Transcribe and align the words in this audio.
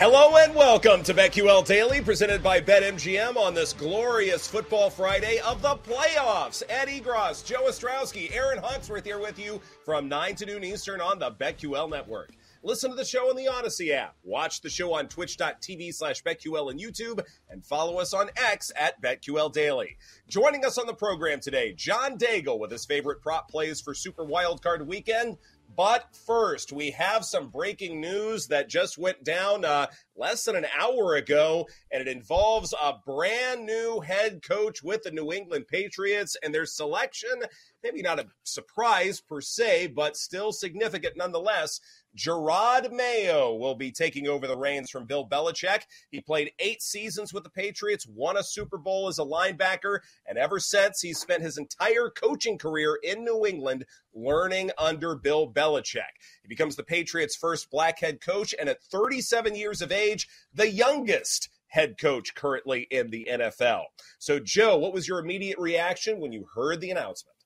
Hello 0.00 0.34
and 0.38 0.54
welcome 0.54 1.02
to 1.02 1.12
BetQL 1.12 1.66
Daily, 1.66 2.00
presented 2.00 2.42
by 2.42 2.58
BetMGM 2.58 3.36
on 3.36 3.52
this 3.52 3.74
glorious 3.74 4.48
Football 4.48 4.88
Friday 4.88 5.40
of 5.40 5.60
the 5.60 5.76
playoffs. 5.76 6.62
Ed 6.70 6.88
Egros, 6.88 7.44
Joe 7.44 7.66
Ostrowski, 7.68 8.34
Erin 8.34 8.56
Hawksworth 8.56 9.04
here 9.04 9.18
with 9.18 9.38
you 9.38 9.60
from 9.84 10.08
9 10.08 10.36
to 10.36 10.46
noon 10.46 10.64
Eastern 10.64 11.02
on 11.02 11.18
the 11.18 11.32
BetQL 11.32 11.90
Network. 11.90 12.30
Listen 12.62 12.88
to 12.88 12.96
the 12.96 13.04
show 13.04 13.28
on 13.28 13.36
the 13.36 13.50
Audacy 13.52 13.90
app. 13.90 14.16
Watch 14.22 14.62
the 14.62 14.70
show 14.70 14.94
on 14.94 15.06
twitch.tv 15.06 15.92
slash 15.92 16.22
BetQL 16.22 16.70
and 16.70 16.80
YouTube, 16.80 17.22
and 17.50 17.62
follow 17.62 17.98
us 17.98 18.14
on 18.14 18.30
X 18.36 18.72
at 18.78 19.02
BetQL 19.02 19.52
Daily. 19.52 19.98
Joining 20.28 20.64
us 20.64 20.78
on 20.78 20.86
the 20.86 20.94
program 20.94 21.40
today, 21.40 21.74
John 21.74 22.16
Daigle 22.16 22.58
with 22.58 22.70
his 22.70 22.86
favorite 22.86 23.20
prop 23.20 23.50
plays 23.50 23.82
for 23.82 23.92
Super 23.92 24.24
Wildcard 24.24 24.86
Weekend. 24.86 25.36
But 25.76 26.14
first, 26.26 26.72
we 26.72 26.90
have 26.92 27.24
some 27.24 27.48
breaking 27.48 28.00
news 28.00 28.46
that 28.48 28.68
just 28.68 28.98
went 28.98 29.22
down 29.24 29.64
uh, 29.64 29.86
less 30.16 30.44
than 30.44 30.56
an 30.56 30.66
hour 30.78 31.14
ago, 31.14 31.68
and 31.92 32.00
it 32.00 32.08
involves 32.08 32.72
a 32.72 32.94
brand 33.06 33.66
new 33.66 34.00
head 34.00 34.42
coach 34.42 34.82
with 34.82 35.02
the 35.02 35.10
New 35.10 35.32
England 35.32 35.66
Patriots 35.68 36.36
and 36.42 36.54
their 36.54 36.66
selection. 36.66 37.42
Maybe 37.82 38.02
not 38.02 38.18
a 38.18 38.26
surprise 38.42 39.20
per 39.20 39.40
se, 39.40 39.88
but 39.88 40.16
still 40.16 40.52
significant 40.52 41.16
nonetheless. 41.16 41.80
Jerod 42.16 42.92
Mayo 42.92 43.54
will 43.54 43.74
be 43.74 43.92
taking 43.92 44.28
over 44.28 44.46
the 44.46 44.56
reins 44.56 44.90
from 44.90 45.06
Bill 45.06 45.28
Belichick. 45.28 45.82
He 46.10 46.20
played 46.20 46.52
eight 46.58 46.82
seasons 46.82 47.32
with 47.32 47.44
the 47.44 47.50
Patriots, 47.50 48.06
won 48.06 48.36
a 48.36 48.42
Super 48.42 48.78
Bowl 48.78 49.08
as 49.08 49.18
a 49.18 49.24
linebacker, 49.24 50.00
and 50.26 50.36
ever 50.36 50.58
since 50.58 51.00
he's 51.00 51.18
spent 51.20 51.42
his 51.42 51.58
entire 51.58 52.10
coaching 52.10 52.58
career 52.58 52.98
in 53.02 53.24
New 53.24 53.46
England 53.46 53.84
learning 54.12 54.70
under 54.76 55.14
Bill 55.14 55.50
Belichick. 55.50 56.02
He 56.42 56.48
becomes 56.48 56.76
the 56.76 56.82
Patriots' 56.82 57.36
first 57.36 57.70
black 57.70 58.00
head 58.00 58.20
coach, 58.20 58.54
and 58.58 58.68
at 58.68 58.82
37 58.82 59.54
years 59.54 59.80
of 59.80 59.92
age, 59.92 60.28
the 60.52 60.70
youngest 60.70 61.48
head 61.68 61.96
coach 61.98 62.34
currently 62.34 62.88
in 62.90 63.10
the 63.10 63.28
NFL. 63.30 63.84
So, 64.18 64.40
Joe, 64.40 64.76
what 64.76 64.92
was 64.92 65.06
your 65.06 65.20
immediate 65.20 65.58
reaction 65.58 66.18
when 66.20 66.32
you 66.32 66.46
heard 66.54 66.80
the 66.80 66.90
announcement? 66.90 67.36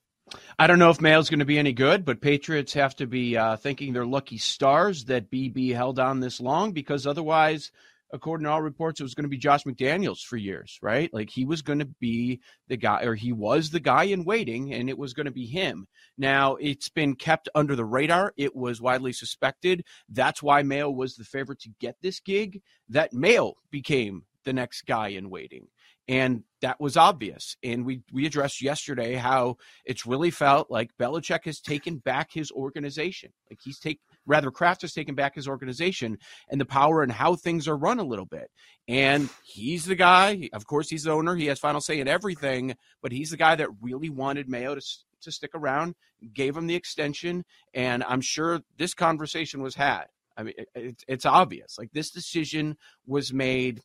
I 0.57 0.67
don't 0.67 0.79
know 0.79 0.89
if 0.89 1.01
Mayo's 1.01 1.29
going 1.29 1.39
to 1.39 1.45
be 1.45 1.59
any 1.59 1.73
good, 1.73 2.03
but 2.03 2.21
Patriots 2.21 2.73
have 2.73 2.95
to 2.95 3.05
be 3.05 3.37
uh, 3.37 3.57
thinking 3.57 3.93
they're 3.93 4.05
lucky 4.05 4.37
stars 4.37 5.05
that 5.05 5.29
BB 5.29 5.75
held 5.75 5.99
on 5.99 6.19
this 6.19 6.39
long 6.39 6.71
because 6.71 7.05
otherwise, 7.05 7.71
according 8.11 8.45
to 8.45 8.51
all 8.51 8.61
reports, 8.61 8.99
it 8.99 9.03
was 9.03 9.13
going 9.13 9.25
to 9.25 9.29
be 9.29 9.37
Josh 9.37 9.65
McDaniels 9.65 10.21
for 10.21 10.37
years, 10.37 10.79
right? 10.81 11.13
Like 11.13 11.29
he 11.29 11.45
was 11.45 11.61
going 11.61 11.79
to 11.79 11.85
be 11.85 12.39
the 12.67 12.77
guy, 12.77 13.03
or 13.03 13.13
he 13.13 13.33
was 13.33 13.69
the 13.69 13.79
guy 13.79 14.05
in 14.05 14.23
waiting, 14.23 14.73
and 14.73 14.89
it 14.89 14.97
was 14.97 15.13
going 15.13 15.25
to 15.25 15.31
be 15.31 15.45
him. 15.45 15.87
Now, 16.17 16.55
it's 16.55 16.89
been 16.89 17.15
kept 17.15 17.49
under 17.53 17.75
the 17.75 17.85
radar. 17.85 18.33
It 18.35 18.55
was 18.55 18.81
widely 18.81 19.13
suspected. 19.13 19.83
That's 20.09 20.41
why 20.41 20.63
Mayo 20.63 20.89
was 20.89 21.15
the 21.15 21.23
favorite 21.23 21.59
to 21.61 21.69
get 21.79 21.97
this 22.01 22.19
gig, 22.19 22.61
that 22.89 23.13
Mayo 23.13 23.53
became 23.69 24.23
the 24.43 24.53
next 24.53 24.83
guy 24.83 25.09
in 25.09 25.29
waiting 25.29 25.67
and 26.07 26.43
that 26.61 26.79
was 26.79 26.97
obvious. 26.97 27.57
And 27.63 27.85
we 27.85 28.01
we 28.11 28.25
addressed 28.25 28.61
yesterday 28.61 29.15
how 29.15 29.57
it's 29.85 30.05
really 30.05 30.31
felt 30.31 30.69
like 30.69 30.91
Belichick 30.99 31.45
has 31.45 31.59
taken 31.59 31.97
back 31.97 32.31
his 32.31 32.51
organization. 32.51 33.31
Like 33.49 33.59
he's 33.63 33.79
take 33.79 33.99
rather 34.25 34.51
Kraft 34.51 34.81
has 34.81 34.93
taken 34.93 35.15
back 35.15 35.35
his 35.35 35.47
organization 35.47 36.17
and 36.49 36.59
the 36.59 36.65
power 36.65 37.01
and 37.01 37.11
how 37.11 37.35
things 37.35 37.67
are 37.67 37.77
run 37.77 37.99
a 37.99 38.03
little 38.03 38.25
bit. 38.25 38.49
And 38.87 39.29
he's 39.43 39.85
the 39.85 39.95
guy. 39.95 40.49
Of 40.53 40.65
course, 40.65 40.89
he's 40.89 41.03
the 41.03 41.11
owner. 41.11 41.35
He 41.35 41.47
has 41.47 41.59
final 41.59 41.81
say 41.81 41.99
in 41.99 42.07
everything. 42.07 42.75
But 43.01 43.11
he's 43.11 43.31
the 43.31 43.37
guy 43.37 43.55
that 43.55 43.69
really 43.81 44.09
wanted 44.09 44.49
Mayo 44.49 44.75
to 44.75 44.81
to 45.25 45.31
stick 45.31 45.51
around, 45.53 45.95
gave 46.33 46.55
him 46.55 46.67
the 46.67 46.75
extension, 46.75 47.43
and 47.73 48.03
I'm 48.03 48.21
sure 48.21 48.61
this 48.77 48.93
conversation 48.93 49.61
was 49.61 49.75
had. 49.75 50.05
I 50.37 50.43
mean, 50.43 50.53
it, 50.75 51.03
it's 51.07 51.25
obvious. 51.25 51.77
Like 51.77 51.91
this 51.93 52.11
decision 52.11 52.77
was 53.05 53.33
made 53.33 53.81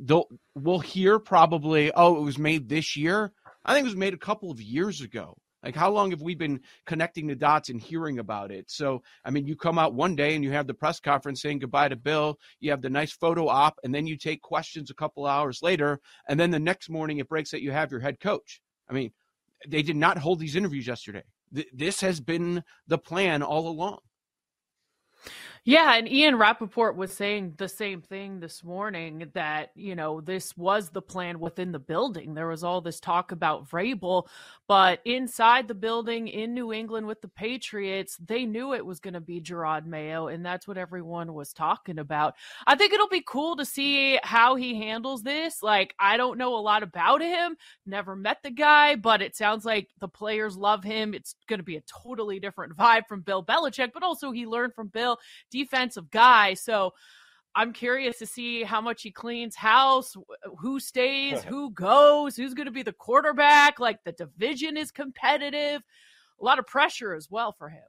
they'll 0.00 0.26
we'll 0.54 0.78
hear 0.78 1.18
probably 1.18 1.92
oh 1.92 2.16
it 2.16 2.22
was 2.22 2.38
made 2.38 2.68
this 2.68 2.96
year? 2.96 3.32
I 3.64 3.74
think 3.74 3.84
it 3.84 3.90
was 3.90 3.96
made 3.96 4.14
a 4.14 4.18
couple 4.18 4.50
of 4.50 4.60
years 4.60 5.00
ago. 5.00 5.36
Like 5.62 5.74
how 5.74 5.90
long 5.90 6.10
have 6.10 6.22
we 6.22 6.34
been 6.34 6.60
connecting 6.86 7.26
the 7.26 7.34
dots 7.34 7.68
and 7.68 7.80
hearing 7.80 8.18
about 8.18 8.50
it? 8.50 8.70
So 8.70 9.02
i 9.24 9.30
mean 9.30 9.46
you 9.46 9.56
come 9.56 9.78
out 9.78 9.94
one 9.94 10.14
day 10.14 10.34
and 10.34 10.44
you 10.44 10.52
have 10.52 10.66
the 10.66 10.74
press 10.74 11.00
conference 11.00 11.42
saying 11.42 11.58
goodbye 11.58 11.88
to 11.88 11.96
bill. 11.96 12.38
You 12.60 12.70
have 12.70 12.82
the 12.82 12.90
nice 12.90 13.12
photo 13.12 13.48
op 13.48 13.78
and 13.82 13.94
then 13.94 14.06
you 14.06 14.16
take 14.16 14.40
questions 14.42 14.90
a 14.90 14.94
couple 14.94 15.26
hours 15.26 15.60
later 15.62 16.00
and 16.28 16.38
then 16.38 16.50
the 16.50 16.60
next 16.60 16.88
morning 16.88 17.18
it 17.18 17.28
breaks 17.28 17.50
that 17.50 17.62
you 17.62 17.72
have 17.72 17.90
your 17.90 18.00
head 18.00 18.20
coach. 18.20 18.60
I 18.88 18.92
mean 18.92 19.12
they 19.66 19.82
did 19.82 19.96
not 19.96 20.18
hold 20.18 20.38
these 20.38 20.56
interviews 20.56 20.86
yesterday. 20.86 21.24
This 21.72 22.00
has 22.02 22.20
been 22.20 22.62
the 22.86 22.98
plan 22.98 23.42
all 23.42 23.68
along 23.68 23.98
yeah, 25.64 25.94
and 25.96 26.10
Ian 26.10 26.36
Rapoport 26.36 26.96
was 26.96 27.12
saying 27.12 27.54
the 27.56 27.68
same 27.68 28.00
thing 28.00 28.40
this 28.40 28.64
morning 28.64 29.30
that, 29.34 29.70
you 29.74 29.94
know, 29.94 30.20
this 30.20 30.56
was 30.56 30.90
the 30.90 31.02
plan 31.02 31.40
within 31.40 31.72
the 31.72 31.78
building. 31.78 32.34
There 32.34 32.48
was 32.48 32.64
all 32.64 32.80
this 32.80 33.00
talk 33.00 33.32
about 33.32 33.68
Vrabel, 33.68 34.28
but 34.66 35.00
inside 35.04 35.68
the 35.68 35.74
building 35.74 36.28
in 36.28 36.54
New 36.54 36.72
England 36.72 37.06
with 37.06 37.20
the 37.20 37.28
Patriots, 37.28 38.16
they 38.16 38.46
knew 38.46 38.72
it 38.74 38.84
was 38.84 39.00
going 39.00 39.14
to 39.14 39.20
be 39.20 39.40
Jerod 39.40 39.86
Mayo, 39.86 40.28
and 40.28 40.44
that's 40.44 40.68
what 40.68 40.78
everyone 40.78 41.34
was 41.34 41.52
talking 41.52 41.98
about. 41.98 42.34
I 42.66 42.74
think 42.76 42.92
it'll 42.92 43.08
be 43.08 43.24
cool 43.26 43.56
to 43.56 43.64
see 43.64 44.18
how 44.22 44.56
he 44.56 44.74
handles 44.74 45.22
this. 45.22 45.62
Like, 45.62 45.94
I 45.98 46.16
don't 46.16 46.38
know 46.38 46.54
a 46.54 46.60
lot 46.60 46.82
about 46.82 47.20
him, 47.20 47.56
never 47.86 48.16
met 48.16 48.38
the 48.42 48.50
guy, 48.50 48.94
but 48.94 49.22
it 49.22 49.36
sounds 49.36 49.64
like 49.64 49.88
the 50.00 50.08
players 50.08 50.56
love 50.56 50.84
him. 50.84 51.14
It's 51.14 51.34
going 51.48 51.60
to 51.60 51.64
be 51.64 51.76
a 51.76 51.82
totally 51.82 52.40
different 52.40 52.76
vibe 52.76 53.06
from 53.08 53.22
Bill 53.22 53.44
Belichick, 53.44 53.90
but 53.92 54.02
also 54.02 54.30
he 54.30 54.46
learned 54.46 54.74
from 54.74 54.88
Bill 54.88 55.18
defensive 55.50 56.10
guy. 56.10 56.54
So 56.54 56.94
I'm 57.54 57.72
curious 57.72 58.18
to 58.18 58.26
see 58.26 58.62
how 58.62 58.80
much 58.80 59.02
he 59.02 59.10
cleans 59.10 59.56
house, 59.56 60.16
who 60.58 60.80
stays, 60.80 61.42
who 61.44 61.70
goes, 61.70 62.36
who's 62.36 62.54
going 62.54 62.66
to 62.66 62.72
be 62.72 62.82
the 62.82 62.92
quarterback. 62.92 63.80
Like 63.80 64.02
the 64.04 64.12
division 64.12 64.76
is 64.76 64.90
competitive. 64.90 65.82
A 66.40 66.44
lot 66.44 66.58
of 66.58 66.66
pressure 66.66 67.14
as 67.14 67.28
well 67.30 67.52
for 67.52 67.68
him 67.68 67.82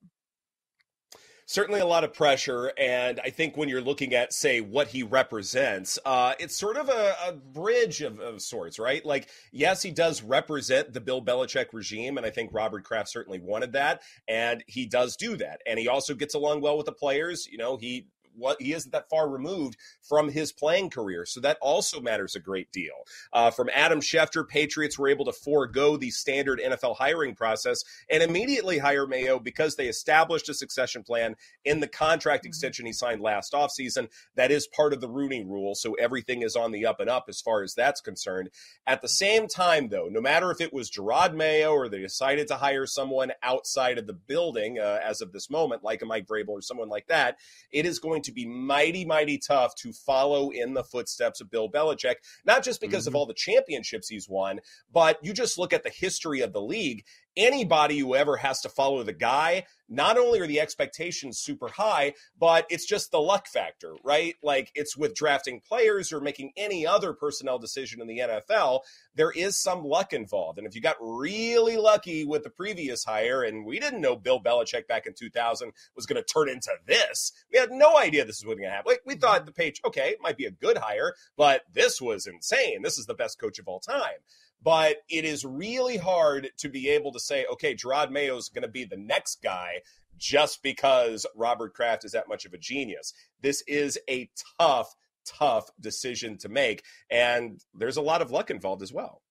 certainly 1.49 1.79
a 1.79 1.85
lot 1.85 2.03
of 2.03 2.13
pressure. 2.13 2.71
And 2.77 3.19
I 3.25 3.31
think 3.31 3.57
when 3.57 3.69
you're 3.69 3.81
looking 3.81 4.13
at, 4.13 4.33
say, 4.33 4.61
what 4.61 4.87
he 4.87 5.01
represents, 5.01 5.97
uh, 6.05 6.35
it's 6.39 6.55
sort 6.55 6.77
of 6.77 6.89
a, 6.89 7.15
a 7.25 7.33
bridge 7.33 8.01
of, 8.01 8.19
of, 8.19 8.39
sorts, 8.39 8.77
right? 8.77 9.03
Like, 9.03 9.29
yes, 9.51 9.81
he 9.81 9.89
does 9.89 10.21
represent 10.21 10.93
the 10.93 11.01
Bill 11.01 11.25
Belichick 11.25 11.73
regime. 11.73 12.17
And 12.17 12.25
I 12.25 12.29
think 12.29 12.51
Robert 12.53 12.83
Kraft 12.83 13.09
certainly 13.09 13.39
wanted 13.39 13.73
that. 13.73 14.03
And 14.27 14.63
he 14.67 14.85
does 14.85 15.15
do 15.15 15.37
that. 15.37 15.61
And 15.65 15.79
he 15.79 15.87
also 15.87 16.13
gets 16.13 16.35
along 16.35 16.61
well 16.61 16.77
with 16.77 16.85
the 16.85 16.91
players. 16.91 17.47
You 17.51 17.57
know, 17.57 17.77
he 17.77 18.05
what 18.35 18.61
he 18.61 18.73
isn't 18.73 18.91
that 18.91 19.09
far 19.09 19.29
removed 19.29 19.77
from 20.01 20.29
his 20.29 20.51
playing 20.51 20.89
career. 20.89 21.25
So 21.25 21.39
that 21.41 21.57
also 21.61 22.01
matters 22.01 22.35
a 22.35 22.39
great 22.39 22.71
deal. 22.71 22.95
Uh, 23.33 23.51
from 23.51 23.69
Adam 23.73 23.99
Schefter, 24.01 24.47
Patriots 24.47 24.97
were 24.97 25.09
able 25.09 25.25
to 25.25 25.33
forego 25.33 25.97
the 25.97 26.09
standard 26.11 26.59
NFL 26.59 26.97
hiring 26.97 27.35
process 27.35 27.83
and 28.09 28.23
immediately 28.23 28.77
hire 28.77 29.07
Mayo 29.07 29.39
because 29.39 29.75
they 29.75 29.87
established 29.87 30.49
a 30.49 30.53
succession 30.53 31.03
plan 31.03 31.35
in 31.65 31.79
the 31.79 31.87
contract 31.87 32.43
mm-hmm. 32.43 32.49
extension 32.49 32.85
he 32.85 32.93
signed 32.93 33.21
last 33.21 33.53
offseason. 33.53 34.09
That 34.35 34.51
is 34.51 34.67
part 34.67 34.93
of 34.93 35.01
the 35.01 35.09
Rooney 35.09 35.43
rule. 35.43 35.75
So 35.75 35.93
everything 35.93 36.41
is 36.41 36.55
on 36.55 36.71
the 36.71 36.85
up 36.85 36.99
and 36.99 37.09
up 37.09 37.25
as 37.27 37.41
far 37.41 37.63
as 37.63 37.73
that's 37.75 38.01
concerned. 38.01 38.49
At 38.87 39.01
the 39.01 39.07
same 39.07 39.47
time, 39.47 39.89
though, 39.89 40.07
no 40.09 40.21
matter 40.21 40.51
if 40.51 40.61
it 40.61 40.73
was 40.73 40.89
Jerod 40.89 41.33
Mayo 41.33 41.71
or 41.71 41.89
they 41.89 41.99
decided 41.99 42.47
to 42.47 42.55
hire 42.55 42.85
someone 42.85 43.31
outside 43.43 43.97
of 43.97 44.07
the 44.07 44.13
building 44.13 44.79
uh, 44.79 44.99
as 45.03 45.21
of 45.21 45.31
this 45.31 45.49
moment, 45.49 45.83
like 45.83 46.01
a 46.01 46.05
Mike 46.05 46.27
Vrabel 46.27 46.49
or 46.49 46.61
someone 46.61 46.89
like 46.89 47.07
that, 47.07 47.37
it 47.71 47.85
is 47.85 47.99
going 47.99 48.18
to 48.21 48.29
to 48.29 48.33
be 48.33 48.45
mighty, 48.45 49.03
mighty 49.03 49.37
tough 49.37 49.75
to 49.75 49.91
follow 49.91 50.51
in 50.51 50.73
the 50.73 50.83
footsteps 50.83 51.41
of 51.41 51.49
Bill 51.49 51.69
Belichick, 51.69 52.15
not 52.45 52.63
just 52.63 52.79
because 52.79 53.03
mm-hmm. 53.03 53.09
of 53.09 53.15
all 53.15 53.25
the 53.25 53.33
championships 53.33 54.07
he's 54.07 54.29
won, 54.29 54.59
but 54.93 55.17
you 55.23 55.33
just 55.33 55.57
look 55.57 55.73
at 55.73 55.83
the 55.83 55.89
history 55.89 56.41
of 56.41 56.53
the 56.53 56.61
league 56.61 57.03
anybody 57.39 57.97
who 57.97 58.15
ever 58.15 58.37
has 58.37 58.59
to 58.61 58.69
follow 58.69 59.01
the 59.01 59.13
guy, 59.13 59.65
not 59.87 60.17
only 60.17 60.39
are 60.39 60.45
the 60.45 60.59
expectations 60.59 61.39
super 61.39 61.69
high, 61.69 62.13
but 62.37 62.67
it's 62.69 62.85
just 62.85 63.11
the 63.11 63.19
luck 63.19 63.47
factor, 63.47 63.95
right? 64.03 64.35
Like 64.43 64.71
it's 64.75 64.95
with 64.95 65.15
drafting 65.15 65.61
players 65.67 66.13
or 66.13 66.19
making 66.19 66.51
any 66.57 66.85
other 66.85 67.13
personnel 67.13 67.57
decision 67.57 68.01
in 68.01 68.07
the 68.07 68.19
NFL, 68.19 68.81
there 69.15 69.31
is 69.31 69.59
some 69.59 69.83
luck 69.83 70.13
involved. 70.13 70.59
And 70.59 70.67
if 70.67 70.75
you 70.75 70.81
got 70.81 70.97
really 70.99 71.77
lucky 71.77 72.25
with 72.25 72.43
the 72.43 72.49
previous 72.49 73.03
hire, 73.03 73.41
and 73.41 73.65
we 73.65 73.79
didn't 73.79 74.01
know 74.01 74.15
Bill 74.15 74.41
Belichick 74.41 74.87
back 74.87 75.07
in 75.07 75.13
2000 75.13 75.71
was 75.95 76.05
going 76.05 76.21
to 76.21 76.33
turn 76.33 76.49
into 76.49 76.71
this, 76.85 77.31
we 77.51 77.57
had 77.57 77.71
no 77.71 77.97
idea 77.97 78.25
this 78.25 78.43
was 78.43 78.55
going 78.55 78.69
to 78.69 78.69
happen. 78.69 78.91
Like 78.91 79.01
we 79.05 79.15
thought 79.15 79.39
mm-hmm. 79.39 79.45
the 79.45 79.53
page, 79.53 79.81
okay, 79.85 80.15
might 80.21 80.37
be 80.37 80.45
a 80.45 80.51
good 80.51 80.77
hire, 80.77 81.15
but 81.37 81.61
this 81.73 82.01
was 82.01 82.27
insane. 82.27 82.81
This 82.83 82.97
is 82.97 83.05
the 83.05 83.15
best 83.15 83.39
coach 83.39 83.57
of 83.57 83.67
all 83.67 83.79
time 83.79 84.19
but 84.61 84.97
it 85.09 85.25
is 85.25 85.45
really 85.45 85.97
hard 85.97 86.49
to 86.57 86.69
be 86.69 86.89
able 86.89 87.11
to 87.13 87.19
say, 87.19 87.45
okay, 87.53 87.75
Jerod 87.75 88.11
Mayo 88.11 88.37
is 88.37 88.49
going 88.49 88.63
to 88.63 88.69
be 88.69 88.85
the 88.85 88.97
next 88.97 89.41
guy 89.41 89.81
just 90.17 90.61
because 90.61 91.25
Robert 91.35 91.73
Kraft 91.73 92.03
is 92.03 92.11
that 92.11 92.27
much 92.27 92.45
of 92.45 92.53
a 92.53 92.57
genius. 92.57 93.13
This 93.41 93.63
is 93.67 93.97
a 94.09 94.29
tough, 94.59 94.93
tough 95.25 95.69
decision 95.79 96.37
to 96.39 96.49
make. 96.49 96.83
And 97.09 97.61
there's 97.73 97.97
a 97.97 98.01
lot 98.01 98.21
of 98.21 98.31
luck 98.31 98.51
involved 98.51 98.81
as 98.81 98.91
well. 98.91 99.21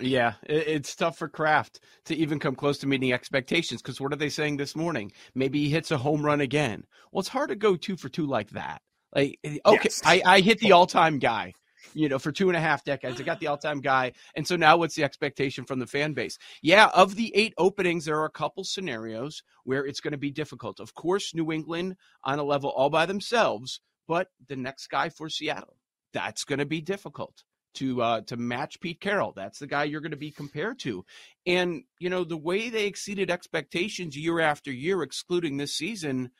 Yeah, 0.00 0.34
it's 0.44 0.96
tough 0.96 1.18
for 1.18 1.28
Kraft 1.28 1.80
to 2.06 2.14
even 2.16 2.38
come 2.38 2.54
close 2.54 2.78
to 2.78 2.86
meeting 2.86 3.12
expectations 3.12 3.82
because 3.82 4.00
what 4.00 4.12
are 4.12 4.16
they 4.16 4.30
saying 4.30 4.56
this 4.56 4.74
morning? 4.74 5.12
Maybe 5.34 5.64
he 5.64 5.70
hits 5.70 5.90
a 5.90 5.98
home 5.98 6.24
run 6.24 6.40
again. 6.40 6.84
Well, 7.10 7.20
it's 7.20 7.28
hard 7.28 7.50
to 7.50 7.56
go 7.56 7.76
two 7.76 7.96
for 7.96 8.08
two 8.08 8.26
like 8.26 8.50
that. 8.50 8.80
Like, 9.14 9.38
eh, 9.44 9.58
okay, 9.66 9.80
yes. 9.84 10.00
I, 10.04 10.22
I 10.24 10.40
hit 10.40 10.60
the 10.60 10.72
all 10.72 10.86
time 10.86 11.18
guy 11.18 11.52
you 11.94 12.08
know, 12.08 12.18
for 12.18 12.32
two 12.32 12.48
and 12.48 12.56
a 12.56 12.60
half 12.60 12.84
decades. 12.84 13.20
I 13.20 13.24
got 13.24 13.40
the 13.40 13.46
all 13.48 13.56
time 13.56 13.80
guy. 13.80 14.12
And 14.36 14.46
so 14.46 14.56
now 14.56 14.76
what's 14.76 14.94
the 14.94 15.04
expectation 15.04 15.64
from 15.64 15.78
the 15.78 15.86
fan 15.86 16.12
base? 16.12 16.38
Yeah, 16.62 16.88
of 16.94 17.16
the 17.16 17.32
eight 17.34 17.54
openings, 17.58 18.04
there 18.04 18.18
are 18.18 18.26
a 18.26 18.30
couple 18.30 18.64
scenarios 18.64 19.42
where 19.64 19.84
it's 19.84 20.00
going 20.00 20.12
to 20.12 20.18
be 20.18 20.30
difficult. 20.30 20.80
Of 20.80 20.94
course, 20.94 21.34
New 21.34 21.52
England 21.52 21.96
on 22.24 22.38
a 22.38 22.44
level 22.44 22.70
all 22.70 22.90
by 22.90 23.06
themselves, 23.06 23.80
but 24.08 24.28
the 24.48 24.56
next 24.56 24.88
guy 24.88 25.08
for 25.08 25.28
Seattle, 25.28 25.76
that's 26.12 26.44
going 26.44 26.58
to 26.58 26.66
be 26.66 26.80
difficult 26.80 27.44
to 27.74 28.02
uh, 28.02 28.20
to 28.22 28.36
match 28.36 28.80
Pete 28.80 29.00
Carroll. 29.00 29.32
That's 29.34 29.58
the 29.58 29.66
guy 29.66 29.84
you're 29.84 30.00
going 30.00 30.10
to 30.10 30.16
be 30.16 30.30
compared 30.30 30.78
to. 30.80 31.04
And 31.46 31.84
you 31.98 32.10
know 32.10 32.24
the 32.24 32.36
way 32.36 32.68
they 32.68 32.86
exceeded 32.86 33.30
expectations 33.30 34.16
year 34.16 34.40
after 34.40 34.72
year, 34.72 35.02
excluding 35.02 35.56
this 35.56 35.74
season, 35.74 36.30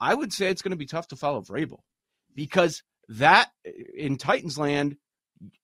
I 0.00 0.14
would 0.14 0.32
say 0.32 0.48
it's 0.48 0.62
going 0.62 0.72
to 0.72 0.76
be 0.76 0.86
tough 0.86 1.08
to 1.08 1.16
follow 1.16 1.40
Vrabel 1.40 1.80
because 2.34 2.82
that 3.08 3.50
in 3.94 4.16
Titans 4.16 4.58
land, 4.58 4.96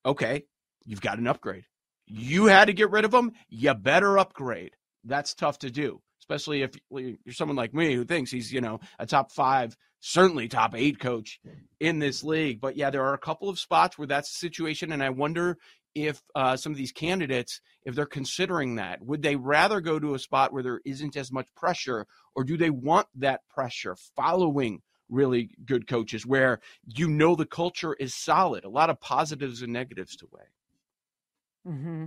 okay, 0.05 0.45
you've 0.85 1.01
got 1.01 1.19
an 1.19 1.27
upgrade. 1.27 1.65
You 2.07 2.47
had 2.47 2.67
to 2.67 2.73
get 2.73 2.91
rid 2.91 3.05
of 3.05 3.15
him. 3.15 3.33
You 3.49 3.75
better 3.75 4.19
upgrade. 4.19 4.73
That's 5.05 5.35
tough 5.35 5.59
to 5.61 5.71
do, 5.71 6.01
especially 6.21 6.63
if 6.63 6.73
you're 6.91 7.17
someone 7.35 7.57
like 7.57 7.75
me 7.75 7.95
who 7.95 8.05
thinks 8.05 8.31
he's, 8.31 8.53
you 8.53 8.61
know, 8.61 8.81
a 8.99 9.07
top 9.07 9.33
five, 9.33 9.77
certainly 10.01 10.49
top 10.49 10.75
eight 10.75 11.01
coach 11.01 11.41
in 11.81 11.99
this 11.99 12.23
league. 12.23 12.61
But 12.61 12.77
yeah, 12.77 12.91
there 12.91 13.05
are 13.05 13.15
a 13.15 13.19
couple 13.19 13.49
of 13.49 13.59
spots 13.59 13.99
where 13.99 14.07
that's 14.07 14.31
the 14.31 14.47
situation. 14.47 14.93
And 14.93 15.03
I 15.03 15.11
wonder 15.11 15.59
if 15.95 16.23
uh, 16.35 16.57
some 16.57 16.73
of 16.73 16.79
these 16.79 16.93
candidates, 16.93 17.61
if 17.85 17.95
they're 17.95 18.07
considering 18.07 18.77
that, 18.77 19.03
would 19.03 19.23
they 19.23 19.37
rather 19.37 19.81
go 19.81 19.99
to 19.99 20.15
a 20.15 20.19
spot 20.19 20.53
where 20.53 20.63
there 20.63 20.81
isn't 20.85 21.17
as 21.17 21.33
much 21.33 21.49
pressure, 21.55 22.07
or 22.35 22.45
do 22.45 22.57
they 22.57 22.71
want 22.71 23.07
that 23.17 23.41
pressure 23.49 23.97
following 24.17 24.81
really 25.13 25.51
good 25.65 25.87
coaches 25.87 26.27
where 26.27 26.61
you 26.87 27.09
know 27.09 27.37
the 27.37 27.47
culture 27.47 27.95
is 27.95 28.15
solid. 28.15 28.65
A 28.65 28.69
lot 28.69 28.91
of 28.91 29.01
positives 29.01 29.63
and 29.63 29.73
negatives 29.73 30.17
to 30.17 30.27
weigh. 30.33 31.73
Mm-hmm. 31.73 32.07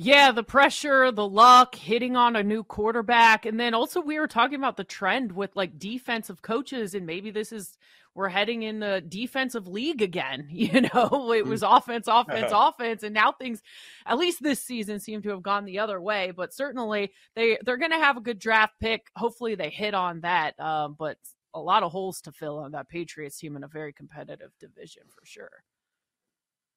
Yeah, 0.00 0.30
the 0.30 0.44
pressure, 0.44 1.10
the 1.10 1.26
luck, 1.26 1.74
hitting 1.74 2.14
on 2.14 2.36
a 2.36 2.42
new 2.44 2.62
quarterback. 2.62 3.44
And 3.44 3.58
then 3.58 3.74
also, 3.74 4.00
we 4.00 4.20
were 4.20 4.28
talking 4.28 4.54
about 4.54 4.76
the 4.76 4.84
trend 4.84 5.32
with 5.32 5.56
like 5.56 5.76
defensive 5.76 6.40
coaches, 6.40 6.94
and 6.94 7.04
maybe 7.04 7.32
this 7.32 7.50
is 7.50 7.76
we're 8.14 8.28
heading 8.28 8.62
in 8.62 8.78
the 8.78 9.02
defensive 9.06 9.66
league 9.66 10.00
again. 10.00 10.46
You 10.58 10.82
know, 10.82 11.32
it 11.32 11.46
was 11.46 11.62
mm. 11.62 11.76
offense, 11.76 12.06
offense, 12.08 12.50
offense, 12.54 13.02
and 13.02 13.14
now 13.14 13.32
things, 13.32 13.62
at 14.06 14.18
least 14.18 14.42
this 14.42 14.62
season, 14.62 15.00
seem 15.00 15.22
to 15.22 15.30
have 15.30 15.42
gone 15.42 15.64
the 15.64 15.80
other 15.80 16.00
way. 16.00 16.32
But 16.34 16.54
certainly, 16.54 17.12
they 17.34 17.58
they're 17.64 17.76
going 17.76 17.90
to 17.90 17.98
have 17.98 18.16
a 18.16 18.20
good 18.20 18.38
draft 18.38 18.74
pick. 18.80 19.08
Hopefully, 19.16 19.56
they 19.56 19.70
hit 19.70 19.94
on 19.94 20.20
that. 20.20 20.58
Um, 20.60 20.94
but 20.96 21.18
a 21.54 21.60
lot 21.60 21.82
of 21.82 21.92
holes 21.92 22.20
to 22.22 22.32
fill 22.32 22.58
on 22.58 22.72
that 22.72 22.88
Patriots 22.88 23.38
team 23.38 23.56
in 23.56 23.64
a 23.64 23.68
very 23.68 23.92
competitive 23.92 24.50
division 24.60 25.04
for 25.08 25.24
sure. 25.24 25.64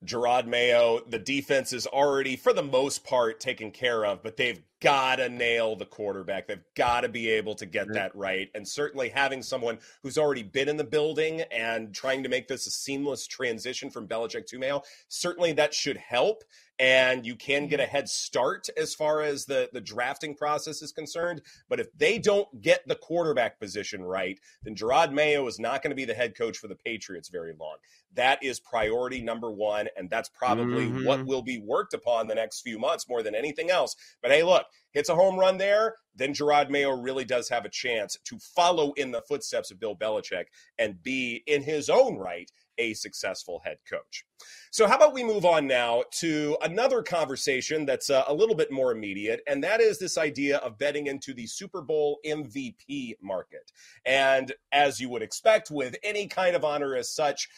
Jerod 0.06 0.47
Mayo, 0.47 1.01
the 1.07 1.19
defense 1.19 1.73
is 1.73 1.85
already, 1.85 2.35
for 2.35 2.53
the 2.53 2.63
most 2.63 3.03
part, 3.03 3.39
taken 3.39 3.69
care 3.69 4.06
of, 4.06 4.23
but 4.23 4.35
they've 4.35 4.62
got 4.81 5.17
to 5.17 5.29
nail 5.29 5.75
the 5.75 5.85
quarterback. 5.85 6.47
They've 6.47 6.63
got 6.75 7.01
to 7.01 7.09
be 7.09 7.29
able 7.29 7.55
to 7.55 7.65
get 7.65 7.93
that 7.93 8.15
right. 8.15 8.49
And 8.53 8.67
certainly 8.67 9.09
having 9.09 9.41
someone 9.41 9.77
who's 10.01 10.17
already 10.17 10.43
been 10.43 10.67
in 10.67 10.77
the 10.77 10.83
building 10.83 11.41
and 11.51 11.93
trying 11.93 12.23
to 12.23 12.29
make 12.29 12.47
this 12.47 12.67
a 12.67 12.71
seamless 12.71 13.27
transition 13.27 13.89
from 13.89 14.07
Belichick 14.07 14.47
to 14.47 14.59
Mayo, 14.59 14.81
certainly 15.07 15.53
that 15.53 15.73
should 15.73 15.97
help 15.97 16.43
and 16.81 17.27
you 17.27 17.35
can 17.35 17.67
get 17.67 17.79
a 17.79 17.85
head 17.85 18.09
start 18.09 18.67
as 18.75 18.95
far 18.95 19.21
as 19.21 19.45
the, 19.45 19.69
the 19.71 19.79
drafting 19.79 20.33
process 20.33 20.81
is 20.81 20.91
concerned. 20.91 21.43
But 21.69 21.79
if 21.79 21.95
they 21.95 22.17
don't 22.17 22.59
get 22.59 22.87
the 22.87 22.95
quarterback 22.95 23.59
position 23.59 24.01
right, 24.01 24.39
then 24.63 24.73
Jerod 24.75 25.13
Mayo 25.13 25.45
is 25.45 25.59
not 25.59 25.83
going 25.83 25.91
to 25.91 25.95
be 25.95 26.05
the 26.05 26.15
head 26.15 26.35
coach 26.35 26.57
for 26.57 26.67
the 26.67 26.75
Patriots 26.75 27.29
very 27.29 27.53
long. 27.53 27.75
That 28.15 28.43
is 28.43 28.59
priority 28.59 29.21
number 29.21 29.51
one, 29.51 29.89
and 29.95 30.09
that's 30.09 30.29
probably 30.29 30.87
mm-hmm. 30.87 31.05
what 31.05 31.23
will 31.23 31.43
be 31.43 31.59
worked 31.59 31.93
upon 31.93 32.27
the 32.27 32.35
next 32.35 32.61
few 32.61 32.79
months 32.79 33.07
more 33.07 33.21
than 33.21 33.35
anything 33.35 33.69
else. 33.69 33.95
But 34.23 34.31
hey, 34.31 34.41
look, 34.41 34.65
hits 34.91 35.09
a 35.09 35.15
home 35.15 35.38
run 35.38 35.57
there, 35.57 35.95
then 36.15 36.33
Jerod 36.33 36.69
Mayo 36.69 36.91
really 36.91 37.25
does 37.25 37.50
have 37.50 37.65
a 37.65 37.69
chance 37.69 38.18
to 38.25 38.38
follow 38.39 38.94
in 38.94 39.12
the 39.12 39.21
footsteps 39.21 39.71
of 39.71 39.79
Bill 39.79 39.95
Belichick 39.95 40.45
and 40.77 41.01
be, 41.01 41.44
in 41.47 41.63
his 41.63 41.89
own 41.89 42.18
right, 42.18 42.51
a 42.77 42.94
successful 42.94 43.62
head 43.63 43.77
coach. 43.89 44.25
So, 44.71 44.88
how 44.88 44.95
about 44.95 45.13
we 45.13 45.23
move 45.23 45.45
on 45.45 45.68
now 45.68 46.03
to 46.19 46.57
another 46.62 47.03
conversation 47.03 47.85
that's 47.85 48.09
uh, 48.09 48.23
a 48.27 48.33
little 48.33 48.56
bit 48.56 48.71
more 48.71 48.91
immediate, 48.91 49.41
and 49.47 49.63
that 49.63 49.81
is 49.81 50.00
this 50.00 50.18
idea 50.18 50.57
of 50.57 50.77
betting 50.77 51.07
into 51.07 51.33
the 51.33 51.45
Super 51.45 51.81
Bowl 51.81 52.19
MVP 52.25 53.15
market. 53.21 53.71
And 54.06 54.53
as 54.71 55.00
you 55.00 55.09
would 55.09 55.21
expect 55.21 55.69
with 55.69 55.95
any 56.03 56.27
kind 56.27 56.56
of 56.56 56.65
honor 56.65 56.95
as 56.95 57.13
such, 57.13 57.50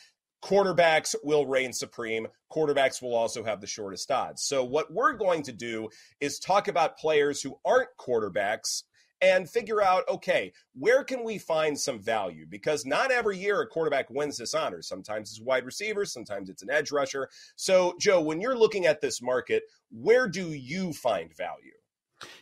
quarterbacks 0.43 1.15
will 1.23 1.45
reign 1.45 1.71
supreme. 1.71 2.27
Quarterbacks 2.51 3.01
will 3.01 3.15
also 3.15 3.43
have 3.43 3.61
the 3.61 3.67
shortest 3.67 4.11
odds. 4.11 4.43
So, 4.43 4.63
what 4.63 4.91
we're 4.91 5.13
going 5.13 5.43
to 5.43 5.53
do 5.53 5.89
is 6.19 6.37
talk 6.37 6.67
about 6.67 6.97
players 6.97 7.41
who 7.41 7.57
aren't 7.65 7.89
quarterbacks 7.97 8.83
and 9.21 9.49
figure 9.49 9.81
out 9.81 10.03
okay, 10.09 10.51
where 10.73 11.03
can 11.03 11.23
we 11.23 11.37
find 11.37 11.79
some 11.79 11.99
value? 11.99 12.45
Because 12.47 12.85
not 12.85 13.11
every 13.11 13.37
year 13.37 13.61
a 13.61 13.67
quarterback 13.67 14.09
wins 14.09 14.37
this 14.37 14.53
honor. 14.53 14.81
Sometimes 14.81 15.29
it's 15.29 15.41
wide 15.41 15.65
receiver, 15.65 16.03
sometimes 16.03 16.49
it's 16.49 16.63
an 16.63 16.69
edge 16.69 16.91
rusher. 16.91 17.29
So, 17.55 17.95
Joe, 17.99 18.21
when 18.21 18.41
you're 18.41 18.57
looking 18.57 18.85
at 18.85 18.99
this 18.99 19.21
market, 19.21 19.63
where 19.91 20.27
do 20.27 20.51
you 20.51 20.91
find 20.91 21.35
value? 21.35 21.71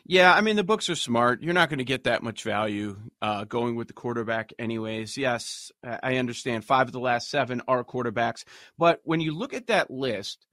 Yeah, 0.05 0.33
I 0.33 0.41
mean 0.41 0.55
the 0.55 0.63
books 0.63 0.89
are 0.89 0.95
smart. 0.95 1.41
You're 1.41 1.53
not 1.53 1.69
going 1.69 1.79
to 1.79 1.85
get 1.85 2.05
that 2.05 2.23
much 2.23 2.43
value 2.43 2.97
uh, 3.21 3.45
going 3.45 3.75
with 3.75 3.87
the 3.87 3.93
quarterback, 3.93 4.53
anyways. 4.59 5.17
Yes, 5.17 5.71
I 5.83 6.17
understand. 6.17 6.65
Five 6.65 6.87
of 6.87 6.93
the 6.93 6.99
last 6.99 7.29
seven 7.29 7.61
are 7.67 7.83
quarterbacks, 7.83 8.43
but 8.77 8.99
when 9.03 9.19
you 9.21 9.35
look 9.37 9.53
at 9.53 9.67
that 9.67 9.91
list, 9.91 10.45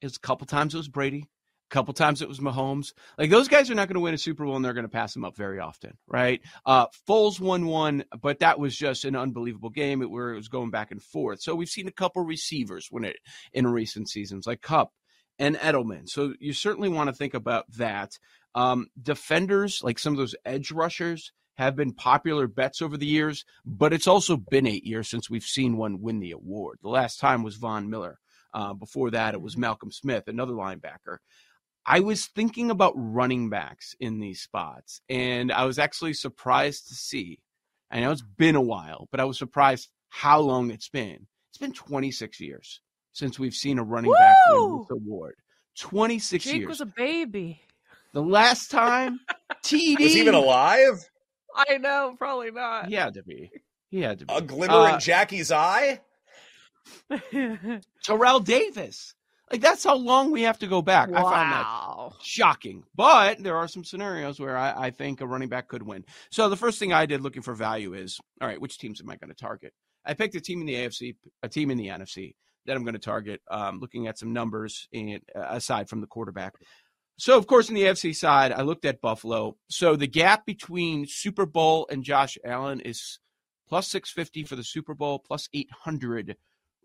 it's 0.00 0.16
a 0.16 0.20
couple 0.20 0.46
times 0.46 0.74
it 0.74 0.78
was 0.78 0.88
Brady, 0.88 1.28
a 1.70 1.74
couple 1.74 1.94
times 1.94 2.22
it 2.22 2.28
was 2.28 2.40
Mahomes. 2.40 2.92
Like 3.16 3.30
those 3.30 3.48
guys 3.48 3.70
are 3.70 3.74
not 3.74 3.88
going 3.88 3.94
to 3.94 4.00
win 4.00 4.14
a 4.14 4.18
Super 4.18 4.44
Bowl 4.44 4.56
and 4.56 4.64
they're 4.64 4.74
going 4.74 4.84
to 4.84 4.90
pass 4.90 5.14
them 5.14 5.24
up 5.24 5.36
very 5.36 5.58
often, 5.60 5.96
right? 6.06 6.40
Uh, 6.66 6.86
Foles 7.08 7.40
won 7.40 7.66
one, 7.66 8.04
but 8.20 8.40
that 8.40 8.58
was 8.58 8.76
just 8.76 9.04
an 9.04 9.16
unbelievable 9.16 9.70
game 9.70 10.00
where 10.00 10.32
it 10.32 10.36
was 10.36 10.48
going 10.48 10.70
back 10.70 10.90
and 10.90 11.02
forth. 11.02 11.40
So 11.40 11.54
we've 11.54 11.68
seen 11.68 11.88
a 11.88 11.92
couple 11.92 12.22
receivers 12.22 12.88
win 12.90 13.04
it 13.04 13.16
in 13.52 13.66
recent 13.66 14.08
seasons, 14.08 14.46
like 14.46 14.60
Kupp 14.60 14.92
and 15.42 15.56
Edelman. 15.56 16.08
So 16.08 16.34
you 16.38 16.52
certainly 16.52 16.88
want 16.88 17.08
to 17.08 17.12
think 17.12 17.34
about 17.34 17.64
that. 17.72 18.16
Um, 18.54 18.86
defenders, 19.00 19.82
like 19.82 19.98
some 19.98 20.12
of 20.12 20.18
those 20.18 20.36
edge 20.44 20.70
rushers, 20.70 21.32
have 21.56 21.74
been 21.74 21.92
popular 21.92 22.46
bets 22.46 22.80
over 22.80 22.96
the 22.96 23.06
years, 23.06 23.44
but 23.66 23.92
it's 23.92 24.06
also 24.06 24.36
been 24.36 24.68
eight 24.68 24.86
years 24.86 25.08
since 25.08 25.28
we've 25.28 25.42
seen 25.42 25.76
one 25.76 26.00
win 26.00 26.20
the 26.20 26.30
award. 26.30 26.78
The 26.80 26.88
last 26.88 27.18
time 27.18 27.42
was 27.42 27.56
Von 27.56 27.90
Miller. 27.90 28.20
Uh, 28.54 28.72
before 28.72 29.10
that, 29.10 29.34
it 29.34 29.42
was. 29.42 29.56
Malcolm 29.56 29.90
Smith, 29.90 30.28
another 30.28 30.52
linebacker. 30.52 31.16
I 31.84 32.00
was 32.00 32.26
thinking 32.26 32.70
about 32.70 32.92
running 32.94 33.50
backs 33.50 33.96
in 33.98 34.20
these 34.20 34.40
spots, 34.40 35.00
and 35.08 35.50
I 35.50 35.64
was 35.64 35.78
actually 35.78 36.14
surprised 36.14 36.86
to 36.88 36.94
see. 36.94 37.40
I 37.90 37.98
know 37.98 38.12
it's 38.12 38.22
been 38.22 38.54
a 38.54 38.62
while, 38.62 39.08
but 39.10 39.18
I 39.18 39.24
was 39.24 39.38
surprised 39.38 39.88
how 40.08 40.38
long 40.38 40.70
it's 40.70 40.88
been. 40.88 41.26
It's 41.50 41.58
been 41.58 41.72
26 41.72 42.38
years 42.38 42.80
since 43.12 43.38
we've 43.38 43.54
seen 43.54 43.78
a 43.78 43.82
running 43.84 44.10
Woo! 44.10 44.16
back 44.16 44.36
win 44.50 44.78
this 44.78 44.90
award. 44.90 45.34
26 45.78 46.44
Jake 46.44 46.54
years. 46.56 46.68
was 46.68 46.80
a 46.80 46.86
baby. 46.86 47.60
The 48.12 48.22
last 48.22 48.70
time 48.70 49.20
TD 49.64 49.98
was 50.00 50.16
even 50.16 50.34
alive. 50.34 51.08
I 51.54 51.78
know, 51.78 52.14
probably 52.18 52.50
not. 52.50 52.86
He 52.86 52.94
had 52.94 53.14
to 53.14 53.22
be. 53.22 53.50
He 53.90 54.00
had 54.00 54.18
to 54.20 54.26
be. 54.26 54.34
A 54.34 54.40
glimmer 54.40 54.74
uh, 54.74 54.94
in 54.94 55.00
Jackie's 55.00 55.52
eye. 55.52 56.00
Terrell 58.02 58.40
Davis 58.40 59.14
Like 59.50 59.60
that's 59.60 59.84
how 59.84 59.94
long 59.94 60.32
we 60.32 60.42
have 60.42 60.58
to 60.58 60.66
go 60.66 60.82
back. 60.82 61.10
Wow. 61.10 61.26
I 61.26 61.30
found 61.30 61.52
that 61.52 62.22
shocking. 62.22 62.82
But 62.94 63.42
there 63.42 63.56
are 63.56 63.68
some 63.68 63.84
scenarios 63.84 64.40
where 64.40 64.56
I, 64.56 64.86
I, 64.86 64.90
think 64.90 65.20
a 65.20 65.26
running 65.26 65.48
back 65.48 65.68
could 65.68 65.82
win. 65.82 66.04
So 66.30 66.48
the 66.48 66.56
first 66.56 66.78
thing 66.78 66.92
I 66.92 67.06
did 67.06 67.20
looking 67.20 67.42
for 67.42 67.54
value 67.54 67.94
is 67.94 68.18
all 68.40 68.48
right, 68.48 68.60
which 68.60 68.78
teams 68.78 69.00
am 69.00 69.10
I 69.10 69.16
going 69.16 69.30
to 69.30 69.36
target? 69.36 69.72
I 70.04 70.14
picked 70.14 70.34
a 70.34 70.40
team 70.40 70.60
in 70.60 70.66
the 70.66 70.74
AFC, 70.74 71.14
a 71.42 71.48
team 71.48 71.70
in 71.70 71.78
the 71.78 71.86
NFC 71.88 72.34
that 72.66 72.76
I'm 72.76 72.84
going 72.84 72.94
to 72.94 73.00
target. 73.00 73.40
Um, 73.50 73.80
looking 73.80 74.06
at 74.06 74.18
some 74.18 74.32
numbers 74.32 74.88
in, 74.92 75.20
aside 75.34 75.88
from 75.88 76.00
the 76.00 76.06
quarterback. 76.06 76.54
So 77.18 77.36
of 77.36 77.46
course, 77.46 77.68
in 77.68 77.74
the 77.74 77.84
AFC 77.84 78.16
side, 78.16 78.52
I 78.52 78.62
looked 78.62 78.84
at 78.84 79.00
Buffalo. 79.00 79.56
So 79.68 79.96
the 79.96 80.06
gap 80.06 80.46
between 80.46 81.06
Super 81.06 81.46
Bowl 81.46 81.86
and 81.90 82.02
Josh 82.02 82.38
Allen 82.44 82.80
is 82.80 83.18
plus 83.68 83.88
650 83.88 84.44
for 84.44 84.56
the 84.56 84.64
Super 84.64 84.94
Bowl, 84.94 85.18
plus 85.18 85.48
800 85.52 86.36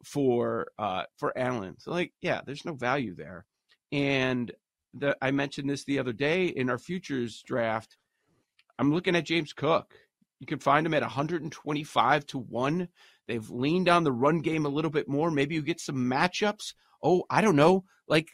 for 0.04 0.68
uh 0.78 1.04
for 1.18 1.36
Allen. 1.38 1.76
So 1.80 1.92
like, 1.92 2.14
yeah, 2.22 2.42
there's 2.46 2.66
no 2.66 2.74
value 2.74 3.16
there. 3.16 3.46
And 3.92 4.52
the 4.94 5.18
I 5.22 5.32
mentioned 5.32 5.70
this 5.70 5.86
the 5.86 6.00
other 6.00 6.14
day 6.14 6.46
in 6.46 6.70
our 6.70 6.78
futures 6.78 7.42
draft. 7.42 7.98
I'm 8.80 8.94
looking 8.94 9.16
at 9.16 9.26
James 9.26 9.54
Cook. 9.54 9.96
You 10.40 10.46
can 10.46 10.60
find 10.60 10.86
him 10.86 10.94
at 10.94 11.02
125 11.02 12.26
to 12.28 12.38
1. 12.38 12.88
They've 13.28 13.50
leaned 13.50 13.90
on 13.90 14.04
the 14.04 14.12
run 14.12 14.40
game 14.40 14.66
a 14.66 14.70
little 14.70 14.92
bit 14.92 15.08
more. 15.08 15.30
Maybe 15.30 15.56
you 15.56 15.62
get 15.62 15.82
some 15.82 15.98
matchups. 15.98 16.74
Oh, 17.04 17.24
I 17.30 17.42
don't 17.42 17.56
know. 17.56 17.84
Like 18.08 18.30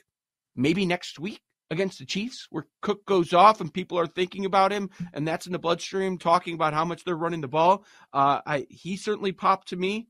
maybe 0.56 0.86
next 0.86 1.20
week 1.20 1.42
against 1.72 2.00
the 2.00 2.06
Chiefs 2.06 2.48
where 2.52 2.68
Cook 2.82 3.06
goes 3.06 3.34
off 3.34 3.60
and 3.60 3.74
people 3.74 4.00
are 4.00 4.08
thinking 4.08 4.46
about 4.46 4.72
him 4.72 4.90
and 5.14 5.28
that's 5.28 5.48
in 5.48 5.52
the 5.52 5.60
bloodstream 5.60 6.18
talking 6.18 6.54
about 6.54 6.74
how 6.74 6.86
much 6.86 7.04
they're 7.04 7.16
running 7.16 7.42
the 7.42 7.48
ball. 7.48 7.86
Uh, 8.14 8.42
I 8.46 8.68
he 8.70 8.96
certainly 8.96 9.32
popped 9.32 9.70
to 9.70 9.76
me. 9.76 10.08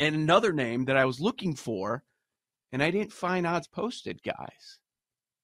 And 0.00 0.14
another 0.14 0.52
name 0.52 0.84
that 0.84 0.96
I 0.96 1.06
was 1.06 1.20
looking 1.20 1.54
for 1.56 2.04
and 2.72 2.82
I 2.82 2.90
didn't 2.90 3.12
find 3.12 3.46
odds 3.46 3.66
posted, 3.66 4.22
guys. 4.22 4.78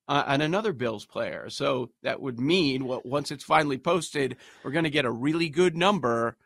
Uh, 0.07 0.23
and 0.27 0.43
another 0.43 0.73
Bills 0.73 1.07
player. 1.07 1.49
So 1.49 1.91
that 2.03 2.21
would 2.21 2.39
mean 2.39 2.85
well, 2.87 3.01
once 3.05 3.31
it's 3.31 3.45
finally 3.45 3.79
posted, 3.79 4.37
we're 4.63 4.71
going 4.71 4.85
to 4.85 4.91
get 4.91 5.07
a 5.07 5.11
really 5.11 5.49
good 5.49 5.77
number. 5.77 6.37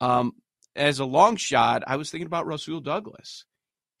Um, 0.00 0.34
as 0.76 0.98
a 0.98 1.04
long 1.04 1.36
shot, 1.36 1.82
I 1.86 1.96
was 1.96 2.10
thinking 2.10 2.26
about 2.26 2.46
Rasul 2.46 2.80
Douglas. 2.80 3.44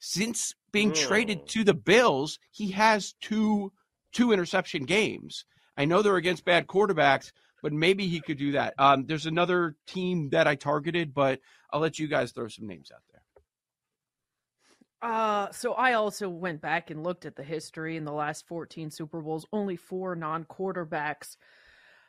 Since 0.00 0.54
being 0.72 0.92
traded 0.92 1.48
to 1.48 1.64
the 1.64 1.74
Bills, 1.74 2.38
he 2.50 2.70
has 2.72 3.14
two 3.20 3.72
two 4.12 4.32
interception 4.32 4.84
games. 4.84 5.44
I 5.76 5.84
know 5.84 6.02
they're 6.02 6.16
against 6.16 6.44
bad 6.44 6.66
quarterbacks, 6.66 7.32
but 7.62 7.72
maybe 7.72 8.06
he 8.06 8.20
could 8.20 8.38
do 8.38 8.52
that. 8.52 8.74
Um, 8.78 9.06
there's 9.06 9.26
another 9.26 9.76
team 9.86 10.30
that 10.30 10.46
I 10.46 10.54
targeted, 10.54 11.14
but 11.14 11.40
I'll 11.72 11.80
let 11.80 11.98
you 11.98 12.08
guys 12.08 12.32
throw 12.32 12.48
some 12.48 12.66
names 12.66 12.90
out 12.92 13.02
there. 13.10 13.18
Uh, 15.00 15.50
so 15.52 15.74
I 15.74 15.92
also 15.92 16.28
went 16.28 16.60
back 16.60 16.90
and 16.90 17.04
looked 17.04 17.24
at 17.24 17.36
the 17.36 17.44
history 17.44 17.96
in 17.96 18.04
the 18.04 18.12
last 18.12 18.46
14 18.48 18.90
Super 18.90 19.20
Bowls. 19.20 19.46
Only 19.52 19.76
four 19.76 20.16
non 20.16 20.44
quarterbacks 20.44 21.36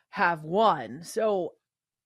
have 0.09 0.43
won. 0.43 1.03
So 1.03 1.53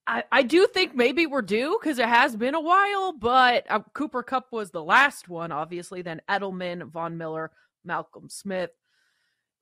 I, 0.06 0.24
I 0.32 0.44
do 0.44 0.68
think 0.68 0.96
maybe 0.96 1.26
we're 1.28 1.42
due 1.42 1.78
because 1.82 1.98
it 1.98 2.08
has 2.08 2.36
been 2.36 2.56
a 2.56 2.62
while, 2.62 3.14
but 3.14 3.66
uh, 3.70 3.80
Cooper 3.94 4.24
Kupp 4.24 4.52
was 4.52 4.72
the 4.72 4.84
last 4.84 5.30
one, 5.30 5.52
obviously. 5.52 6.02
Then 6.02 6.22
Edelman, 6.30 6.90
Von 6.92 7.18
Miller, 7.18 7.52
Malcolm 7.86 8.30
Smith. 8.30 8.72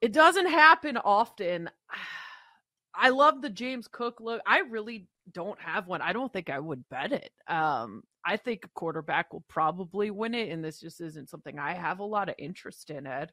It 0.01 0.13
doesn't 0.13 0.49
happen 0.49 0.97
often. 0.97 1.69
I 2.93 3.09
love 3.09 3.41
the 3.41 3.49
James 3.49 3.87
Cook 3.87 4.19
look. 4.19 4.41
I 4.45 4.59
really 4.59 5.07
don't 5.31 5.59
have 5.61 5.87
one. 5.87 6.01
I 6.01 6.11
don't 6.11 6.31
think 6.33 6.49
I 6.49 6.59
would 6.59 6.83
bet 6.89 7.13
it. 7.13 7.31
Um, 7.47 8.03
I 8.25 8.35
think 8.35 8.65
a 8.65 8.69
quarterback 8.75 9.31
will 9.31 9.45
probably 9.47 10.11
win 10.11 10.35
it, 10.35 10.49
and 10.49 10.63
this 10.63 10.79
just 10.79 10.99
isn't 10.99 11.29
something 11.29 11.57
I 11.57 11.73
have 11.73 11.99
a 11.99 12.03
lot 12.03 12.27
of 12.27 12.35
interest 12.37 12.89
in, 12.89 13.07
Ed. 13.07 13.31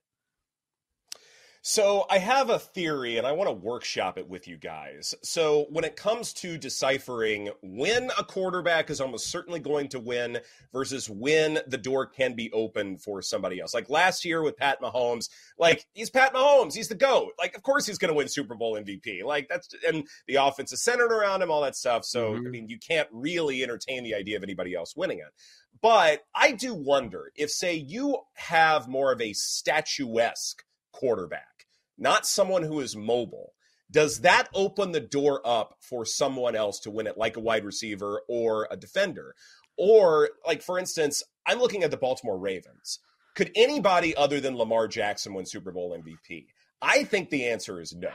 So 1.63 2.07
I 2.09 2.19
have 2.19 2.51
a 2.51 2.59
theory 2.59 3.19
and 3.19 3.27
I 3.27 3.33
want 3.33 3.49
to 3.49 3.53
workshop 3.53 4.17
it 4.17 4.29
with 4.29 4.47
you 4.47 4.57
guys. 4.57 5.15
So 5.23 5.67
when 5.71 5.85
it 5.85 5.97
comes 5.97 6.33
to 6.35 6.57
deciphering 6.57 7.51
when 7.63 8.11
a 8.19 8.25
quarterback 8.25 8.91
is 8.91 9.01
almost 9.01 9.29
certainly 9.29 9.59
going 9.61 9.89
to 9.89 10.01
win 10.01 10.39
versus 10.73 11.11
when 11.11 11.59
the 11.67 11.79
door 11.79 12.07
can 12.07 12.35
be 12.35 12.53
opened 12.53 13.03
for 13.03 13.23
somebody 13.23 13.61
else. 13.61 13.75
Like 13.75 13.91
last 13.91 14.25
year 14.25 14.43
with 14.43 14.57
Pat 14.57 14.81
Mahomes, 14.81 15.29
like 15.59 15.85
he's 15.95 16.11
Pat 16.11 16.33
Mahomes, 16.33 16.75
he's 16.75 16.89
the 16.89 16.95
GOAT. 16.95 17.33
Like 17.39 17.57
of 17.57 17.63
course 17.63 17.87
he's 17.87 17.99
going 17.99 18.13
to 18.13 18.17
win 18.17 18.29
Super 18.29 18.55
Bowl 18.55 18.79
MVP. 18.79 19.25
Like 19.25 19.49
that's 19.49 19.69
and 19.87 20.07
the 20.27 20.37
offense 20.37 20.73
is 20.73 20.83
centered 20.83 21.13
around 21.13 21.43
him 21.43 21.51
all 21.51 21.63
that 21.63 21.77
stuff. 21.77 22.05
So 22.05 22.33
mm-hmm. 22.33 22.47
I 22.47 22.51
mean 22.51 22.69
you 22.69 22.79
can't 22.79 23.09
really 23.13 23.63
entertain 23.63 24.05
the 24.05 24.15
idea 24.15 24.37
of 24.37 24.43
anybody 24.43 24.75
else 24.75 24.95
winning 24.97 25.19
it. 25.19 25.33
But 25.81 26.23
I 26.35 26.53
do 26.53 26.75
wonder 26.75 27.31
if 27.37 27.51
say 27.51 27.75
you 27.75 28.19
have 28.35 28.89
more 28.89 29.13
of 29.13 29.21
a 29.21 29.33
statuesque 29.33 30.63
quarterback, 30.99 31.67
not 31.97 32.27
someone 32.27 32.65
who 32.65 32.81
is 32.81 32.97
mobile, 32.97 33.53
does 33.91 34.21
that 34.21 34.49
open 34.53 34.93
the 34.93 35.01
door 35.01 35.41
up 35.45 35.77
for 35.81 36.05
someone 36.05 36.55
else 36.55 36.81
to 36.81 36.91
win 36.91 37.07
it, 37.07 37.17
like 37.17 37.37
a 37.37 37.41
wide 37.41 37.65
receiver 37.65 38.23
or 38.29 38.69
a 38.71 38.77
defender? 38.77 39.35
Or, 39.79 40.31
like, 40.47 40.61
for 40.61 40.79
instance, 40.79 41.23
I'm 41.47 41.61
looking 41.61 41.85
at 41.85 41.91
the 41.91 41.97
Baltimore 41.97 42.39
Ravens. 42.39 42.99
Could 43.35 43.53
anybody 43.55 44.15
other 44.17 44.41
than 44.41 44.57
Lamar 44.57 44.89
Jackson 44.89 45.33
win 45.33 45.47
Super 45.47 45.71
Bowl 45.71 45.97
MVP? 45.97 46.47
I 46.83 47.05
think 47.05 47.31
the 47.31 47.47
answer 47.47 47.81
is 47.81 47.95
no. 47.95 48.11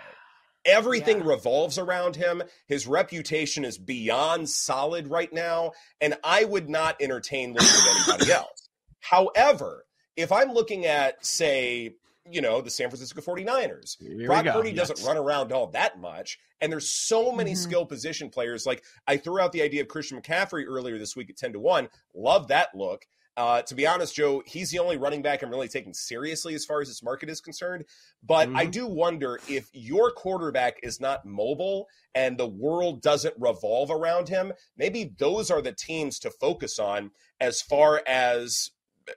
Everything 0.66 1.20
yeah. 1.20 1.28
revolves 1.28 1.78
around 1.78 2.16
him. 2.16 2.44
His 2.68 2.88
reputation 2.88 3.66
is 3.66 3.78
beyond 3.78 4.50
solid 4.50 5.08
right 5.08 5.32
now, 5.32 5.72
and 6.00 6.16
I 6.24 6.44
would 6.44 6.70
not 6.70 7.02
entertain 7.02 7.54
looking 7.54 7.68
at 7.68 8.08
anybody 8.10 8.32
else. 8.34 8.70
However, 9.00 9.86
if 10.16 10.32
I'm 10.32 10.54
looking 10.54 10.86
at, 10.86 11.26
say, 11.26 11.96
you 12.30 12.42
know, 12.42 12.62
the 12.62 12.70
San 12.70 12.90
Francisco 12.90 13.22
49ers. 13.22 13.98
Here 14.00 14.28
Brock 14.28 14.46
Purdy 14.46 14.72
yes. 14.72 14.88
doesn't 14.88 15.06
run 15.06 15.18
around 15.18 15.52
all 15.52 15.68
that 15.68 16.00
much. 16.00 16.40
And 16.62 16.72
there's 16.72 16.90
so 16.90 17.32
many 17.32 17.52
mm-hmm. 17.52 17.62
skill 17.62 17.86
position 17.86 18.30
players. 18.30 18.66
Like 18.66 18.84
I 19.08 19.18
threw 19.18 19.40
out 19.40 19.52
the 19.52 19.62
idea 19.62 19.82
of 19.82 19.88
Christian 19.88 20.22
McCaffrey 20.22 20.64
earlier 20.68 20.98
this 20.98 21.16
week 21.16 21.30
at 21.30 21.38
10 21.38 21.54
to 21.54 21.60
1. 21.60 21.90
Love 22.14 22.48
that 22.48 22.70
look. 22.74 23.06
Uh, 23.36 23.64
to 23.64 23.74
be 23.74 23.88
honest, 23.88 24.16
Joe, 24.16 24.44
he's 24.46 24.70
the 24.70 24.78
only 24.78 24.96
running 24.96 25.24
back 25.24 25.42
I'm 25.42 25.50
really 25.50 25.68
taking 25.68 25.94
seriously 25.94 26.54
as 26.54 26.66
far 26.66 26.82
as 26.82 26.88
this 26.88 27.02
market 27.02 27.30
is 27.30 27.42
concerned. 27.42 27.84
But 28.22 28.48
mm-hmm. 28.48 28.58
I 28.58 28.66
do 28.68 28.86
wonder 28.86 29.40
if 29.50 29.70
your 29.74 30.12
quarterback 30.12 30.78
is 30.84 31.02
not 31.02 31.26
mobile 31.26 31.88
and 32.14 32.38
the 32.38 32.48
world 32.48 33.02
doesn't 33.02 33.34
revolve 33.40 33.90
around 33.90 34.30
him, 34.30 34.54
maybe 34.78 35.16
those 35.18 35.50
are 35.50 35.64
the 35.64 35.72
teams 35.72 36.20
to 36.20 36.30
focus 36.30 36.78
on 36.78 37.10
as 37.42 37.62
far 37.62 38.04
as 38.08 38.70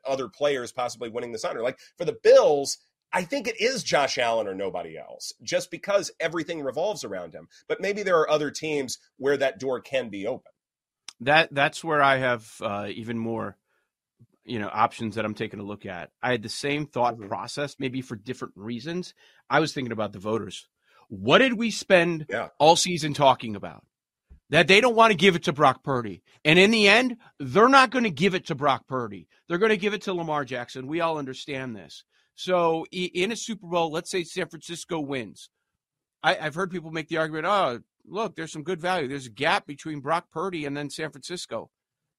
other 0.07 0.29
players 0.29 0.73
possibly 0.73 1.09
winning 1.09 1.33
this 1.33 1.45
honor. 1.45 1.63
Like 1.63 1.79
for 1.97 2.05
the 2.05 2.17
Bills, 2.23 2.79
I 3.13 3.23
think 3.23 3.49
it 3.49 3.61
is 3.61 3.83
Josh 3.83 4.19
Allen 4.19 4.47
or 4.47 4.55
nobody 4.55 4.99
else, 4.99 5.33
just 5.43 5.71
because 5.71 6.11
everything 6.21 6.63
revolves 6.63 7.05
around 7.05 7.35
him. 7.35 7.49
But 7.69 7.81
maybe 7.81 8.03
there 8.03 8.19
are 8.19 8.31
other 8.31 8.51
teams 8.51 8.99
where 9.17 9.37
that 9.37 9.59
door 9.59 9.81
can 9.81 10.09
be 10.09 10.27
open. 10.27 10.53
That 11.21 11.49
that's 11.53 11.83
where 11.83 12.03
I 12.03 12.19
have 12.19 12.53
uh, 12.61 12.89
even 12.91 13.19
more, 13.19 13.57
you 14.45 14.59
know, 14.59 14.69
options 14.71 15.15
that 15.15 15.25
I'm 15.25 15.35
taking 15.35 15.61
a 15.61 15.65
look 15.65 15.87
at. 15.87 16.11
I 16.23 16.33
had 16.33 16.43
the 16.43 16.49
same 16.49 16.87
thought 16.87 17.15
mm-hmm. 17.15 17.29
process, 17.29 17.77
maybe 17.79 18.03
for 18.03 18.17
different 18.17 18.55
reasons. 18.57 19.15
I 19.49 19.61
was 19.61 19.73
thinking 19.73 19.93
about 19.93 20.13
the 20.13 20.19
voters. 20.19 20.69
What 21.09 21.39
did 21.39 21.55
we 21.55 21.71
spend 21.71 22.27
yeah. 22.29 22.49
all 22.59 22.77
season 22.77 23.15
talking 23.15 23.57
about? 23.57 23.85
That 24.51 24.69
they 24.69 24.81
don't 24.81 24.95
want 24.95 25.11
to 25.11 25.17
give 25.17 25.35
it 25.35 25.45
to 25.45 25.53
Brock 25.53 25.83
Purdy. 25.83 26.23
And 26.45 26.59
in 26.59 26.71
the 26.71 26.87
end, 26.87 27.17
they're 27.41 27.69
not 27.69 27.91
going 27.91 28.05
to 28.05 28.11
give 28.11 28.35
it 28.35 28.47
to 28.47 28.55
Brock 28.55 28.87
Purdy. 28.87 29.27
They're 29.49 29.59
going 29.59 29.71
to 29.71 29.77
give 29.77 29.95
it 29.95 30.03
to 30.03 30.13
Lamar 30.13 30.45
Jackson. 30.45 30.87
We 30.87 31.01
all 31.01 31.19
understand 31.19 31.75
this. 31.75 32.05
So 32.37 32.85
in 32.93 33.33
a 33.33 33.37
Super 33.37 33.67
Bowl, 33.67 33.91
let's 33.91 34.11
say 34.11 34.23
San 34.23 34.49
Francisco 34.49 35.01
wins. 35.01 35.51
I, 36.23 36.35
have 36.35 36.55
heard 36.55 36.71
people 36.71 36.91
make 36.91 37.09
the 37.09 37.17
argument, 37.17 37.47
oh, 37.47 37.81
look, 38.05 38.37
there's 38.37 38.53
some 38.53 38.63
good 38.63 38.81
value. 38.81 39.09
There's 39.09 39.27
a 39.27 39.31
gap 39.31 39.67
between 39.67 40.01
Brock 40.01 40.27
Purdy 40.31 40.67
and 40.67 40.77
then 40.77 40.91
San 40.91 41.11
Francisco. 41.11 41.71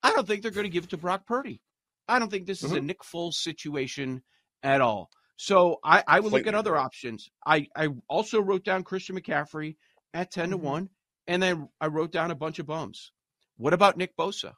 I 0.01 0.11
don't 0.11 0.27
think 0.27 0.41
they're 0.41 0.51
going 0.51 0.65
to 0.65 0.71
give 0.71 0.85
it 0.85 0.89
to 0.91 0.97
Brock 0.97 1.25
Purdy. 1.27 1.61
I 2.07 2.19
don't 2.19 2.31
think 2.31 2.47
this 2.47 2.59
mm-hmm. 2.59 2.65
is 2.65 2.71
a 2.71 2.75
mm-hmm. 2.77 2.87
Nick 2.87 3.01
Foles 3.01 3.35
situation 3.35 4.23
at 4.63 4.81
all. 4.81 5.09
So 5.35 5.79
I, 5.83 6.03
I 6.07 6.19
would 6.19 6.31
look 6.31 6.47
at 6.47 6.55
other 6.55 6.75
options. 6.75 7.29
I, 7.45 7.67
I 7.75 7.89
also 8.07 8.41
wrote 8.41 8.63
down 8.63 8.83
Christian 8.83 9.19
McCaffrey 9.19 9.75
at 10.13 10.31
10 10.31 10.45
mm-hmm. 10.45 10.51
to 10.51 10.57
1, 10.57 10.89
and 11.27 11.43
then 11.43 11.69
I 11.79 11.87
wrote 11.87 12.11
down 12.11 12.31
a 12.31 12.35
bunch 12.35 12.57
of 12.57 12.65
bums. 12.65 13.11
What 13.57 13.73
about 13.73 13.97
Nick 13.97 14.17
Bosa? 14.17 14.53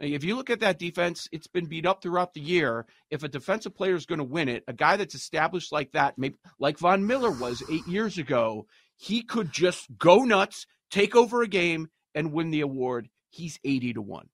If 0.00 0.24
you 0.24 0.34
look 0.34 0.48
at 0.48 0.60
that 0.60 0.78
defense, 0.78 1.28
it's 1.30 1.46
been 1.46 1.66
beat 1.66 1.84
up 1.84 2.02
throughout 2.02 2.32
the 2.32 2.40
year. 2.40 2.86
If 3.10 3.22
a 3.22 3.28
defensive 3.28 3.74
player 3.74 3.94
is 3.94 4.06
going 4.06 4.18
to 4.18 4.24
win 4.24 4.48
it, 4.48 4.64
a 4.66 4.72
guy 4.72 4.96
that's 4.96 5.14
established 5.14 5.72
like 5.72 5.92
that, 5.92 6.16
maybe 6.16 6.36
like 6.58 6.78
Von 6.78 7.06
Miller 7.06 7.30
was 7.30 7.62
eight 7.70 7.86
years 7.86 8.16
ago, 8.16 8.66
he 8.96 9.22
could 9.22 9.52
just 9.52 9.86
go 9.98 10.24
nuts, 10.24 10.66
take 10.90 11.14
over 11.14 11.42
a 11.42 11.48
game, 11.48 11.88
and 12.14 12.32
win 12.32 12.50
the 12.50 12.62
award. 12.62 13.08
He's 13.28 13.60
eighty 13.62 13.92
to 13.92 14.00
one. 14.00 14.28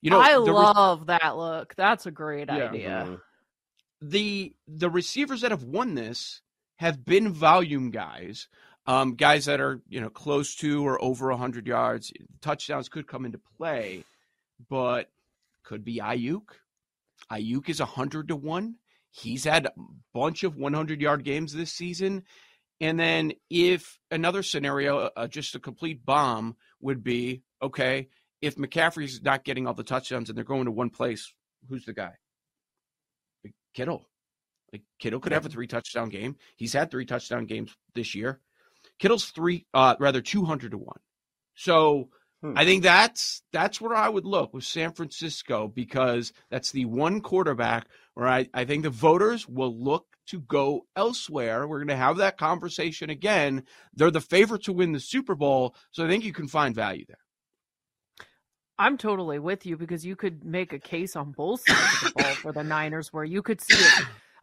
You 0.00 0.10
know, 0.10 0.20
I 0.20 0.36
love 0.36 1.00
re- 1.00 1.18
that 1.20 1.36
look. 1.36 1.74
That's 1.76 2.06
a 2.06 2.10
great 2.10 2.48
yeah. 2.48 2.68
idea. 2.68 3.04
Mm-hmm. 3.06 3.14
The 4.08 4.54
the 4.66 4.90
receivers 4.90 5.42
that 5.42 5.50
have 5.50 5.62
won 5.62 5.94
this 5.94 6.40
have 6.76 7.04
been 7.04 7.32
volume 7.32 7.90
guys, 7.90 8.48
um, 8.86 9.14
guys 9.14 9.44
that 9.44 9.60
are 9.60 9.80
you 9.88 10.00
know 10.00 10.10
close 10.10 10.56
to 10.56 10.84
or 10.84 11.02
over 11.04 11.30
hundred 11.32 11.66
yards. 11.66 12.12
Touchdowns 12.40 12.88
could 12.88 13.06
come 13.06 13.26
into 13.26 13.40
play 13.58 14.04
but 14.68 15.08
could 15.64 15.84
be 15.84 15.98
Aiyuk. 15.98 16.42
Aiyuk 17.30 17.68
is 17.68 17.80
a 17.80 17.84
hundred 17.84 18.28
to 18.28 18.36
one. 18.36 18.76
He's 19.10 19.44
had 19.44 19.66
a 19.66 19.72
bunch 20.14 20.42
of 20.42 20.56
100 20.56 21.00
yard 21.00 21.22
games 21.22 21.52
this 21.52 21.72
season. 21.72 22.24
And 22.80 22.98
then 22.98 23.34
if 23.50 23.98
another 24.10 24.42
scenario, 24.42 25.10
uh, 25.16 25.28
just 25.28 25.54
a 25.54 25.60
complete 25.60 26.04
bomb, 26.04 26.56
would 26.80 27.04
be 27.04 27.42
okay, 27.62 28.08
if 28.40 28.56
McCaffrey's 28.56 29.22
not 29.22 29.44
getting 29.44 29.66
all 29.66 29.74
the 29.74 29.84
touchdowns 29.84 30.28
and 30.28 30.36
they're 30.36 30.44
going 30.44 30.64
to 30.64 30.72
one 30.72 30.90
place, 30.90 31.32
who's 31.68 31.84
the 31.84 31.92
guy? 31.92 32.12
Kittle. 33.74 34.08
Like 34.72 34.82
Kittle 34.98 35.20
could 35.20 35.32
have 35.32 35.46
a 35.46 35.50
three 35.50 35.66
touchdown 35.66 36.08
game. 36.08 36.36
He's 36.56 36.72
had 36.72 36.90
three 36.90 37.06
touchdown 37.06 37.46
games 37.46 37.74
this 37.94 38.14
year. 38.14 38.40
Kittle's 38.98 39.26
three, 39.26 39.66
uh, 39.74 39.94
rather 40.00 40.20
two 40.20 40.44
hundred 40.44 40.72
to 40.72 40.78
one. 40.78 40.98
So 41.54 42.08
hmm. 42.42 42.52
I 42.56 42.64
think 42.64 42.82
that's 42.82 43.42
that's 43.52 43.80
where 43.80 43.94
I 43.94 44.08
would 44.08 44.26
look 44.26 44.52
with 44.52 44.64
San 44.64 44.92
Francisco 44.92 45.68
because 45.68 46.32
that's 46.50 46.72
the 46.72 46.84
one 46.84 47.20
quarterback 47.20 47.86
where 48.14 48.28
I, 48.28 48.48
I 48.52 48.64
think 48.64 48.82
the 48.82 48.90
voters 48.90 49.48
will 49.48 49.74
look 49.74 50.06
to 50.26 50.40
go 50.40 50.86
elsewhere. 50.94 51.66
We're 51.66 51.78
going 51.78 51.88
to 51.88 51.96
have 51.96 52.18
that 52.18 52.38
conversation 52.38 53.10
again. 53.10 53.64
They're 53.94 54.10
the 54.10 54.20
favorite 54.20 54.64
to 54.64 54.72
win 54.72 54.92
the 54.92 55.00
Super 55.00 55.34
Bowl, 55.34 55.74
so 55.90 56.04
I 56.04 56.08
think 56.08 56.24
you 56.24 56.32
can 56.32 56.48
find 56.48 56.74
value 56.74 57.04
there. 57.08 57.16
I'm 58.78 58.98
totally 58.98 59.38
with 59.38 59.64
you 59.66 59.76
because 59.76 60.04
you 60.04 60.16
could 60.16 60.44
make 60.44 60.72
a 60.72 60.78
case 60.78 61.14
on 61.14 61.32
both 61.32 61.62
sides 61.66 62.02
of 62.02 62.14
the 62.14 62.22
ball 62.22 62.32
for 62.34 62.52
the 62.52 62.64
Niners 62.64 63.12
where 63.12 63.24
you 63.24 63.42
could 63.42 63.60
see 63.60 63.76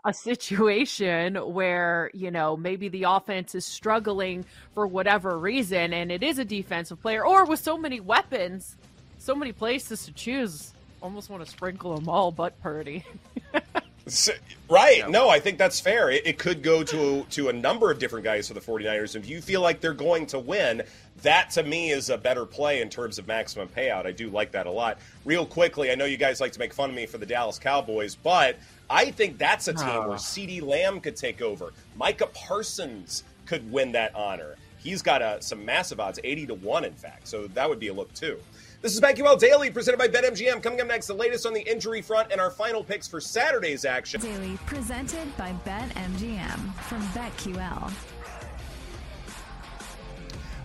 a 0.06 0.14
situation 0.14 1.36
where, 1.36 2.10
you 2.14 2.32
know, 2.32 2.56
maybe 2.56 2.88
the 2.88 3.04
offense 3.04 3.54
is 3.54 3.66
struggling 3.66 4.46
for 4.74 4.88
whatever 4.88 5.38
reason 5.38 5.94
and 5.94 6.12
it 6.12 6.24
is 6.24 6.40
a 6.40 6.46
defensive 6.46 7.02
player 7.02 7.26
or 7.26 7.46
with 7.46 7.60
so 7.60 7.78
many 7.78 8.00
weapons, 8.00 8.78
so 9.18 9.36
many 9.36 9.52
places 9.52 10.06
to 10.06 10.14
choose. 10.14 10.74
Almost 11.02 11.30
want 11.30 11.44
to 11.44 11.50
sprinkle 11.50 11.96
them 11.96 12.08
all 12.08 12.32
but 12.32 12.60
Purdy. 12.62 13.06
So, 14.10 14.32
right. 14.70 15.00
Yeah. 15.00 15.08
No, 15.08 15.30
I 15.30 15.40
think 15.40 15.58
that's 15.58 15.80
fair. 15.80 16.10
It, 16.10 16.26
it, 16.26 16.40
could 16.40 16.64
go 16.64 16.84
to 16.84 17.24
to 17.30 17.50
a 17.50 17.54
number 17.54 17.92
of 17.92 18.00
different 18.00 18.26
guys 18.26 18.48
for 18.48 18.54
the 18.54 18.60
49ers. 18.60 19.16
If 19.16 19.30
you 19.30 19.42
feel 19.42 19.62
like 19.62 19.82
they're 19.82 19.94
going 19.94 20.26
to 20.28 20.40
win, 20.40 20.84
that 21.22 21.52
to 21.52 21.64
me 21.64 21.92
is 21.92 22.10
a 22.10 22.18
better 22.18 22.46
play 22.46 22.82
in 22.82 22.90
terms 22.90 23.20
of 23.20 23.28
maximum 23.28 23.68
payout. 23.68 24.06
I 24.06 24.12
do 24.12 24.30
like 24.30 24.52
that 24.54 24.66
a 24.66 24.72
lot. 24.72 24.98
Real 25.26 25.46
quickly, 25.46 25.92
I 25.92 25.96
know 25.96 26.06
you 26.06 26.18
guys 26.18 26.42
like 26.42 26.54
to 26.54 26.60
make 26.60 26.74
fun 26.74 26.90
of 26.90 26.96
me 26.96 27.06
for 27.06 27.18
the 27.18 27.26
Dallas 27.26 27.60
Cowboys, 27.60 28.16
but 28.16 28.58
I 28.90 29.12
think 29.12 29.38
that's 29.38 29.68
a 29.68 29.74
team 29.74 29.88
oh. 29.88 30.02
where 30.02 30.12
ah. 30.12 30.18
CeeDee 30.18 30.62
Lamb 30.62 31.00
could 31.00 31.16
take 31.16 31.42
over. 31.42 31.74
Micah 31.96 32.28
Parsons 32.28 33.24
could 33.46 33.72
win 33.72 33.92
that 33.94 34.16
honor. 34.16 34.56
He's 34.78 35.02
got 35.02 35.22
a, 35.22 35.42
some 35.42 35.66
massive 35.66 36.00
odds, 36.00 36.20
80 36.24 36.48
to 36.48 36.54
1, 36.56 36.86
in 36.86 36.94
fact. 36.94 37.28
So 37.28 37.48
that 37.48 37.68
would 37.68 37.80
be 37.80 37.90
a 37.90 37.94
look, 37.94 38.14
too. 38.14 38.40
This 38.82 38.94
is 38.94 39.02
BetQL 39.02 39.38
Daily, 39.38 39.70
presented 39.70 39.98
by 39.98 40.08
BetMGM. 40.08 40.64
Coming 40.64 40.80
up 40.80 40.88
next, 40.88 41.08
the 41.08 41.14
latest 41.14 41.46
on 41.46 41.54
the 41.54 41.70
injury 41.70 42.02
front 42.02 42.32
and 42.32 42.40
our 42.40 42.50
final 42.50 42.82
picks 42.82 43.06
for 43.06 43.20
Saturday's 43.20 43.84
action. 43.84 44.22
Daily, 44.22 44.58
presented 44.66 45.36
by 45.36 45.54
BetMGM 45.66 46.74
from 46.84 47.02
BetQL. 47.08 47.92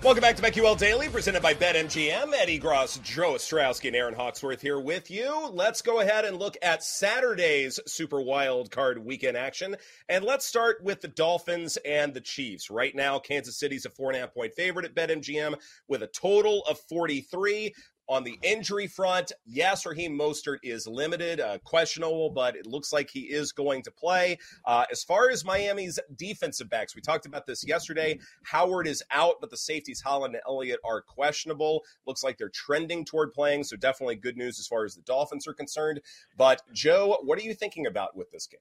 Welcome 0.04 0.20
back 0.20 0.36
to 0.36 0.42
BetQL 0.42 0.76
Daily, 0.76 1.08
presented 1.08 1.42
by 1.42 1.54
BetMGM. 1.54 2.34
Ed 2.34 2.48
Egros, 2.48 3.02
Joe 3.02 3.36
Ostrowski, 3.36 3.86
and 3.86 3.96
Erin 3.96 4.12
Hawksworth 4.14 4.60
here 4.60 4.78
with 4.78 5.10
you. 5.10 5.48
Let's 5.50 5.80
go 5.80 6.00
ahead 6.00 6.26
and 6.26 6.38
look 6.38 6.58
at 6.60 6.84
Saturday's 6.84 7.80
Super 7.86 8.20
Wild 8.20 8.70
Card 8.70 9.02
Weekend 9.02 9.34
action. 9.34 9.76
And 10.10 10.22
let's 10.22 10.44
start 10.44 10.84
with 10.84 11.00
the 11.00 11.08
Dolphins 11.08 11.78
and 11.86 12.12
the 12.12 12.20
Chiefs. 12.20 12.68
Right 12.68 12.94
now, 12.94 13.18
Kansas 13.18 13.58
City's 13.58 13.86
a 13.86 13.88
four 13.88 14.10
and 14.10 14.18
a 14.18 14.20
half 14.20 14.34
point 14.34 14.52
favorite 14.52 14.84
at 14.84 14.94
BetMGM 14.94 15.54
with 15.88 16.02
a 16.02 16.08
total 16.08 16.64
of 16.68 16.78
43. 16.80 17.72
On 18.08 18.22
the 18.22 18.38
injury 18.42 18.86
front, 18.86 19.32
yes, 19.46 19.86
Raheem 19.86 20.18
Mostert 20.18 20.58
is 20.62 20.86
limited, 20.86 21.40
uh, 21.40 21.58
questionable, 21.64 22.28
but 22.28 22.54
it 22.54 22.66
looks 22.66 22.92
like 22.92 23.08
he 23.08 23.20
is 23.20 23.52
going 23.52 23.82
to 23.82 23.90
play. 23.90 24.38
Uh, 24.66 24.84
as 24.92 25.02
far 25.02 25.30
as 25.30 25.44
Miami's 25.44 25.98
defensive 26.14 26.68
backs, 26.68 26.94
we 26.94 27.00
talked 27.00 27.24
about 27.24 27.46
this 27.46 27.66
yesterday. 27.66 28.18
Howard 28.44 28.86
is 28.86 29.02
out, 29.10 29.36
but 29.40 29.50
the 29.50 29.56
safeties 29.56 30.02
Holland 30.02 30.34
and 30.34 30.42
Elliott 30.46 30.80
are 30.84 31.00
questionable. 31.00 31.82
Looks 32.06 32.22
like 32.22 32.36
they're 32.36 32.50
trending 32.50 33.06
toward 33.06 33.32
playing, 33.32 33.64
so 33.64 33.76
definitely 33.76 34.16
good 34.16 34.36
news 34.36 34.58
as 34.58 34.66
far 34.66 34.84
as 34.84 34.94
the 34.94 35.02
Dolphins 35.02 35.48
are 35.48 35.54
concerned. 35.54 36.00
But 36.36 36.60
Joe, 36.74 37.18
what 37.22 37.38
are 37.38 37.42
you 37.42 37.54
thinking 37.54 37.86
about 37.86 38.14
with 38.14 38.30
this 38.30 38.46
game? 38.46 38.60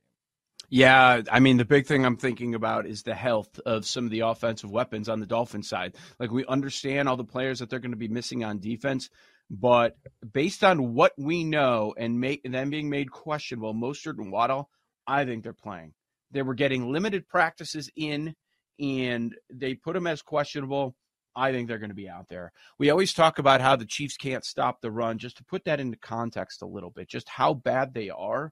Yeah, 0.69 1.21
I 1.31 1.39
mean, 1.39 1.57
the 1.57 1.65
big 1.65 1.85
thing 1.85 2.05
I'm 2.05 2.17
thinking 2.17 2.55
about 2.55 2.87
is 2.87 3.03
the 3.03 3.13
health 3.13 3.59
of 3.65 3.85
some 3.85 4.05
of 4.05 4.11
the 4.11 4.21
offensive 4.21 4.71
weapons 4.71 5.09
on 5.09 5.19
the 5.19 5.27
Dolphins 5.27 5.69
side. 5.69 5.95
Like, 6.19 6.31
we 6.31 6.45
understand 6.45 7.07
all 7.07 7.17
the 7.17 7.23
players 7.23 7.59
that 7.59 7.69
they're 7.69 7.79
going 7.79 7.91
to 7.91 7.97
be 7.97 8.07
missing 8.07 8.43
on 8.43 8.59
defense, 8.59 9.09
but 9.49 9.95
based 10.31 10.63
on 10.63 10.93
what 10.93 11.13
we 11.17 11.43
know 11.43 11.93
and 11.97 12.19
make 12.19 12.41
and 12.43 12.53
then 12.53 12.69
being 12.69 12.89
made 12.89 13.11
questionable, 13.11 13.73
Mostert 13.73 14.17
and 14.17 14.31
Waddle, 14.31 14.69
I 15.05 15.25
think 15.25 15.43
they're 15.43 15.53
playing. 15.53 15.93
They 16.31 16.41
were 16.41 16.55
getting 16.55 16.91
limited 16.91 17.27
practices 17.27 17.89
in, 17.95 18.35
and 18.79 19.35
they 19.51 19.75
put 19.75 19.93
them 19.93 20.07
as 20.07 20.21
questionable. 20.21 20.95
I 21.35 21.51
think 21.51 21.67
they're 21.67 21.79
going 21.79 21.89
to 21.89 21.95
be 21.95 22.09
out 22.09 22.27
there. 22.29 22.51
We 22.79 22.89
always 22.89 23.13
talk 23.13 23.39
about 23.39 23.61
how 23.61 23.75
the 23.75 23.85
Chiefs 23.85 24.17
can't 24.17 24.45
stop 24.45 24.81
the 24.81 24.91
run. 24.91 25.17
Just 25.17 25.37
to 25.37 25.43
put 25.43 25.65
that 25.65 25.79
into 25.79 25.97
context 25.97 26.61
a 26.61 26.67
little 26.67 26.91
bit, 26.91 27.09
just 27.09 27.29
how 27.29 27.53
bad 27.53 27.93
they 27.93 28.09
are. 28.09 28.51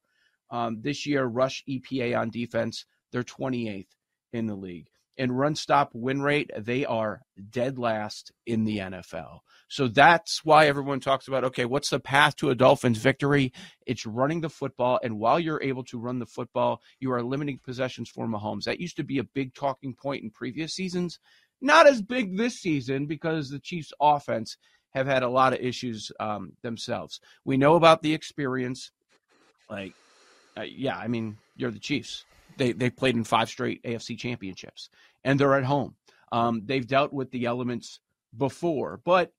Um, 0.50 0.82
this 0.82 1.06
year, 1.06 1.26
rush 1.26 1.64
EPA 1.70 2.18
on 2.20 2.30
defense, 2.30 2.86
they're 3.12 3.24
28th 3.24 3.88
in 4.34 4.48
the 4.48 4.56
league 4.56 4.91
and 5.18 5.38
run 5.38 5.56
stop 5.56 5.92
win 5.94 6.22
rate, 6.22 6.50
they 6.58 6.86
are 6.86 7.22
dead 7.50 7.78
last 7.78 8.32
in 8.46 8.64
the 8.64 8.78
NFL. 8.78 9.40
So 9.68 9.88
that's 9.88 10.44
why 10.44 10.68
everyone 10.68 11.00
talks 11.00 11.28
about 11.28 11.44
okay, 11.46 11.66
what's 11.66 11.90
the 11.90 12.00
path 12.00 12.36
to 12.38 12.50
a 12.50 12.56
Dolphins 12.56 12.98
victory? 12.98 13.54
It's 13.86 14.06
running 14.06 14.42
the 14.42 14.50
football. 14.50 15.00
And 15.04 15.20
while 15.20 15.40
you're 15.40 15.64
able 15.64 15.84
to 15.86 16.00
run 16.00 16.20
the 16.20 16.26
football, 16.26 16.82
you 17.00 17.12
are 17.14 17.24
limiting 17.24 17.60
possessions 17.64 18.10
for 18.10 18.28
Mahomes. 18.28 18.64
That 18.64 18.82
used 18.82 18.98
to 18.98 19.04
be 19.04 19.18
a 19.20 19.24
big 19.24 19.54
talking 19.54 19.94
point 19.94 20.24
in 20.24 20.30
previous 20.30 20.74
seasons. 20.74 21.20
Not 21.62 21.88
as 21.88 22.02
big 22.02 22.38
this 22.38 22.60
season 22.60 23.06
because 23.06 23.50
the 23.50 23.60
Chiefs' 23.60 23.94
offense 24.02 24.58
have 24.92 25.08
had 25.08 25.24
a 25.24 25.30
lot 25.30 25.54
of 25.54 25.60
issues 25.60 26.12
um, 26.20 26.54
themselves. 26.64 27.20
We 27.46 27.58
know 27.58 27.76
about 27.76 28.02
the 28.02 28.14
experience. 28.14 28.92
Like, 29.70 29.94
uh, 30.58 30.64
yeah, 30.64 30.98
I 30.98 31.08
mean, 31.08 31.38
you're 31.56 31.72
the 31.72 31.80
Chiefs. 31.80 32.26
They 32.62 32.74
they 32.74 32.92
played 32.92 33.16
in 33.16 33.24
five 33.24 33.50
straight 33.50 33.82
AFC 33.82 34.20
championships, 34.20 34.92
and 35.24 35.40
they're 35.40 35.56
at 35.56 35.64
home. 35.64 35.96
Um, 36.32 36.62
they've 36.64 36.86
dealt 36.86 37.12
with 37.12 37.32
the 37.32 37.46
elements 37.46 38.00
before, 38.38 39.02
but 39.04 39.34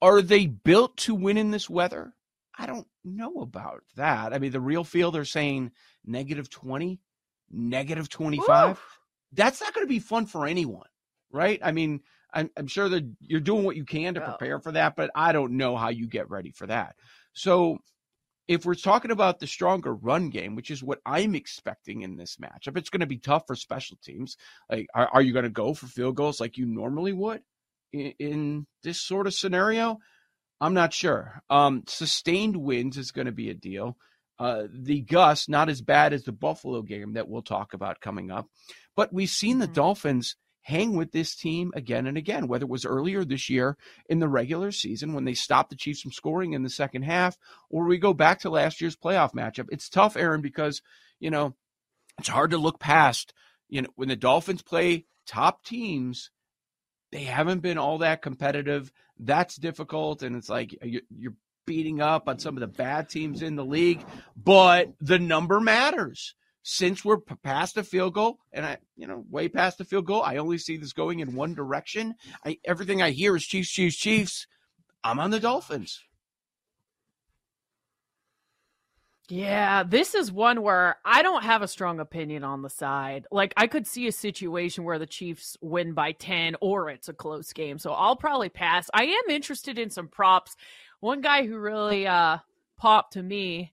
are 0.00 0.22
they 0.22 0.46
built 0.46 0.96
to 0.98 1.14
win 1.14 1.36
in 1.36 1.50
this 1.50 1.68
weather? 1.68 2.14
I 2.58 2.64
don't 2.64 2.86
know 3.04 3.42
about 3.42 3.82
that. 3.96 4.32
I 4.32 4.38
mean, 4.38 4.52
the 4.52 4.60
real 4.60 4.84
feel 4.84 5.10
they're 5.10 5.26
saying 5.26 5.72
negative 6.06 6.48
20, 6.48 6.98
negative 7.50 8.08
25. 8.08 8.76
Ooh. 8.76 8.80
That's 9.34 9.60
not 9.60 9.74
going 9.74 9.86
to 9.86 9.90
be 9.90 9.98
fun 9.98 10.24
for 10.24 10.46
anyone, 10.46 10.88
right? 11.30 11.60
I 11.62 11.72
mean, 11.72 12.00
I'm, 12.32 12.48
I'm 12.56 12.68
sure 12.68 12.88
that 12.88 13.06
you're 13.20 13.40
doing 13.40 13.64
what 13.64 13.76
you 13.76 13.84
can 13.84 14.14
to 14.14 14.22
prepare 14.22 14.60
for 14.60 14.72
that, 14.72 14.96
but 14.96 15.10
I 15.14 15.32
don't 15.32 15.58
know 15.58 15.76
how 15.76 15.90
you 15.90 16.06
get 16.06 16.30
ready 16.30 16.52
for 16.52 16.66
that. 16.68 16.96
So 17.34 17.80
if 18.52 18.66
we're 18.66 18.74
talking 18.74 19.10
about 19.10 19.40
the 19.40 19.46
stronger 19.46 19.94
run 19.94 20.28
game, 20.28 20.54
which 20.56 20.70
is 20.70 20.82
what 20.82 21.00
I'm 21.06 21.34
expecting 21.34 22.02
in 22.02 22.16
this 22.16 22.36
matchup, 22.36 22.76
it's 22.76 22.90
going 22.90 23.00
to 23.00 23.06
be 23.06 23.16
tough 23.16 23.44
for 23.46 23.56
special 23.56 23.96
teams. 24.04 24.36
Like, 24.68 24.88
are, 24.94 25.08
are 25.14 25.22
you 25.22 25.32
going 25.32 25.44
to 25.44 25.50
go 25.50 25.72
for 25.72 25.86
field 25.86 26.16
goals 26.16 26.38
like 26.38 26.58
you 26.58 26.66
normally 26.66 27.14
would 27.14 27.40
in, 27.94 28.12
in 28.18 28.66
this 28.82 29.00
sort 29.00 29.26
of 29.26 29.32
scenario? 29.32 29.98
I'm 30.60 30.74
not 30.74 30.92
sure. 30.92 31.42
Um, 31.48 31.84
sustained 31.88 32.56
wins 32.56 32.98
is 32.98 33.10
going 33.10 33.26
to 33.26 33.32
be 33.32 33.48
a 33.48 33.54
deal. 33.54 33.96
Uh, 34.38 34.64
the 34.70 35.00
Gus, 35.00 35.48
not 35.48 35.70
as 35.70 35.80
bad 35.80 36.12
as 36.12 36.24
the 36.24 36.32
Buffalo 36.32 36.82
game 36.82 37.14
that 37.14 37.28
we'll 37.28 37.42
talk 37.42 37.72
about 37.72 38.00
coming 38.00 38.30
up, 38.30 38.48
but 38.94 39.14
we've 39.14 39.30
seen 39.30 39.60
the 39.60 39.64
mm-hmm. 39.64 39.74
Dolphins 39.74 40.36
hang 40.62 40.96
with 40.96 41.12
this 41.12 41.34
team 41.34 41.72
again 41.74 42.06
and 42.06 42.16
again, 42.16 42.48
whether 42.48 42.64
it 42.64 42.70
was 42.70 42.86
earlier 42.86 43.24
this 43.24 43.50
year 43.50 43.76
in 44.08 44.20
the 44.20 44.28
regular 44.28 44.70
season 44.70 45.12
when 45.12 45.24
they 45.24 45.34
stopped 45.34 45.70
the 45.70 45.76
Chiefs 45.76 46.00
from 46.00 46.12
scoring 46.12 46.52
in 46.52 46.62
the 46.62 46.70
second 46.70 47.02
half, 47.02 47.36
or 47.68 47.84
we 47.84 47.98
go 47.98 48.14
back 48.14 48.40
to 48.40 48.50
last 48.50 48.80
year's 48.80 48.96
playoff 48.96 49.34
matchup. 49.34 49.66
It's 49.70 49.88
tough, 49.88 50.16
Erin, 50.16 50.40
because, 50.40 50.80
you 51.18 51.30
know, 51.30 51.54
it's 52.18 52.28
hard 52.28 52.52
to 52.52 52.58
look 52.58 52.78
past, 52.78 53.34
you 53.68 53.82
know, 53.82 53.88
when 53.96 54.08
the 54.08 54.16
Dolphins 54.16 54.62
play 54.62 55.06
top 55.26 55.64
teams, 55.64 56.30
they 57.10 57.24
haven't 57.24 57.60
been 57.60 57.78
all 57.78 57.98
that 57.98 58.22
competitive. 58.22 58.92
That's 59.18 59.56
difficult. 59.56 60.22
And 60.22 60.36
it's 60.36 60.48
like 60.48 60.76
uh, 60.82 60.86
you're 61.10 61.34
beating 61.66 62.00
up 62.00 62.28
on 62.28 62.38
some 62.38 62.56
of 62.56 62.60
the 62.60 62.66
bad 62.66 63.08
teams 63.08 63.42
in 63.42 63.56
the 63.56 63.64
league, 63.64 64.04
but 64.36 64.92
the 65.00 65.18
number 65.18 65.60
matters 65.60 66.34
since 66.62 67.04
we're 67.04 67.18
past 67.18 67.74
the 67.74 67.82
field 67.82 68.14
goal 68.14 68.38
and 68.52 68.64
I, 68.64 68.78
you 68.96 69.06
know, 69.06 69.24
way 69.30 69.48
past 69.48 69.78
the 69.78 69.84
field 69.84 70.06
goal, 70.06 70.22
I 70.22 70.36
only 70.36 70.58
see 70.58 70.76
this 70.76 70.92
going 70.92 71.20
in 71.20 71.34
one 71.34 71.54
direction. 71.54 72.14
I, 72.44 72.58
everything 72.64 73.02
I 73.02 73.10
hear 73.10 73.36
is 73.36 73.44
Chiefs, 73.44 73.70
Chiefs, 73.70 73.96
Chiefs. 73.96 74.46
I'm 75.02 75.18
on 75.18 75.30
the 75.30 75.40
Dolphins. 75.40 76.00
Yeah, 79.28 79.82
this 79.82 80.14
is 80.14 80.30
one 80.30 80.62
where 80.62 80.98
I 81.04 81.22
don't 81.22 81.44
have 81.44 81.62
a 81.62 81.68
strong 81.68 82.00
opinion 82.00 82.44
on 82.44 82.62
the 82.62 82.68
side. 82.68 83.26
Like, 83.30 83.54
I 83.56 83.66
could 83.66 83.86
see 83.86 84.06
a 84.06 84.12
situation 84.12 84.84
where 84.84 84.98
the 84.98 85.06
Chiefs 85.06 85.56
win 85.60 85.94
by 85.94 86.12
10 86.12 86.56
or 86.60 86.90
it's 86.90 87.08
a 87.08 87.14
close 87.14 87.52
game. 87.52 87.78
So 87.78 87.92
I'll 87.92 88.16
probably 88.16 88.50
pass. 88.50 88.90
I 88.92 89.04
am 89.04 89.30
interested 89.30 89.78
in 89.78 89.90
some 89.90 90.08
props. 90.08 90.54
One 91.00 91.22
guy 91.22 91.46
who 91.46 91.56
really 91.56 92.06
uh, 92.06 92.38
popped 92.76 93.14
to 93.14 93.22
me 93.22 93.72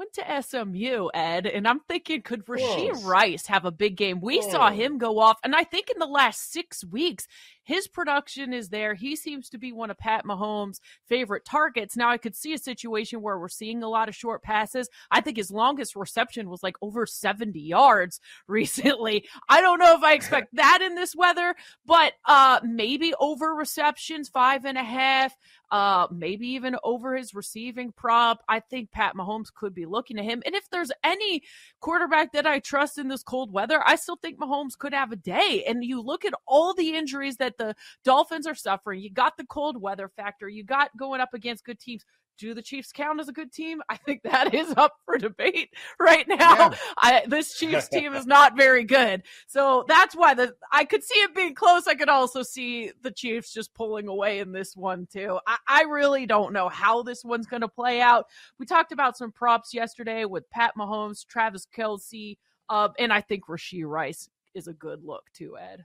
went 0.00 0.14
to 0.14 0.42
SMU, 0.42 1.10
Ed, 1.12 1.46
and 1.46 1.68
I'm 1.68 1.80
thinking, 1.80 2.22
could 2.22 2.46
Rashee 2.46 3.04
Rice 3.04 3.46
have 3.48 3.66
a 3.66 3.70
big 3.70 3.96
game? 3.96 4.22
We 4.22 4.40
saw 4.40 4.68
oh. 4.68 4.72
him 4.72 4.96
go 4.96 5.18
off, 5.18 5.38
and 5.44 5.54
I 5.54 5.64
think 5.64 5.90
in 5.90 5.98
the 5.98 6.06
last 6.06 6.50
six 6.50 6.82
weeks, 6.82 7.28
his 7.64 7.86
production 7.88 8.52
is 8.52 8.68
there. 8.68 8.94
He 8.94 9.16
seems 9.16 9.48
to 9.50 9.58
be 9.58 9.72
one 9.72 9.90
of 9.90 9.98
Pat 9.98 10.24
Mahomes' 10.24 10.80
favorite 11.06 11.44
targets. 11.44 11.96
Now, 11.96 12.10
I 12.10 12.18
could 12.18 12.34
see 12.34 12.52
a 12.52 12.58
situation 12.58 13.22
where 13.22 13.38
we're 13.38 13.48
seeing 13.48 13.82
a 13.82 13.88
lot 13.88 14.08
of 14.08 14.14
short 14.14 14.42
passes. 14.42 14.88
I 15.10 15.20
think 15.20 15.36
his 15.36 15.50
longest 15.50 15.96
reception 15.96 16.48
was 16.48 16.62
like 16.62 16.76
over 16.82 17.06
70 17.06 17.58
yards 17.60 18.20
recently. 18.46 19.28
I 19.48 19.60
don't 19.60 19.78
know 19.78 19.96
if 19.96 20.02
I 20.02 20.14
expect 20.14 20.48
that 20.54 20.80
in 20.82 20.94
this 20.94 21.14
weather, 21.14 21.54
but 21.86 22.14
uh, 22.24 22.60
maybe 22.64 23.14
over 23.20 23.54
receptions, 23.54 24.28
five 24.28 24.64
and 24.64 24.78
a 24.78 24.84
half 24.84 25.34
uh, 25.70 26.08
maybe 26.10 26.48
even 26.48 26.76
over 26.82 27.16
his 27.16 27.34
receiving 27.34 27.92
prop. 27.92 28.42
I 28.48 28.60
think 28.60 28.90
Pat 28.90 29.14
Mahomes 29.14 29.52
could 29.54 29.74
be 29.74 29.86
looking 29.86 30.18
at 30.18 30.24
him. 30.24 30.42
And 30.44 30.54
if 30.54 30.68
there's 30.70 30.90
any 31.04 31.42
quarterback 31.80 32.32
that 32.32 32.46
I 32.46 32.58
trust 32.58 32.98
in 32.98 33.08
this 33.08 33.22
cold 33.22 33.52
weather, 33.52 33.82
I 33.86 33.96
still 33.96 34.16
think 34.16 34.38
Mahomes 34.38 34.76
could 34.76 34.92
have 34.92 35.12
a 35.12 35.16
day. 35.16 35.64
And 35.66 35.84
you 35.84 36.00
look 36.00 36.24
at 36.24 36.34
all 36.46 36.74
the 36.74 36.94
injuries 36.94 37.36
that 37.36 37.56
the 37.60 37.74
Dolphins 38.04 38.46
are 38.46 38.54
suffering. 38.54 39.00
You 39.00 39.10
got 39.10 39.36
the 39.36 39.46
cold 39.46 39.80
weather 39.80 40.08
factor. 40.08 40.48
You 40.48 40.64
got 40.64 40.96
going 40.96 41.20
up 41.20 41.34
against 41.34 41.64
good 41.64 41.78
teams 41.78 42.04
do 42.40 42.54
the 42.54 42.62
Chiefs 42.62 42.90
count 42.90 43.20
as 43.20 43.28
a 43.28 43.32
good 43.32 43.52
team? 43.52 43.82
I 43.88 43.96
think 43.96 44.22
that 44.22 44.54
is 44.54 44.72
up 44.76 44.94
for 45.04 45.18
debate 45.18 45.70
right 46.00 46.26
now. 46.26 46.36
Yeah. 46.38 46.74
I, 46.96 47.22
this 47.26 47.56
Chiefs 47.56 47.88
team 47.92 48.14
is 48.14 48.26
not 48.26 48.56
very 48.56 48.84
good. 48.84 49.22
So 49.46 49.84
that's 49.86 50.16
why 50.16 50.34
the 50.34 50.54
I 50.72 50.84
could 50.84 51.04
see 51.04 51.20
it 51.20 51.34
being 51.34 51.54
close. 51.54 51.86
I 51.86 51.94
could 51.94 52.08
also 52.08 52.42
see 52.42 52.90
the 53.02 53.12
Chiefs 53.12 53.52
just 53.52 53.74
pulling 53.74 54.08
away 54.08 54.40
in 54.40 54.52
this 54.52 54.76
one 54.76 55.06
too. 55.12 55.38
I, 55.46 55.58
I 55.68 55.82
really 55.82 56.26
don't 56.26 56.52
know 56.52 56.68
how 56.68 57.02
this 57.02 57.24
one's 57.24 57.46
going 57.46 57.60
to 57.60 57.68
play 57.68 58.00
out. 58.00 58.26
We 58.58 58.66
talked 58.66 58.92
about 58.92 59.16
some 59.16 59.30
props 59.30 59.74
yesterday 59.74 60.24
with 60.24 60.48
Pat 60.50 60.72
Mahomes, 60.78 61.26
Travis 61.26 61.66
Kelce, 61.76 62.38
uh, 62.68 62.88
and 62.98 63.12
I 63.12 63.20
think 63.20 63.46
Rashee 63.46 63.84
Rice 63.84 64.28
is 64.54 64.66
a 64.66 64.72
good 64.72 65.04
look 65.04 65.24
too, 65.32 65.56
Ed. 65.58 65.84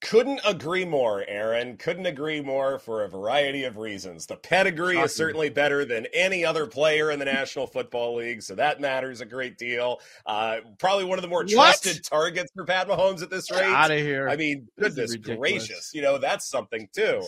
Couldn't 0.00 0.40
agree 0.46 0.86
more, 0.86 1.22
Erin. 1.28 1.76
Couldn't 1.76 2.06
agree 2.06 2.40
more 2.40 2.78
for 2.78 3.04
a 3.04 3.08
variety 3.08 3.64
of 3.64 3.76
reasons. 3.76 4.24
The 4.26 4.36
pedigree 4.36 4.94
Shocking. 4.94 5.04
is 5.04 5.14
certainly 5.14 5.50
better 5.50 5.84
than 5.84 6.06
any 6.14 6.42
other 6.42 6.66
player 6.66 7.10
in 7.10 7.18
the 7.18 7.26
National 7.26 7.66
Football 7.66 8.16
League, 8.16 8.42
so 8.42 8.54
that 8.54 8.80
matters 8.80 9.20
a 9.20 9.26
great 9.26 9.58
deal. 9.58 10.00
Uh, 10.24 10.60
probably 10.78 11.04
one 11.04 11.18
of 11.18 11.22
the 11.22 11.28
more 11.28 11.44
trusted 11.44 12.02
targets 12.02 12.50
for 12.54 12.64
Pat 12.64 12.88
Mahomes 12.88 13.22
at 13.22 13.28
this 13.28 13.50
rate. 13.50 13.62
Out 13.62 13.90
of 13.90 13.98
here! 13.98 14.28
I 14.28 14.36
mean, 14.36 14.68
goodness 14.78 15.16
gracious, 15.16 15.90
you 15.92 16.00
know 16.00 16.16
that's 16.16 16.48
something 16.48 16.88
too. 16.94 17.22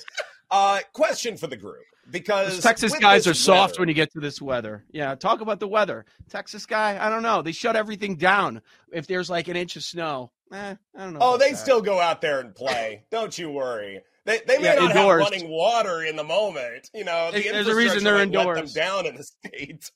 Uh, 0.50 0.80
question 0.94 1.36
for 1.36 1.48
the 1.48 1.56
group 1.56 1.84
because 2.10 2.54
Those 2.54 2.62
Texas 2.62 2.98
guys 2.98 3.26
are 3.26 3.34
soft 3.34 3.78
when 3.78 3.88
you 3.88 3.94
get 3.94 4.12
to 4.12 4.20
this 4.20 4.40
weather. 4.40 4.84
Yeah, 4.90 5.14
talk 5.14 5.40
about 5.40 5.60
the 5.60 5.68
weather. 5.68 6.04
Texas 6.28 6.66
guy, 6.66 6.98
I 7.04 7.10
don't 7.10 7.22
know. 7.22 7.42
They 7.42 7.52
shut 7.52 7.76
everything 7.76 8.16
down 8.16 8.62
if 8.92 9.06
there's 9.06 9.30
like 9.30 9.48
an 9.48 9.56
inch 9.56 9.76
of 9.76 9.82
snow. 9.82 10.30
Eh, 10.52 10.74
I 10.96 10.98
don't 10.98 11.14
know. 11.14 11.18
Oh, 11.22 11.38
they 11.38 11.52
that. 11.52 11.58
still 11.58 11.80
go 11.80 11.98
out 11.98 12.20
there 12.20 12.40
and 12.40 12.54
play. 12.54 13.04
don't 13.10 13.36
you 13.36 13.50
worry. 13.50 14.02
They, 14.24 14.40
they 14.46 14.58
may 14.58 14.64
yeah, 14.64 14.74
not 14.74 14.90
indoors. 14.90 15.24
have 15.24 15.32
running 15.32 15.50
water 15.50 16.04
in 16.04 16.14
the 16.14 16.22
moment. 16.22 16.90
You 16.94 17.04
know, 17.04 17.32
the 17.32 17.42
there's 17.42 17.66
a 17.66 17.74
reason 17.74 18.04
they're 18.04 18.20
indoors. 18.20 18.46
Let 18.46 18.66
them 18.66 18.74
down 18.74 19.06
in 19.06 19.16
the 19.16 19.24
states, 19.24 19.90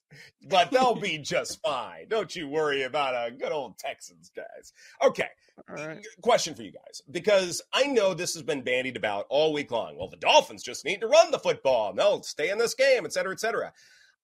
but 0.49 0.73
they'll 0.73 0.97
be 0.97 1.19
just 1.19 1.63
fine. 1.63 2.09
Don't 2.09 2.35
you 2.35 2.49
worry 2.49 2.83
about 2.83 3.15
a 3.15 3.31
good 3.31 3.53
old 3.53 3.79
Texans, 3.79 4.33
guys. 4.35 4.73
Okay, 5.01 5.29
right. 5.69 6.05
question 6.23 6.57
for 6.57 6.63
you 6.63 6.73
guys 6.73 7.03
because 7.09 7.63
I 7.73 7.85
know 7.85 8.15
this 8.15 8.35
has 8.35 8.43
been 8.43 8.63
bandied 8.63 8.97
about 8.97 9.27
all 9.29 9.53
week 9.53 9.71
long. 9.71 9.97
Well, 9.97 10.09
the 10.09 10.17
Dolphins 10.17 10.65
just 10.65 10.85
need 10.85 11.03
to 11.03 11.07
run 11.07 11.31
the 11.31 11.39
football. 11.39 11.95
No, 11.95 12.21
stay 12.23 12.51
in 12.51 12.59
this 12.59 12.75
game, 12.75 13.05
et 13.05 13.13
cetera, 13.13 13.33
et 13.33 13.39
cetera. 13.39 13.73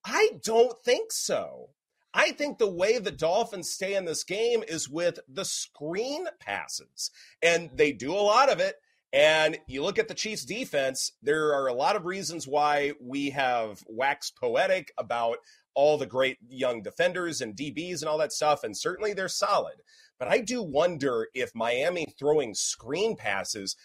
I 0.04 0.30
don't 0.42 0.76
think 0.82 1.12
so. 1.12 1.68
I 2.14 2.32
think 2.32 2.58
the 2.58 2.70
way 2.70 2.98
the 2.98 3.10
Dolphins 3.10 3.70
stay 3.70 3.94
in 3.94 4.04
this 4.04 4.24
game 4.24 4.62
is 4.68 4.88
with 4.88 5.18
the 5.28 5.44
screen 5.44 6.26
passes, 6.40 7.10
and 7.42 7.70
they 7.74 7.92
do 7.92 8.12
a 8.12 8.16
lot 8.16 8.50
of 8.50 8.60
it. 8.60 8.76
And 9.14 9.58
you 9.66 9.82
look 9.82 9.98
at 9.98 10.08
the 10.08 10.14
Chiefs 10.14 10.44
defense, 10.44 11.12
there 11.22 11.54
are 11.54 11.66
a 11.66 11.74
lot 11.74 11.96
of 11.96 12.06
reasons 12.06 12.48
why 12.48 12.92
we 13.00 13.30
have 13.30 13.82
waxed 13.86 14.36
poetic 14.36 14.92
about 14.96 15.38
all 15.74 15.98
the 15.98 16.06
great 16.06 16.38
young 16.48 16.82
defenders 16.82 17.40
and 17.40 17.56
DBs 17.56 18.00
and 18.00 18.08
all 18.08 18.18
that 18.18 18.32
stuff. 18.32 18.64
And 18.64 18.76
certainly 18.76 19.12
they're 19.12 19.28
solid. 19.28 19.82
But 20.18 20.28
I 20.28 20.38
do 20.38 20.62
wonder 20.62 21.28
if 21.34 21.54
Miami 21.54 22.06
throwing 22.18 22.54
screen 22.54 23.16
passes 23.16 23.76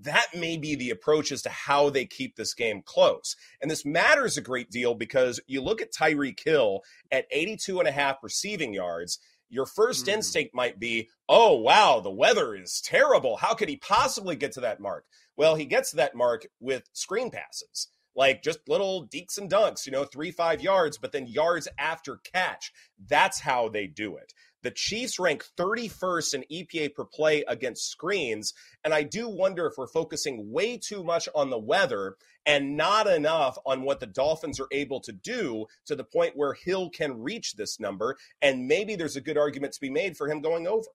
that 0.00 0.26
may 0.34 0.56
be 0.56 0.74
the 0.74 0.90
approach 0.90 1.30
as 1.32 1.42
to 1.42 1.48
how 1.48 1.90
they 1.90 2.04
keep 2.04 2.36
this 2.36 2.54
game 2.54 2.82
close. 2.84 3.36
And 3.60 3.70
this 3.70 3.84
matters 3.84 4.36
a 4.36 4.42
great 4.42 4.70
deal 4.70 4.94
because 4.94 5.40
you 5.46 5.60
look 5.60 5.80
at 5.80 5.92
Tyreek 5.92 6.40
Hill 6.44 6.80
at 7.10 7.26
82 7.30 7.78
and 7.78 7.88
a 7.88 7.92
half 7.92 8.16
receiving 8.22 8.74
yards. 8.74 9.18
Your 9.48 9.66
first 9.66 10.06
mm. 10.06 10.14
instinct 10.14 10.54
might 10.54 10.80
be, 10.80 11.10
oh, 11.28 11.54
wow, 11.54 12.00
the 12.00 12.10
weather 12.10 12.54
is 12.54 12.80
terrible. 12.84 13.36
How 13.36 13.54
could 13.54 13.68
he 13.68 13.76
possibly 13.76 14.36
get 14.36 14.52
to 14.52 14.60
that 14.60 14.80
mark? 14.80 15.04
Well, 15.36 15.54
he 15.54 15.64
gets 15.64 15.90
to 15.90 15.96
that 15.96 16.14
mark 16.14 16.46
with 16.60 16.88
screen 16.92 17.30
passes, 17.30 17.88
like 18.16 18.42
just 18.42 18.68
little 18.68 19.06
deeks 19.06 19.38
and 19.38 19.50
dunks, 19.50 19.86
you 19.86 19.92
know, 19.92 20.04
three, 20.04 20.30
five 20.30 20.60
yards, 20.60 20.98
but 20.98 21.12
then 21.12 21.26
yards 21.26 21.68
after 21.78 22.18
catch. 22.18 22.72
That's 23.08 23.40
how 23.40 23.68
they 23.68 23.86
do 23.86 24.16
it. 24.16 24.32
The 24.64 24.70
Chiefs 24.70 25.18
rank 25.18 25.44
31st 25.58 26.34
in 26.34 26.44
EPA 26.50 26.94
per 26.94 27.04
play 27.04 27.44
against 27.46 27.90
screens. 27.90 28.54
And 28.82 28.94
I 28.94 29.02
do 29.02 29.28
wonder 29.28 29.66
if 29.66 29.74
we're 29.76 29.86
focusing 29.86 30.50
way 30.50 30.78
too 30.78 31.04
much 31.04 31.28
on 31.34 31.50
the 31.50 31.58
weather 31.58 32.16
and 32.46 32.74
not 32.74 33.06
enough 33.06 33.58
on 33.66 33.82
what 33.82 34.00
the 34.00 34.06
Dolphins 34.06 34.58
are 34.58 34.68
able 34.72 35.00
to 35.00 35.12
do 35.12 35.66
to 35.84 35.94
the 35.94 36.02
point 36.02 36.34
where 36.34 36.54
Hill 36.54 36.88
can 36.88 37.20
reach 37.20 37.56
this 37.56 37.78
number. 37.78 38.16
And 38.40 38.66
maybe 38.66 38.96
there's 38.96 39.16
a 39.16 39.20
good 39.20 39.36
argument 39.36 39.74
to 39.74 39.80
be 39.82 39.90
made 39.90 40.16
for 40.16 40.30
him 40.30 40.40
going 40.40 40.66
over. 40.66 40.88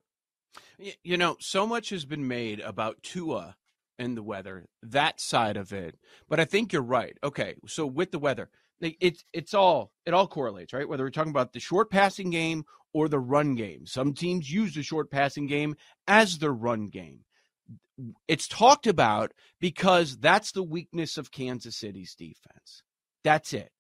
You 1.04 1.18
know, 1.18 1.38
so 1.40 1.68
much 1.68 1.92
has 1.92 2.06
been 2.06 2.28
made 2.28 2.60
about 2.62 3.04
Tua 3.04 3.56
and 4.00 4.18
the 4.18 4.24
weather, 4.24 4.66
that 4.82 5.22
side 5.22 5.58
of 5.58 5.72
it. 5.72 6.00
But 6.28 6.40
I 6.40 6.46
think 6.46 6.74
you're 6.74 6.82
right. 6.82 7.16
Okay, 7.24 7.54
so 7.68 7.86
with 7.86 8.10
the 8.10 8.18
weather, 8.18 8.50
it's 8.82 9.24
it's 9.34 9.54
all 9.54 9.92
it 10.06 10.14
all 10.14 10.28
correlates, 10.28 10.74
right? 10.74 10.88
Whether 10.88 11.04
we're 11.04 11.10
talking 11.10 11.32
about 11.32 11.54
the 11.54 11.60
short 11.60 11.90
passing 11.90 12.30
game 12.30 12.64
or 12.94 13.08
the 13.08 13.20
run 13.20 13.56
game. 13.56 13.86
Some 13.86 14.14
teams 14.14 14.52
use 14.52 14.74
the 14.74 14.84
short 14.84 15.12
passing 15.12 15.48
game 15.48 15.76
as 16.08 16.38
their 16.38 16.54
run 16.54 16.88
game. 16.88 17.20
It's 18.28 18.48
talked 18.48 18.88
about 18.88 19.34
because 19.60 20.18
that's 20.18 20.52
the 20.52 20.64
weakness 20.64 21.18
of 21.18 21.32
Kansas 21.32 21.76
City's 21.76 22.16
defense. 22.16 22.84
That's 23.24 23.54
it. 23.54 23.72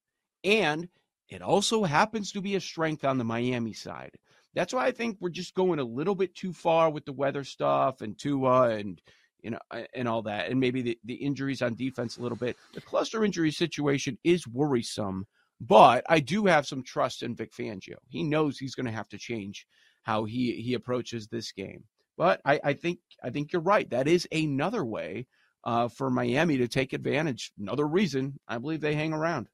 And 0.43 0.89
it 1.29 1.41
also 1.41 1.83
happens 1.83 2.31
to 2.33 2.41
be 2.41 2.55
a 2.55 2.61
strength 2.61 3.05
on 3.05 3.17
the 3.17 3.23
Miami 3.23 3.73
side. 3.73 4.11
That's 4.55 4.73
why 4.73 4.87
I 4.87 4.91
think 4.91 5.17
we're 5.19 5.29
just 5.29 5.53
going 5.53 5.79
a 5.79 5.83
little 5.83 6.15
bit 6.15 6.35
too 6.35 6.53
far 6.53 6.89
with 6.89 7.05
the 7.05 7.13
weather 7.13 7.43
stuff 7.43 8.01
and 8.01 8.17
Tua 8.17 8.71
and 8.71 8.99
you 9.41 9.51
know 9.51 9.59
and 9.93 10.07
all 10.07 10.21
that 10.21 10.49
and 10.49 10.59
maybe 10.59 10.81
the, 10.81 10.99
the 11.05 11.15
injuries 11.15 11.61
on 11.61 11.75
defense 11.75 12.17
a 12.17 12.21
little 12.21 12.37
bit. 12.37 12.57
The 12.73 12.81
cluster 12.81 13.23
injury 13.23 13.51
situation 13.51 14.17
is 14.23 14.47
worrisome 14.47 15.27
but 15.61 16.05
I 16.07 16.19
do 16.19 16.45
have 16.45 16.65
some 16.65 16.83
trust 16.83 17.21
in 17.21 17.35
Vic 17.35 17.51
Fangio. 17.51 17.95
He 18.07 18.23
knows 18.23 18.57
he's 18.57 18.75
going 18.75 18.85
to 18.85 18.91
have 18.91 19.09
to 19.09 19.17
change 19.17 19.67
how 20.03 20.23
he 20.23 20.53
he 20.53 20.73
approaches 20.73 21.27
this 21.27 21.51
game. 21.51 21.83
But 22.17 22.41
I, 22.45 22.59
I 22.63 22.73
think 22.73 22.99
I 23.23 23.29
think 23.29 23.51
you're 23.51 23.61
right. 23.61 23.89
That 23.89 24.07
is 24.07 24.27
another 24.31 24.85
way 24.85 25.27
uh, 25.63 25.89
for 25.89 26.09
Miami 26.09 26.57
to 26.57 26.67
take 26.67 26.93
advantage. 26.93 27.51
Another 27.59 27.87
reason 27.87 28.39
I 28.47 28.57
believe 28.57 28.81
they 28.81 28.95
hang 28.95 29.13
around. 29.13 29.47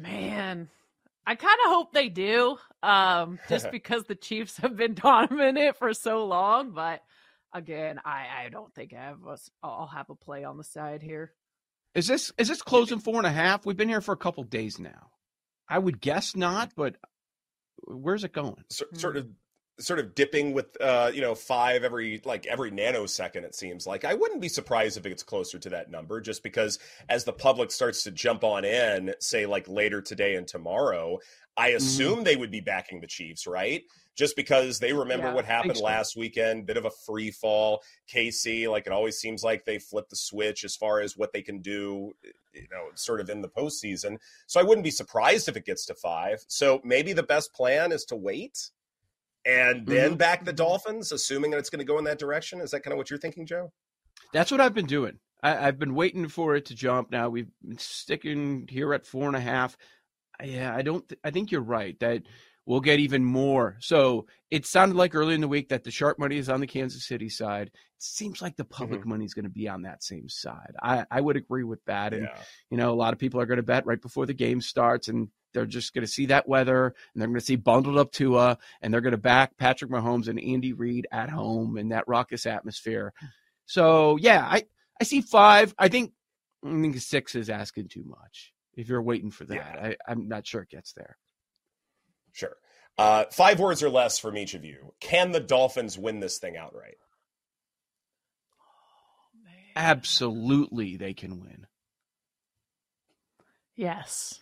Man, 0.00 0.68
I 1.28 1.34
kind 1.34 1.58
of 1.66 1.72
hope 1.72 1.92
they 1.92 2.08
do, 2.08 2.56
um, 2.82 3.38
just 3.50 3.70
because 3.70 4.04
the 4.04 4.14
Chiefs 4.14 4.56
have 4.56 4.76
been 4.76 4.94
dominant 5.02 5.76
for 5.76 5.92
so 5.92 6.24
long. 6.24 6.70
But 6.70 7.02
again, 7.52 8.00
I, 8.02 8.26
I 8.44 8.48
don't 8.48 8.74
think 8.74 8.94
I 8.94 9.02
have 9.04 9.18
a, 9.26 9.36
I'll 9.62 9.90
have 9.94 10.08
a 10.08 10.14
play 10.14 10.44
on 10.44 10.56
the 10.56 10.64
side 10.64 11.02
here. 11.02 11.34
Is 11.94 12.06
this 12.06 12.32
is 12.38 12.48
this 12.48 12.62
closing 12.62 12.98
four 12.98 13.16
and 13.16 13.26
a 13.26 13.30
half? 13.30 13.66
We've 13.66 13.76
been 13.76 13.90
here 13.90 14.00
for 14.00 14.12
a 14.12 14.16
couple 14.16 14.42
days 14.44 14.78
now. 14.78 15.10
I 15.68 15.78
would 15.78 16.00
guess 16.00 16.34
not, 16.34 16.72
but 16.74 16.96
where's 17.84 18.24
it 18.24 18.32
going? 18.32 18.64
So, 18.70 18.86
sort 18.94 19.18
of 19.18 19.28
sort 19.78 19.98
of 19.98 20.14
dipping 20.14 20.52
with 20.52 20.76
uh, 20.80 21.10
you 21.12 21.20
know 21.20 21.34
five 21.34 21.84
every 21.84 22.20
like 22.24 22.46
every 22.46 22.70
nanosecond 22.70 23.44
it 23.44 23.54
seems 23.54 23.86
like 23.86 24.04
i 24.04 24.14
wouldn't 24.14 24.40
be 24.40 24.48
surprised 24.48 24.96
if 24.96 25.06
it 25.06 25.10
gets 25.10 25.22
closer 25.22 25.58
to 25.58 25.70
that 25.70 25.90
number 25.90 26.20
just 26.20 26.42
because 26.42 26.78
as 27.08 27.24
the 27.24 27.32
public 27.32 27.70
starts 27.70 28.02
to 28.02 28.10
jump 28.10 28.44
on 28.44 28.64
in 28.64 29.14
say 29.20 29.46
like 29.46 29.68
later 29.68 30.00
today 30.00 30.34
and 30.36 30.48
tomorrow 30.48 31.18
i 31.56 31.68
mm-hmm. 31.68 31.76
assume 31.76 32.14
mm-hmm. 32.14 32.24
they 32.24 32.36
would 32.36 32.50
be 32.50 32.60
backing 32.60 33.00
the 33.00 33.06
chiefs 33.06 33.46
right 33.46 33.82
just 34.18 34.34
because 34.34 34.80
they 34.80 34.92
remember 34.92 35.28
yeah, 35.28 35.34
what 35.34 35.44
happened 35.44 35.76
so. 35.76 35.84
last 35.84 36.16
weekend, 36.16 36.66
bit 36.66 36.76
of 36.76 36.84
a 36.84 36.90
free 36.90 37.30
fall. 37.30 37.80
KC, 38.12 38.68
like 38.68 38.84
it 38.88 38.92
always 38.92 39.16
seems 39.16 39.44
like 39.44 39.64
they 39.64 39.78
flip 39.78 40.08
the 40.08 40.16
switch 40.16 40.64
as 40.64 40.74
far 40.74 41.00
as 41.00 41.16
what 41.16 41.32
they 41.32 41.40
can 41.40 41.60
do, 41.60 42.12
you 42.52 42.66
know, 42.72 42.88
sort 42.96 43.20
of 43.20 43.30
in 43.30 43.42
the 43.42 43.48
postseason. 43.48 44.16
So 44.48 44.58
I 44.58 44.64
wouldn't 44.64 44.82
be 44.82 44.90
surprised 44.90 45.48
if 45.48 45.56
it 45.56 45.64
gets 45.64 45.86
to 45.86 45.94
five. 45.94 46.44
So 46.48 46.80
maybe 46.82 47.12
the 47.12 47.22
best 47.22 47.54
plan 47.54 47.92
is 47.92 48.04
to 48.06 48.16
wait 48.16 48.70
and 49.48 49.86
then 49.86 50.10
mm-hmm. 50.10 50.16
back 50.16 50.44
the 50.44 50.52
Dolphins, 50.52 51.10
assuming 51.10 51.52
that 51.52 51.58
it's 51.58 51.70
going 51.70 51.78
to 51.78 51.84
go 51.84 51.98
in 51.98 52.04
that 52.04 52.18
direction. 52.18 52.60
Is 52.60 52.70
that 52.72 52.82
kind 52.82 52.92
of 52.92 52.98
what 52.98 53.08
you're 53.08 53.18
thinking, 53.18 53.46
Joe? 53.46 53.72
That's 54.32 54.50
what 54.50 54.60
I've 54.60 54.74
been 54.74 54.86
doing. 54.86 55.18
I, 55.42 55.52
have 55.52 55.78
been 55.78 55.94
waiting 55.94 56.28
for 56.28 56.54
it 56.54 56.66
to 56.66 56.74
jump. 56.74 57.10
Now 57.10 57.30
we've 57.30 57.48
been 57.62 57.78
sticking 57.78 58.68
here 58.68 58.92
at 58.92 59.06
four 59.06 59.26
and 59.26 59.36
a 59.36 59.40
half. 59.40 59.76
Yeah, 60.44 60.74
I 60.74 60.82
don't. 60.82 61.08
Th- 61.08 61.18
I 61.24 61.30
think 61.30 61.50
you're 61.50 61.62
right 61.62 61.98
that 62.00 62.24
we'll 62.68 62.80
get 62.80 63.00
even 63.00 63.24
more. 63.24 63.78
So 63.80 64.26
it 64.50 64.66
sounded 64.66 64.94
like 64.94 65.14
early 65.14 65.34
in 65.34 65.40
the 65.40 65.48
week 65.48 65.70
that 65.70 65.84
the 65.84 65.90
sharp 65.90 66.18
money 66.18 66.36
is 66.36 66.50
on 66.50 66.60
the 66.60 66.66
Kansas 66.66 67.06
City 67.06 67.30
side. 67.30 67.68
It 67.68 67.72
seems 67.96 68.42
like 68.42 68.56
the 68.56 68.64
public 68.64 69.00
mm-hmm. 69.00 69.08
money 69.08 69.24
is 69.24 69.32
going 69.32 69.46
to 69.46 69.50
be 69.50 69.70
on 69.70 69.82
that 69.82 70.04
same 70.04 70.28
side. 70.28 70.74
I, 70.82 71.06
I 71.10 71.22
would 71.22 71.36
agree 71.36 71.64
with 71.64 71.82
that. 71.86 72.12
And, 72.12 72.24
yeah. 72.24 72.38
you 72.70 72.76
know, 72.76 72.92
a 72.92 72.94
lot 72.94 73.14
of 73.14 73.18
people 73.18 73.40
are 73.40 73.46
going 73.46 73.56
to 73.56 73.62
bet 73.62 73.86
right 73.86 74.00
before 74.00 74.26
the 74.26 74.34
game 74.34 74.60
starts 74.60 75.08
and 75.08 75.28
they're 75.54 75.64
just 75.64 75.94
going 75.94 76.04
to 76.04 76.12
see 76.12 76.26
that 76.26 76.46
weather 76.46 76.88
and 77.14 77.20
they're 77.22 77.28
going 77.28 77.40
to 77.40 77.44
see 77.44 77.56
bundled 77.56 77.96
up 77.96 78.12
Tua 78.12 78.58
and 78.82 78.92
they're 78.92 79.00
going 79.00 79.12
to 79.12 79.16
back 79.16 79.56
Patrick 79.56 79.90
Mahomes 79.90 80.28
and 80.28 80.38
Andy 80.38 80.74
Reid 80.74 81.06
at 81.10 81.30
home 81.30 81.78
in 81.78 81.88
that 81.88 82.04
raucous 82.06 82.44
atmosphere. 82.44 83.14
So, 83.64 84.18
yeah, 84.18 84.46
I, 84.46 84.64
I 85.00 85.04
see 85.04 85.22
five. 85.22 85.74
I 85.78 85.88
think, 85.88 86.12
I 86.62 86.68
think 86.68 86.98
six 86.98 87.34
is 87.34 87.48
asking 87.48 87.88
too 87.88 88.04
much 88.04 88.52
if 88.74 88.90
you're 88.90 89.00
waiting 89.00 89.30
for 89.30 89.44
that. 89.46 89.54
Yeah. 89.54 89.86
I, 89.86 89.96
I'm 90.06 90.28
not 90.28 90.46
sure 90.46 90.60
it 90.60 90.68
gets 90.68 90.92
there. 90.92 91.16
Sure. 92.38 92.56
Uh, 92.96 93.24
five 93.32 93.58
words 93.58 93.82
or 93.82 93.90
less 93.90 94.20
from 94.20 94.36
each 94.36 94.54
of 94.54 94.64
you. 94.64 94.92
Can 95.00 95.32
the 95.32 95.40
Dolphins 95.40 95.98
win 95.98 96.20
this 96.20 96.38
thing 96.38 96.56
outright? 96.56 96.94
Oh, 98.60 99.48
Absolutely, 99.74 100.96
they 100.96 101.14
can 101.14 101.40
win. 101.40 101.66
Yes. 103.74 104.40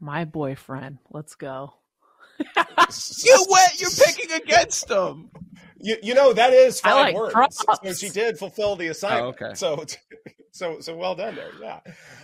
My 0.00 0.24
boyfriend. 0.24 0.98
Let's 1.10 1.34
go. 1.34 1.74
You 2.38 3.46
went. 3.50 3.80
You're 3.80 3.90
picking 3.90 4.32
against 4.32 4.88
them. 4.88 5.30
You, 5.80 5.96
you 6.02 6.14
know 6.14 6.32
that 6.32 6.52
is 6.52 6.80
five 6.80 7.14
like 7.14 7.14
words. 7.14 7.62
So 7.82 7.92
she 7.92 8.08
did 8.08 8.38
fulfill 8.38 8.76
the 8.76 8.88
assignment. 8.88 9.36
Oh, 9.40 9.46
okay. 9.46 9.54
So 9.54 9.84
so 10.50 10.80
so 10.80 10.96
well 10.96 11.14
done 11.14 11.34
there. 11.34 11.50
Yeah. 11.60 11.80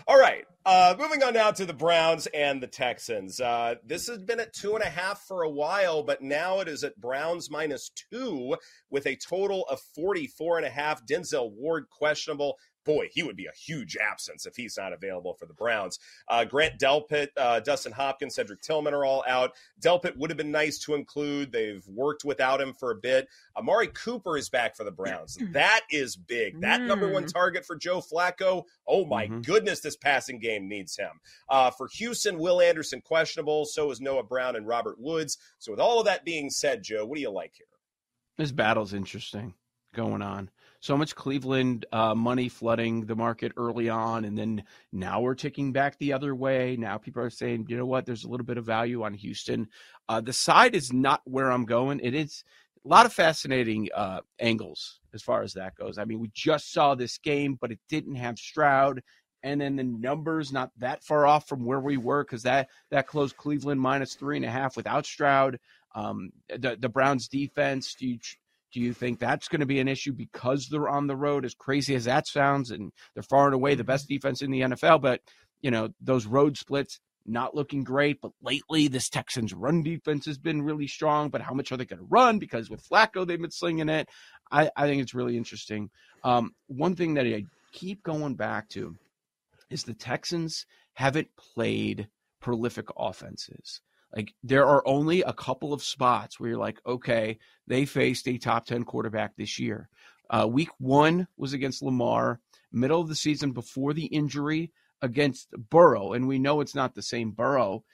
All 0.06 0.18
right. 0.18 0.44
Uh, 0.64 0.94
moving 0.98 1.22
on 1.22 1.32
now 1.32 1.50
to 1.50 1.64
the 1.64 1.72
Browns 1.72 2.26
and 2.28 2.62
the 2.62 2.66
Texans. 2.66 3.40
Uh, 3.40 3.76
this 3.84 4.06
has 4.08 4.18
been 4.18 4.40
at 4.40 4.52
two 4.52 4.74
and 4.74 4.84
a 4.84 4.88
half 4.88 5.22
for 5.26 5.42
a 5.42 5.48
while, 5.48 6.02
but 6.02 6.20
now 6.20 6.60
it 6.60 6.68
is 6.68 6.84
at 6.84 7.00
Browns 7.00 7.50
minus 7.50 7.90
two 8.10 8.56
with 8.90 9.06
a 9.06 9.16
total 9.16 9.64
of 9.70 9.80
44 9.94 10.58
and 10.58 10.66
a 10.66 10.70
half. 10.70 11.04
Denzel 11.06 11.50
Ward 11.52 11.86
questionable 11.90 12.58
boy, 12.84 13.08
he 13.12 13.22
would 13.22 13.36
be 13.36 13.46
a 13.46 13.56
huge 13.56 13.96
absence 13.96 14.46
if 14.46 14.56
he's 14.56 14.76
not 14.76 14.92
available 14.92 15.34
for 15.34 15.46
the 15.46 15.54
Browns. 15.54 15.98
Uh, 16.28 16.44
Grant 16.44 16.78
Delpit, 16.78 17.28
uh, 17.36 17.60
Dustin 17.60 17.92
Hopkins, 17.92 18.34
Cedric 18.34 18.60
Tillman 18.62 18.94
are 18.94 19.04
all 19.04 19.24
out. 19.26 19.52
Delpit 19.80 20.16
would 20.16 20.30
have 20.30 20.36
been 20.36 20.50
nice 20.50 20.78
to 20.80 20.94
include. 20.94 21.52
They've 21.52 21.86
worked 21.86 22.24
without 22.24 22.60
him 22.60 22.72
for 22.72 22.90
a 22.90 22.96
bit. 22.96 23.28
Amari 23.56 23.88
Cooper 23.88 24.36
is 24.36 24.48
back 24.48 24.76
for 24.76 24.84
the 24.84 24.90
Browns. 24.90 25.38
That 25.50 25.80
is 25.90 26.16
big. 26.16 26.60
That 26.60 26.80
number 26.80 27.10
one 27.10 27.24
mm. 27.24 27.32
target 27.32 27.66
for 27.66 27.76
Joe 27.76 28.00
Flacco. 28.00 28.64
Oh 28.86 29.04
my 29.04 29.26
mm-hmm. 29.26 29.40
goodness, 29.40 29.80
this 29.80 29.96
passing 29.96 30.38
game 30.38 30.68
needs 30.68 30.96
him. 30.96 31.10
Uh, 31.48 31.70
for 31.70 31.88
Houston, 31.94 32.38
Will 32.38 32.60
Anderson 32.60 33.00
questionable. 33.00 33.64
So 33.66 33.90
is 33.90 34.00
Noah 34.00 34.22
Brown 34.22 34.56
and 34.56 34.66
Robert 34.66 34.96
Woods. 34.98 35.38
So 35.58 35.72
with 35.72 35.80
all 35.80 35.98
of 35.98 36.06
that 36.06 36.24
being 36.24 36.50
said, 36.50 36.82
Joe, 36.82 37.04
what 37.04 37.16
do 37.16 37.20
you 37.20 37.30
like 37.30 37.52
here? 37.56 37.66
This 38.38 38.52
battle's 38.52 38.94
interesting 38.94 39.54
going 39.92 40.22
on 40.22 40.50
so 40.80 40.96
much 40.96 41.14
Cleveland 41.14 41.84
uh, 41.92 42.14
money 42.14 42.48
flooding 42.48 43.04
the 43.04 43.14
market 43.14 43.52
early 43.56 43.90
on, 43.90 44.24
and 44.24 44.36
then 44.36 44.64
now 44.92 45.20
we're 45.20 45.34
ticking 45.34 45.72
back 45.72 45.98
the 45.98 46.12
other 46.12 46.34
way. 46.34 46.76
Now 46.76 46.96
people 46.96 47.22
are 47.22 47.30
saying, 47.30 47.66
you 47.68 47.76
know 47.76 47.86
what, 47.86 48.06
there's 48.06 48.24
a 48.24 48.28
little 48.28 48.46
bit 48.46 48.56
of 48.56 48.64
value 48.64 49.02
on 49.02 49.12
Houston. 49.14 49.68
Uh, 50.08 50.22
the 50.22 50.32
side 50.32 50.74
is 50.74 50.92
not 50.92 51.20
where 51.24 51.52
I'm 51.52 51.66
going. 51.66 52.00
It 52.02 52.14
is 52.14 52.44
a 52.84 52.88
lot 52.88 53.04
of 53.04 53.12
fascinating 53.12 53.88
uh, 53.94 54.20
angles 54.38 55.00
as 55.12 55.22
far 55.22 55.42
as 55.42 55.52
that 55.52 55.74
goes. 55.76 55.98
I 55.98 56.04
mean, 56.06 56.18
we 56.18 56.30
just 56.34 56.72
saw 56.72 56.94
this 56.94 57.18
game, 57.18 57.58
but 57.60 57.70
it 57.70 57.78
didn't 57.90 58.14
have 58.14 58.38
Stroud. 58.38 59.02
And 59.42 59.60
then 59.60 59.76
the 59.76 59.84
numbers 59.84 60.52
not 60.52 60.70
that 60.78 61.02
far 61.02 61.26
off 61.26 61.48
from 61.48 61.64
where 61.64 61.80
we 61.80 61.96
were 61.96 62.24
because 62.24 62.42
that 62.42 62.68
that 62.90 63.06
closed 63.06 63.38
Cleveland 63.38 63.80
minus 63.80 64.14
three 64.14 64.36
and 64.36 64.44
a 64.44 64.50
half 64.50 64.76
without 64.76 65.06
Stroud. 65.06 65.58
Um, 65.94 66.30
the 66.48 66.76
the 66.78 66.90
Browns 66.90 67.26
defense. 67.26 67.94
Do 67.94 68.06
you 68.06 68.18
do 68.72 68.80
you 68.80 68.92
think 68.92 69.18
that's 69.18 69.48
going 69.48 69.60
to 69.60 69.66
be 69.66 69.80
an 69.80 69.88
issue 69.88 70.12
because 70.12 70.68
they're 70.68 70.88
on 70.88 71.06
the 71.06 71.16
road, 71.16 71.44
as 71.44 71.54
crazy 71.54 71.94
as 71.94 72.04
that 72.04 72.26
sounds, 72.26 72.70
and 72.70 72.92
they're 73.14 73.22
far 73.22 73.46
and 73.46 73.54
away 73.54 73.74
the 73.74 73.84
best 73.84 74.04
mm-hmm. 74.04 74.14
defense 74.14 74.42
in 74.42 74.50
the 74.50 74.60
NFL? 74.60 75.02
But, 75.02 75.20
you 75.60 75.70
know, 75.70 75.90
those 76.00 76.26
road 76.26 76.56
splits 76.56 77.00
not 77.26 77.54
looking 77.54 77.84
great. 77.84 78.20
But 78.20 78.32
lately, 78.42 78.88
this 78.88 79.08
Texans 79.08 79.52
run 79.52 79.82
defense 79.82 80.26
has 80.26 80.38
been 80.38 80.62
really 80.62 80.86
strong. 80.86 81.30
But 81.30 81.42
how 81.42 81.54
much 81.54 81.72
are 81.72 81.76
they 81.76 81.84
going 81.84 82.00
to 82.00 82.06
run? 82.08 82.38
Because 82.38 82.70
with 82.70 82.86
Flacco, 82.86 83.26
they've 83.26 83.40
been 83.40 83.50
slinging 83.50 83.88
it. 83.88 84.08
I, 84.50 84.70
I 84.76 84.86
think 84.86 85.02
it's 85.02 85.14
really 85.14 85.36
interesting. 85.36 85.90
Um, 86.24 86.52
one 86.66 86.96
thing 86.96 87.14
that 87.14 87.26
I 87.26 87.44
keep 87.72 88.02
going 88.02 88.34
back 88.34 88.68
to 88.70 88.96
is 89.70 89.84
the 89.84 89.94
Texans 89.94 90.66
haven't 90.94 91.28
played 91.36 92.08
prolific 92.40 92.88
offenses. 92.96 93.80
Like 94.14 94.34
there 94.42 94.66
are 94.66 94.86
only 94.86 95.22
a 95.22 95.32
couple 95.32 95.72
of 95.72 95.82
spots 95.82 96.38
where 96.38 96.50
you're 96.50 96.58
like, 96.58 96.80
okay, 96.84 97.38
they 97.66 97.84
faced 97.84 98.26
a 98.26 98.38
top 98.38 98.66
10 98.66 98.84
quarterback 98.84 99.36
this 99.36 99.58
year. 99.58 99.88
Uh, 100.28 100.46
week 100.48 100.70
one 100.78 101.26
was 101.36 101.52
against 101.52 101.82
Lamar, 101.82 102.40
middle 102.72 103.00
of 103.00 103.08
the 103.08 103.14
season 103.14 103.52
before 103.52 103.92
the 103.92 104.06
injury 104.06 104.72
against 105.02 105.50
Burrow. 105.52 106.12
And 106.12 106.26
we 106.26 106.38
know 106.38 106.60
it's 106.60 106.74
not 106.74 106.94
the 106.94 107.02
same 107.02 107.30
Burrow. 107.30 107.84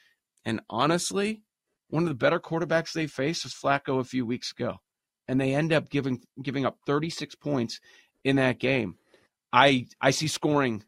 And 0.44 0.60
honestly, 0.68 1.42
one 1.88 2.02
of 2.02 2.08
the 2.08 2.14
better 2.14 2.40
quarterbacks 2.40 2.92
they 2.92 3.06
faced 3.06 3.44
was 3.44 3.54
Flacco 3.54 4.00
a 4.00 4.04
few 4.04 4.26
weeks 4.26 4.52
ago. 4.52 4.80
And 5.28 5.40
they 5.40 5.54
end 5.54 5.72
up 5.72 5.90
giving 5.90 6.22
giving 6.40 6.64
up 6.64 6.78
36 6.86 7.34
points 7.36 7.80
in 8.22 8.36
that 8.36 8.58
game. 8.58 8.96
I 9.52 9.86
I 10.00 10.10
see 10.10 10.28
scoring 10.28 10.84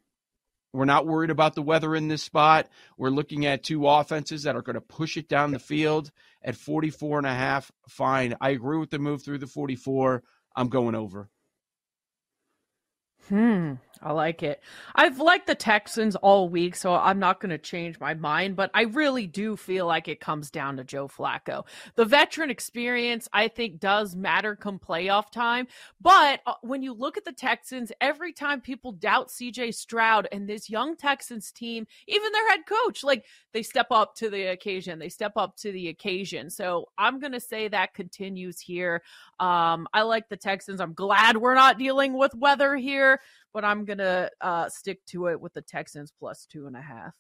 we're 0.73 0.85
not 0.85 1.07
worried 1.07 1.31
about 1.31 1.55
the 1.55 1.63
weather 1.63 1.95
in 1.95 2.09
this 2.09 2.23
spot. 2.23 2.69
We're 2.97 3.11
looking 3.11 3.47
at 3.47 3.63
two 3.63 3.87
offenses 3.87 4.43
that 4.43 4.57
are 4.57 4.63
going 4.63 4.75
to 4.75 4.81
push 4.81 5.17
it 5.17 5.29
down 5.29 5.53
the 5.53 5.59
field 5.59 6.11
at 6.43 6.57
44 6.57 7.19
and 7.19 7.27
a 7.27 7.35
half. 7.35 7.73
Fine. 7.89 8.37
I 8.41 8.51
agree 8.51 8.79
with 8.79 8.91
the 8.91 8.99
move 8.99 9.23
through 9.23 9.39
the 9.39 9.47
44. 9.47 10.23
I'm 10.55 10.69
going 10.69 10.95
over. 10.95 11.31
Hmm. 13.29 13.75
I 14.03 14.13
like 14.13 14.43
it. 14.43 14.61
I've 14.95 15.19
liked 15.19 15.47
the 15.47 15.55
Texans 15.55 16.15
all 16.17 16.49
week, 16.49 16.77
so 16.77 16.95
I'm 16.95 17.19
not 17.19 17.41
going 17.41 17.51
to 17.51 17.59
change 17.59 17.99
my 17.99 18.15
mind, 18.15 18.55
but 18.55 18.71
I 18.73 18.83
really 18.83 19.27
do 19.27 19.57
feel 19.57 19.87
like 19.87 20.09
it 20.09 20.21
comes 20.21 20.51
down 20.51 20.77
to 20.77 20.85
Joe 20.85 21.09
Flacco. 21.09 21.67
The 21.97 22.05
veteran 22.05 22.51
experience, 22.51 23.29
I 23.33 23.49
think, 23.49 23.81
does 23.81 24.15
matter 24.15 24.55
come 24.55 24.79
playoff 24.79 25.31
time. 25.31 25.67
But 26.01 26.41
uh, 26.47 26.55
when 26.63 26.83
you 26.83 26.93
look 26.93 27.17
at 27.17 27.25
the 27.25 27.33
Texans, 27.33 27.91
every 28.01 28.33
time 28.33 28.61
people 28.61 28.93
doubt 28.93 29.29
CJ 29.29 29.75
Stroud 29.75 30.29
and 30.31 30.49
this 30.49 30.71
young 30.71 30.97
Texans 30.97 31.51
team, 31.51 31.87
even 32.07 32.33
their 32.33 32.49
head 32.51 32.61
coach, 32.67 33.03
like 33.03 33.25
they 33.53 33.63
step 33.63 33.89
up 33.91 34.15
to 34.17 34.31
the 34.31 34.45
occasion. 34.45 34.99
They 34.99 35.09
step 35.09 35.33
up 35.37 35.57
to 35.59 35.73
the 35.73 35.89
occasion. 35.89 36.51
So 36.51 36.89
I'm 36.97 37.19
going 37.19 37.33
to 37.33 37.41
say 37.41 37.69
that 37.69 37.95
continues 37.95 38.61
here. 38.61 39.03
Um, 39.41 39.89
I 39.93 40.03
like 40.03 40.29
the 40.29 40.37
Texans. 40.37 40.81
I'm 40.81 40.95
glad 40.95 41.37
we're 41.37 41.55
not 41.55 41.79
dealing 41.79 42.17
with 42.17 42.35
weather 42.35 42.77
here 42.77 43.21
but 43.53 43.65
I'm 43.65 43.85
gonna 43.85 44.31
uh, 44.41 44.69
stick 44.69 45.05
to 45.07 45.27
it 45.27 45.41
with 45.41 45.55
the 45.55 45.63
Texans 45.63 46.13
plus 46.17 46.47
two 46.47 46.67
and 46.67 46.77
a 46.77 46.83
half. 46.83 47.15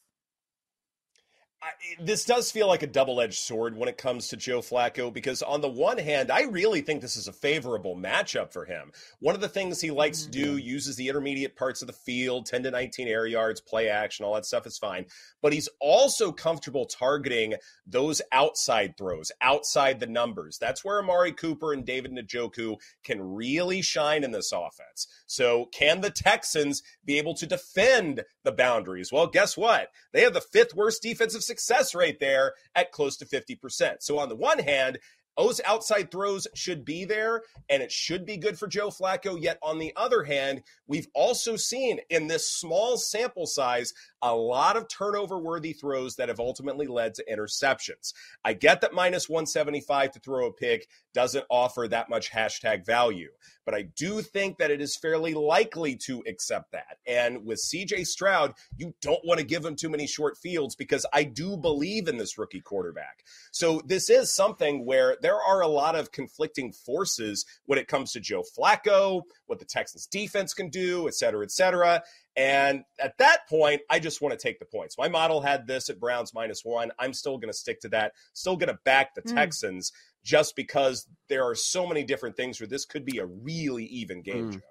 I, 1.61 1.71
this 2.01 2.25
does 2.25 2.53
feel 2.53 2.69
like 2.69 2.85
a 2.85 2.87
double 2.87 3.21
edged 3.21 3.41
sword 3.41 3.77
when 3.77 3.89
it 3.89 3.99
comes 3.99 4.29
to 4.29 4.37
Joe 4.37 4.61
Flacco 4.61 5.13
because, 5.13 5.43
on 5.43 5.61
the 5.61 5.69
one 5.69 5.99
hand, 5.99 6.31
I 6.31 6.43
really 6.43 6.83
think 6.83 7.01
this 7.01 7.17
is 7.17 7.27
a 7.27 7.33
favorable 7.33 7.97
matchup 7.97 8.53
for 8.53 8.65
him. 8.65 8.93
One 9.19 9.35
of 9.35 9.41
the 9.41 9.49
things 9.49 9.81
he 9.81 9.91
likes 9.91 10.23
to 10.23 10.31
do 10.31 10.57
mm-hmm. 10.57 10.69
uses 10.69 10.95
the 10.95 11.09
intermediate 11.09 11.57
parts 11.57 11.83
of 11.83 11.89
the 11.89 11.93
field, 11.93 12.47
10 12.47 12.63
to 12.63 12.71
19 12.71 13.09
air 13.09 13.27
yards, 13.27 13.61
play 13.61 13.89
action, 13.89 14.25
all 14.25 14.35
that 14.35 14.47
stuff 14.47 14.69
is 14.69 14.79
fine. 14.79 15.07
But 15.43 15.53
he's 15.53 15.69
also 15.81 16.31
comfortable 16.31 16.87
targeting 16.87 17.55
those 17.85 18.23
outside 18.31 18.97
throws, 18.97 19.33
outside 19.41 19.99
the 19.99 20.07
numbers. 20.07 20.59
That's 20.61 20.85
where 20.85 21.01
Amari 21.01 21.33
Cooper 21.33 21.73
and 21.73 21.85
David 21.85 22.13
Njoku 22.13 22.77
can 23.03 23.21
really 23.21 23.83
shine 23.83 24.23
in 24.23 24.31
this 24.31 24.53
offense. 24.53 25.09
So, 25.27 25.67
can 25.73 26.03
the 26.03 26.11
Texans 26.11 26.85
be 27.05 27.19
able 27.19 27.35
to 27.35 27.47
defend 27.47 28.23
the 28.45 28.53
boundaries? 28.53 29.11
Well, 29.11 29.27
guess 29.27 29.57
what? 29.57 29.89
They 30.13 30.23
have 30.23 30.35
the 30.35 30.41
fifth 30.41 30.75
worst 30.77 31.03
defensive 31.03 31.43
success 31.49 31.95
rate 31.95 32.21
there 32.21 32.55
at 32.77 32.93
close 32.93 33.17
to 33.17 33.27
50%. 33.27 33.97
So, 34.01 34.19
on 34.19 34.29
the 34.29 34.37
one 34.37 34.61
hand, 34.61 34.99
those 35.39 35.61
outside 35.65 36.11
throws 36.11 36.49
should 36.55 36.85
be 36.85 37.05
there, 37.05 37.43
and 37.69 37.83
it 37.83 37.93
should 37.93 38.27
be 38.27 38.37
good 38.37 38.59
for 38.59 38.67
Joe 38.67 38.89
Flacco. 38.89 39.41
Yet, 39.41 39.59
on 39.63 39.79
the 39.79 39.93
other 39.95 40.25
hand, 40.25 40.63
we've 40.89 41.07
also 41.15 41.57
seen 41.57 42.01
in 42.11 42.27
this 42.27 42.51
small 42.51 42.97
sample 42.97 43.47
size 43.47 43.95
a 44.21 44.35
lot 44.35 44.77
of 44.77 44.89
turnover 44.89 45.39
worthy 45.39 45.73
throws 45.73 46.17
that 46.17 46.29
have 46.29 46.41
ultimately 46.41 46.89
led 46.89 47.15
to 47.15 47.25
interceptions. 47.31 48.13
I 48.45 48.55
get 48.55 48.81
that 48.81 48.93
minus 48.93 49.29
175 49.29 50.13
to 50.13 50.21
throw 50.21 50.47
a 50.47 50.53
pick 50.53 50.89
doesn't 51.15 51.45
offer 51.49 51.87
that 51.89 52.11
much 52.11 52.33
hashtag 52.33 52.85
value, 52.85 53.31
but 53.65 53.75
I 53.75 53.83
do 53.83 54.23
think 54.23 54.59
that 54.59 54.71
it 54.71 54.81
is 54.81 54.97
fairly 54.97 55.35
likely 55.35 55.97
to 56.07 56.23
accept 56.27 56.73
that. 56.73 56.99
And 57.07 57.45
with 57.45 57.61
CJ 57.61 58.07
Stroud, 58.07 58.55
you 58.77 58.95
don't 59.01 59.25
want 59.25 59.39
to 59.39 59.47
give 59.47 59.65
him 59.65 59.77
too 59.77 59.89
many 59.89 60.07
short 60.07 60.37
fields 60.37 60.75
because 60.75 61.07
I 61.13 61.25
do 61.25 61.57
believe 61.57 62.09
in 62.09 62.19
this 62.19 62.39
rookie 62.39 62.61
quarterback. 62.61 63.25
So, 63.53 63.81
this 63.85 64.11
is 64.11 64.35
something 64.35 64.85
where 64.85 65.17
there 65.29 65.43
are 65.43 65.61
a 65.61 65.69
lot 65.69 65.95
of 65.95 66.11
conflicting 66.11 66.73
forces 66.73 67.45
when 67.67 67.79
it 67.79 67.87
comes 67.87 68.13
to 68.13 68.21
Joe 68.21 68.43
Flacco, 68.59 69.21
what 69.45 69.59
the 69.59 69.67
Texans 69.67 70.07
defense 70.07 70.55
can 70.55 70.71
do, 70.71 71.07
et 71.07 71.15
cetera, 71.15 71.45
et 71.45 71.51
cetera. 71.51 72.03
And 72.35 72.85
at 72.99 73.19
that 73.19 73.47
point, 73.47 73.83
I 73.91 73.99
just 73.99 74.23
want 74.23 74.33
to 74.33 74.43
take 74.43 74.59
the 74.59 74.65
points. 74.65 74.97
My 74.97 75.09
model 75.09 75.43
had 75.43 75.67
this 75.67 75.91
at 75.91 76.01
Browns 76.01 76.33
minus 76.33 76.65
one. 76.65 76.93
I'm 76.99 77.13
still 77.13 77.37
going 77.37 77.53
to 77.53 77.59
stick 77.59 77.79
to 77.81 77.91
that. 77.91 78.13
Still 78.33 78.57
going 78.57 78.73
to 78.73 78.79
back 78.87 79.15
the 79.15 79.21
mm. 79.21 79.35
Texans 79.35 79.93
just 80.25 80.57
because 80.57 81.07
there 81.29 81.45
are 81.45 81.55
so 81.55 81.87
many 81.87 82.05
different 82.05 82.35
things 82.35 82.59
where 82.59 82.67
this 82.67 82.87
could 82.87 83.05
be 83.05 83.19
a 83.19 83.27
really 83.27 83.85
even 83.85 84.23
game. 84.23 84.53
Mm. 84.53 84.63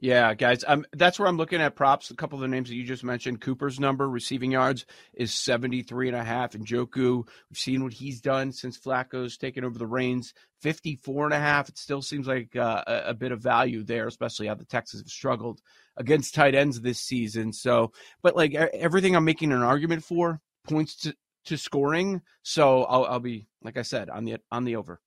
Yeah, 0.00 0.32
guys, 0.34 0.62
um, 0.64 0.86
that's 0.92 1.18
where 1.18 1.26
I'm 1.26 1.36
looking 1.36 1.60
at 1.60 1.74
props. 1.74 2.12
A 2.12 2.14
couple 2.14 2.36
of 2.36 2.42
the 2.42 2.48
names 2.48 2.68
that 2.68 2.76
you 2.76 2.84
just 2.84 3.02
mentioned. 3.02 3.40
Cooper's 3.40 3.80
number, 3.80 4.08
receiving 4.08 4.52
yards, 4.52 4.86
is 5.12 5.34
73 5.34 6.08
and 6.08 6.16
a 6.16 6.22
half. 6.22 6.54
And 6.54 6.64
Njoku, 6.64 7.26
we've 7.50 7.58
seen 7.58 7.82
what 7.82 7.92
he's 7.92 8.20
done 8.20 8.52
since 8.52 8.78
Flacco's 8.78 9.36
taken 9.36 9.64
over 9.64 9.76
the 9.76 9.88
reins, 9.88 10.34
54 10.60 11.24
and 11.24 11.34
a 11.34 11.38
half. 11.40 11.68
It 11.68 11.78
still 11.78 12.00
seems 12.00 12.28
like 12.28 12.54
uh, 12.54 12.84
a, 12.86 13.02
a, 13.06 13.14
bit 13.14 13.32
of 13.32 13.40
value 13.40 13.82
there, 13.82 14.06
especially 14.06 14.46
how 14.46 14.54
the 14.54 14.64
Texans 14.64 15.02
have 15.02 15.10
struggled 15.10 15.60
against 15.96 16.32
tight 16.32 16.54
ends 16.54 16.80
this 16.80 17.00
season. 17.00 17.52
So, 17.52 17.90
but 18.22 18.36
like 18.36 18.54
everything 18.54 19.16
I'm 19.16 19.24
making 19.24 19.50
an 19.50 19.62
argument 19.62 20.04
for 20.04 20.40
points 20.68 20.94
to, 21.00 21.16
to 21.46 21.58
scoring. 21.58 22.22
So 22.44 22.84
I'll, 22.84 23.04
I'll 23.04 23.20
be, 23.20 23.48
like 23.62 23.76
I 23.76 23.82
said, 23.82 24.10
on 24.10 24.24
the 24.24 24.36
on 24.52 24.62
the 24.62 24.76
over. 24.76 25.00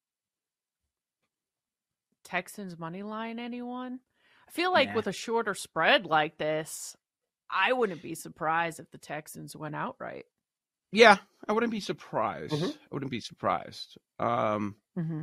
Texans 2.26 2.78
money 2.78 3.04
line, 3.04 3.40
anyone? 3.40 4.00
I 4.52 4.54
feel 4.54 4.72
like 4.74 4.94
with 4.94 5.08
a 5.08 5.14
shorter 5.14 5.54
spread 5.54 6.06
like 6.06 6.38
this, 6.38 6.98
I 7.50 7.72
wouldn't 7.72 8.02
be 8.02 8.16
surprised 8.16 8.80
if 8.80 8.92
the 8.92 8.98
Texans 8.98 9.56
went 9.56 9.76
outright. 9.76 10.26
Yeah, 10.92 11.18
I 11.48 11.54
wouldn't 11.54 11.72
be 11.72 11.80
surprised. 11.80 12.54
Mm-hmm. 12.54 12.66
I 12.66 12.88
wouldn't 12.92 13.12
be 13.12 13.22
surprised. 13.22 13.98
Um, 14.20 14.76
mm-hmm. 14.98 15.22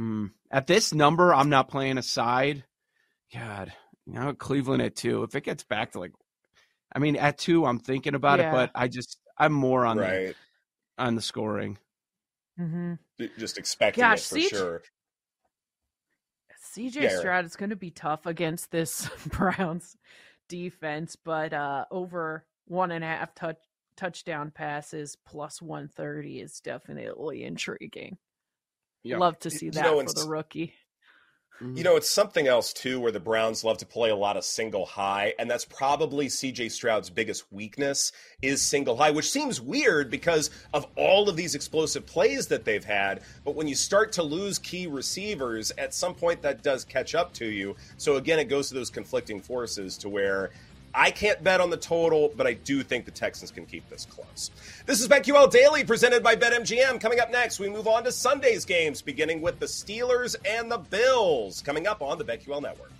mm, 0.00 0.30
at 0.50 0.66
this 0.66 0.92
number, 0.92 1.32
I'm 1.32 1.48
not 1.48 1.68
playing 1.68 1.98
a 1.98 2.02
side. 2.02 2.64
God, 3.32 3.72
now 4.04 4.32
Cleveland 4.32 4.82
at 4.82 4.96
two. 4.96 5.22
If 5.22 5.36
it 5.36 5.44
gets 5.44 5.62
back 5.62 5.92
to 5.92 6.00
like, 6.00 6.12
I 6.92 6.98
mean, 6.98 7.14
at 7.14 7.38
two, 7.38 7.64
I'm 7.64 7.78
thinking 7.78 8.16
about 8.16 8.40
yeah. 8.40 8.48
it, 8.48 8.52
but 8.52 8.70
I 8.74 8.88
just, 8.88 9.18
I'm 9.38 9.52
more 9.52 9.86
on 9.86 9.98
right. 9.98 10.34
the 10.98 11.04
on 11.04 11.14
the 11.14 11.22
scoring. 11.22 11.78
Mm-hmm. 12.58 12.94
Just 13.38 13.58
expecting 13.58 14.02
Gosh, 14.02 14.20
it 14.20 14.28
for 14.28 14.36
CJ, 14.36 14.48
sure. 14.48 14.82
CJ 16.76 16.94
yeah, 16.94 17.18
Stroud 17.18 17.44
is 17.44 17.56
going 17.56 17.70
to 17.70 17.76
be 17.76 17.90
tough 17.90 18.26
against 18.26 18.70
this 18.70 19.08
Browns 19.26 19.96
defense, 20.48 21.16
but 21.16 21.52
uh, 21.52 21.86
over 21.90 22.44
one 22.66 22.90
and 22.90 23.04
a 23.04 23.06
half 23.06 23.34
touch 23.34 23.58
touchdown 23.96 24.50
passes 24.50 25.16
plus 25.26 25.62
130 25.62 26.40
is 26.40 26.60
definitely 26.60 27.44
intriguing. 27.44 28.18
Yeah. 29.02 29.16
Love 29.16 29.38
to 29.40 29.50
see 29.50 29.70
that 29.70 29.84
you 29.84 29.90
know, 29.90 30.04
for 30.04 30.12
the 30.12 30.28
rookie. 30.28 30.74
Mm-hmm. 31.62 31.76
You 31.78 31.84
know, 31.84 31.96
it's 31.96 32.10
something 32.10 32.46
else 32.46 32.72
too 32.72 33.00
where 33.00 33.12
the 33.12 33.20
Browns 33.20 33.64
love 33.64 33.78
to 33.78 33.86
play 33.86 34.10
a 34.10 34.16
lot 34.16 34.36
of 34.36 34.44
single 34.44 34.84
high, 34.84 35.32
and 35.38 35.50
that's 35.50 35.64
probably 35.64 36.26
CJ 36.26 36.70
Stroud's 36.70 37.08
biggest 37.08 37.50
weakness 37.50 38.12
is 38.42 38.60
single 38.60 38.96
high, 38.96 39.10
which 39.10 39.30
seems 39.30 39.60
weird 39.60 40.10
because 40.10 40.50
of 40.74 40.86
all 40.96 41.28
of 41.28 41.36
these 41.36 41.54
explosive 41.54 42.04
plays 42.04 42.46
that 42.48 42.64
they've 42.64 42.84
had. 42.84 43.22
But 43.44 43.54
when 43.54 43.68
you 43.68 43.74
start 43.74 44.12
to 44.12 44.22
lose 44.22 44.58
key 44.58 44.86
receivers, 44.86 45.72
at 45.78 45.94
some 45.94 46.14
point 46.14 46.42
that 46.42 46.62
does 46.62 46.84
catch 46.84 47.14
up 47.14 47.32
to 47.34 47.46
you. 47.46 47.76
So 47.96 48.16
again, 48.16 48.38
it 48.38 48.44
goes 48.44 48.68
to 48.68 48.74
those 48.74 48.90
conflicting 48.90 49.40
forces 49.40 49.96
to 49.98 50.08
where 50.08 50.50
I 50.98 51.10
can't 51.10 51.44
bet 51.44 51.60
on 51.60 51.68
the 51.68 51.76
total, 51.76 52.32
but 52.34 52.46
I 52.46 52.54
do 52.54 52.82
think 52.82 53.04
the 53.04 53.10
Texans 53.10 53.50
can 53.50 53.66
keep 53.66 53.86
this 53.90 54.06
close. 54.06 54.50
This 54.86 55.02
is 55.02 55.08
BetQL 55.08 55.50
Daily 55.50 55.84
presented 55.84 56.22
by 56.22 56.36
BetMGM. 56.36 56.98
Coming 57.02 57.20
up 57.20 57.30
next, 57.30 57.60
we 57.60 57.68
move 57.68 57.86
on 57.86 58.02
to 58.04 58.12
Sunday's 58.12 58.64
games, 58.64 59.02
beginning 59.02 59.42
with 59.42 59.60
the 59.60 59.66
Steelers 59.66 60.36
and 60.46 60.72
the 60.72 60.78
Bills, 60.78 61.60
coming 61.60 61.86
up 61.86 62.00
on 62.00 62.16
the 62.16 62.24
BetQL 62.24 62.62
Network. 62.62 62.92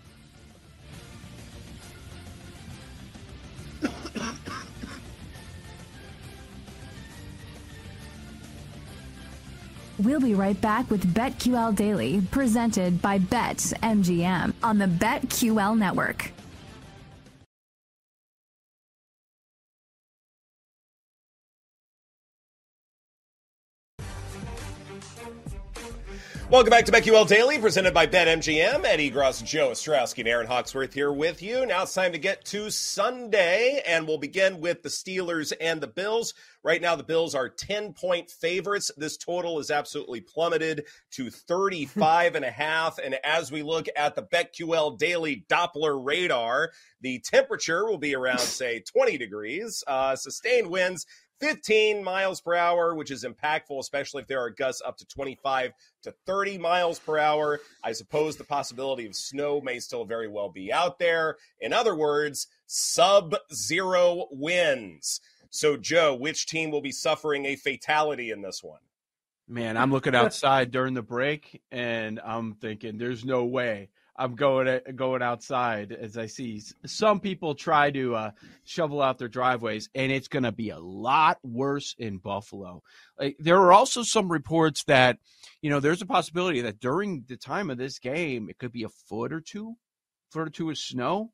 We'll 9.98 10.20
be 10.20 10.34
right 10.34 10.60
back 10.60 10.90
with 10.90 11.14
BetQL 11.14 11.74
Daily, 11.74 12.20
presented 12.30 13.00
by 13.00 13.18
BetMGM 13.18 14.52
on 14.62 14.76
the 14.76 14.86
BetQL 14.86 15.78
Network. 15.78 16.32
Welcome 26.48 26.70
back 26.70 26.84
to 26.84 26.92
BetQL 26.92 27.26
Daily, 27.26 27.58
presented 27.58 27.92
by 27.92 28.06
BetMGM. 28.06 28.84
Ed 28.84 29.00
Egros, 29.00 29.44
Joe 29.44 29.70
Ostrowski, 29.70 30.20
and 30.20 30.28
Erin 30.28 30.46
Hawksworth 30.46 30.94
here 30.94 31.12
with 31.12 31.42
you. 31.42 31.66
Now 31.66 31.82
it's 31.82 31.92
time 31.92 32.12
to 32.12 32.18
get 32.18 32.44
to 32.46 32.70
Sunday, 32.70 33.82
and 33.84 34.06
we'll 34.06 34.18
begin 34.18 34.60
with 34.60 34.84
the 34.84 34.88
Steelers 34.88 35.52
and 35.60 35.80
the 35.80 35.88
Bills. 35.88 36.34
Right 36.62 36.80
now, 36.80 36.94
the 36.94 37.02
Bills 37.02 37.34
are 37.34 37.48
10 37.48 37.94
point 37.94 38.30
favorites. 38.30 38.92
This 38.96 39.16
total 39.16 39.58
is 39.58 39.72
absolutely 39.72 40.20
plummeted 40.20 40.84
to 41.14 41.30
35 41.30 42.36
and 42.36 42.44
a 42.44 42.50
half. 42.52 42.98
And 42.98 43.18
as 43.24 43.50
we 43.50 43.64
look 43.64 43.86
at 43.96 44.14
the 44.14 44.22
BetQL 44.22 44.96
Daily 44.98 45.44
Doppler 45.50 45.98
radar, 46.00 46.70
the 47.00 47.18
temperature 47.18 47.86
will 47.86 47.98
be 47.98 48.14
around, 48.14 48.38
say, 48.38 48.80
20 48.80 49.18
degrees. 49.18 49.82
Uh, 49.84 50.14
sustained 50.14 50.68
winds 50.68 51.06
15 51.40 52.02
miles 52.02 52.40
per 52.40 52.54
hour, 52.54 52.94
which 52.94 53.10
is 53.10 53.24
impactful, 53.24 53.78
especially 53.78 54.22
if 54.22 54.28
there 54.28 54.40
are 54.40 54.50
gusts 54.50 54.82
up 54.84 54.96
to 54.98 55.06
25 55.06 55.72
to 56.02 56.14
30 56.26 56.58
miles 56.58 56.98
per 56.98 57.18
hour. 57.18 57.60
I 57.82 57.92
suppose 57.92 58.36
the 58.36 58.44
possibility 58.44 59.06
of 59.06 59.14
snow 59.14 59.60
may 59.60 59.78
still 59.78 60.04
very 60.04 60.28
well 60.28 60.50
be 60.50 60.72
out 60.72 60.98
there. 60.98 61.36
In 61.60 61.72
other 61.72 61.94
words, 61.94 62.46
sub 62.66 63.34
zero 63.52 64.26
winds. 64.30 65.20
So, 65.50 65.76
Joe, 65.76 66.14
which 66.14 66.46
team 66.46 66.70
will 66.70 66.80
be 66.82 66.92
suffering 66.92 67.46
a 67.46 67.56
fatality 67.56 68.30
in 68.30 68.42
this 68.42 68.62
one? 68.62 68.80
Man, 69.48 69.76
I'm 69.76 69.92
looking 69.92 70.14
outside 70.14 70.72
during 70.72 70.94
the 70.94 71.02
break 71.02 71.62
and 71.70 72.20
I'm 72.24 72.54
thinking 72.54 72.98
there's 72.98 73.24
no 73.24 73.44
way 73.44 73.90
I'm 74.18 74.34
going 74.34 74.80
going 74.94 75.22
outside 75.22 75.92
as 75.92 76.16
I 76.16 76.26
see 76.26 76.62
some 76.84 77.20
people 77.20 77.54
try 77.54 77.90
to 77.90 78.14
uh, 78.14 78.30
shovel 78.64 79.02
out 79.02 79.18
their 79.18 79.28
driveways, 79.28 79.88
and 79.94 80.10
it's 80.10 80.28
going 80.28 80.44
to 80.44 80.52
be 80.52 80.70
a 80.70 80.78
lot 80.78 81.38
worse 81.42 81.94
in 81.98 82.18
Buffalo. 82.18 82.82
Like, 83.18 83.36
there 83.38 83.60
are 83.60 83.72
also 83.72 84.02
some 84.02 84.30
reports 84.30 84.84
that 84.84 85.18
you 85.62 85.70
know 85.70 85.80
there's 85.80 86.02
a 86.02 86.06
possibility 86.06 86.62
that 86.62 86.80
during 86.80 87.24
the 87.28 87.36
time 87.36 87.70
of 87.70 87.78
this 87.78 87.98
game 87.98 88.48
it 88.48 88.58
could 88.58 88.72
be 88.72 88.84
a 88.84 88.88
foot 88.88 89.32
or 89.32 89.40
two, 89.40 89.76
foot 90.30 90.48
or 90.48 90.50
two 90.50 90.70
of 90.70 90.78
snow. 90.78 91.32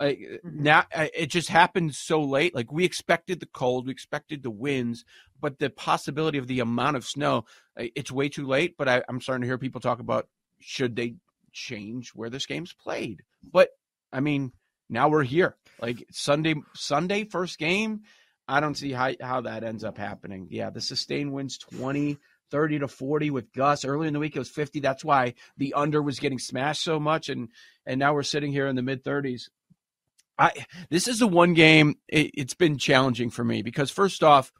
Like, 0.00 0.18
mm-hmm. 0.18 0.62
Now 0.62 0.86
it 0.92 1.26
just 1.26 1.48
happened 1.48 1.94
so 1.94 2.22
late. 2.22 2.54
Like 2.54 2.72
we 2.72 2.84
expected 2.84 3.40
the 3.40 3.46
cold, 3.46 3.86
we 3.86 3.92
expected 3.92 4.42
the 4.42 4.50
winds, 4.50 5.04
but 5.40 5.58
the 5.58 5.70
possibility 5.70 6.38
of 6.38 6.46
the 6.46 6.60
amount 6.60 6.96
of 6.96 7.04
snow, 7.04 7.44
it's 7.76 8.10
way 8.10 8.28
too 8.28 8.46
late. 8.46 8.76
But 8.78 8.88
I, 8.88 9.02
I'm 9.08 9.20
starting 9.20 9.42
to 9.42 9.46
hear 9.46 9.58
people 9.58 9.80
talk 9.80 10.00
about 10.00 10.28
should 10.60 10.96
they 10.96 11.16
change 11.52 12.10
where 12.10 12.30
this 12.30 12.46
game's 12.46 12.72
played. 12.72 13.22
But 13.42 13.70
I 14.12 14.20
mean, 14.20 14.52
now 14.88 15.08
we're 15.08 15.22
here. 15.22 15.56
Like 15.80 16.04
Sunday, 16.10 16.54
Sunday 16.74 17.24
first 17.24 17.58
game. 17.58 18.02
I 18.48 18.60
don't 18.60 18.76
see 18.76 18.92
how 18.92 19.12
how 19.20 19.42
that 19.42 19.64
ends 19.64 19.84
up 19.84 19.96
happening. 19.96 20.48
Yeah, 20.50 20.70
the 20.70 20.80
sustained 20.80 21.32
wins 21.32 21.58
20, 21.58 22.18
30 22.50 22.80
to 22.80 22.88
40 22.88 23.30
with 23.30 23.52
Gus. 23.52 23.84
Early 23.84 24.08
in 24.08 24.14
the 24.14 24.20
week 24.20 24.36
it 24.36 24.40
was 24.40 24.50
50. 24.50 24.80
That's 24.80 25.04
why 25.04 25.34
the 25.56 25.74
under 25.74 26.02
was 26.02 26.18
getting 26.18 26.38
smashed 26.38 26.82
so 26.82 27.00
much 27.00 27.28
and 27.28 27.48
and 27.86 27.98
now 27.98 28.14
we're 28.14 28.22
sitting 28.22 28.52
here 28.52 28.66
in 28.66 28.76
the 28.76 28.82
mid 28.82 29.04
30s. 29.04 29.48
I 30.38 30.52
this 30.90 31.08
is 31.08 31.18
the 31.18 31.28
one 31.28 31.54
game 31.54 31.96
it, 32.08 32.38
has 32.38 32.54
been 32.54 32.78
challenging 32.78 33.30
for 33.30 33.44
me 33.44 33.62
because 33.62 33.90
first 33.90 34.22
off, 34.22 34.52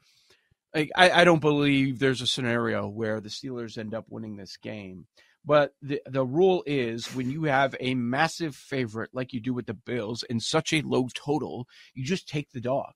I, 0.75 0.87
I 0.95 1.23
don't 1.23 1.41
believe 1.41 1.99
there's 1.99 2.21
a 2.21 2.27
scenario 2.27 2.87
where 2.87 3.21
the 3.21 3.29
Steelers 3.29 3.77
end 3.77 3.93
up 3.93 4.05
winning 4.09 4.37
this 4.37 4.57
game. 4.57 5.05
But 5.45 5.73
the 5.81 6.01
the 6.05 6.25
rule 6.25 6.63
is 6.65 7.13
when 7.15 7.29
you 7.29 7.43
have 7.43 7.75
a 7.79 7.95
massive 7.95 8.55
favorite 8.55 9.09
like 9.13 9.33
you 9.33 9.41
do 9.41 9.53
with 9.53 9.65
the 9.65 9.73
Bills 9.73 10.23
in 10.23 10.39
such 10.39 10.71
a 10.71 10.81
low 10.81 11.09
total, 11.13 11.67
you 11.93 12.03
just 12.05 12.27
take 12.27 12.51
the 12.51 12.61
dog. 12.61 12.93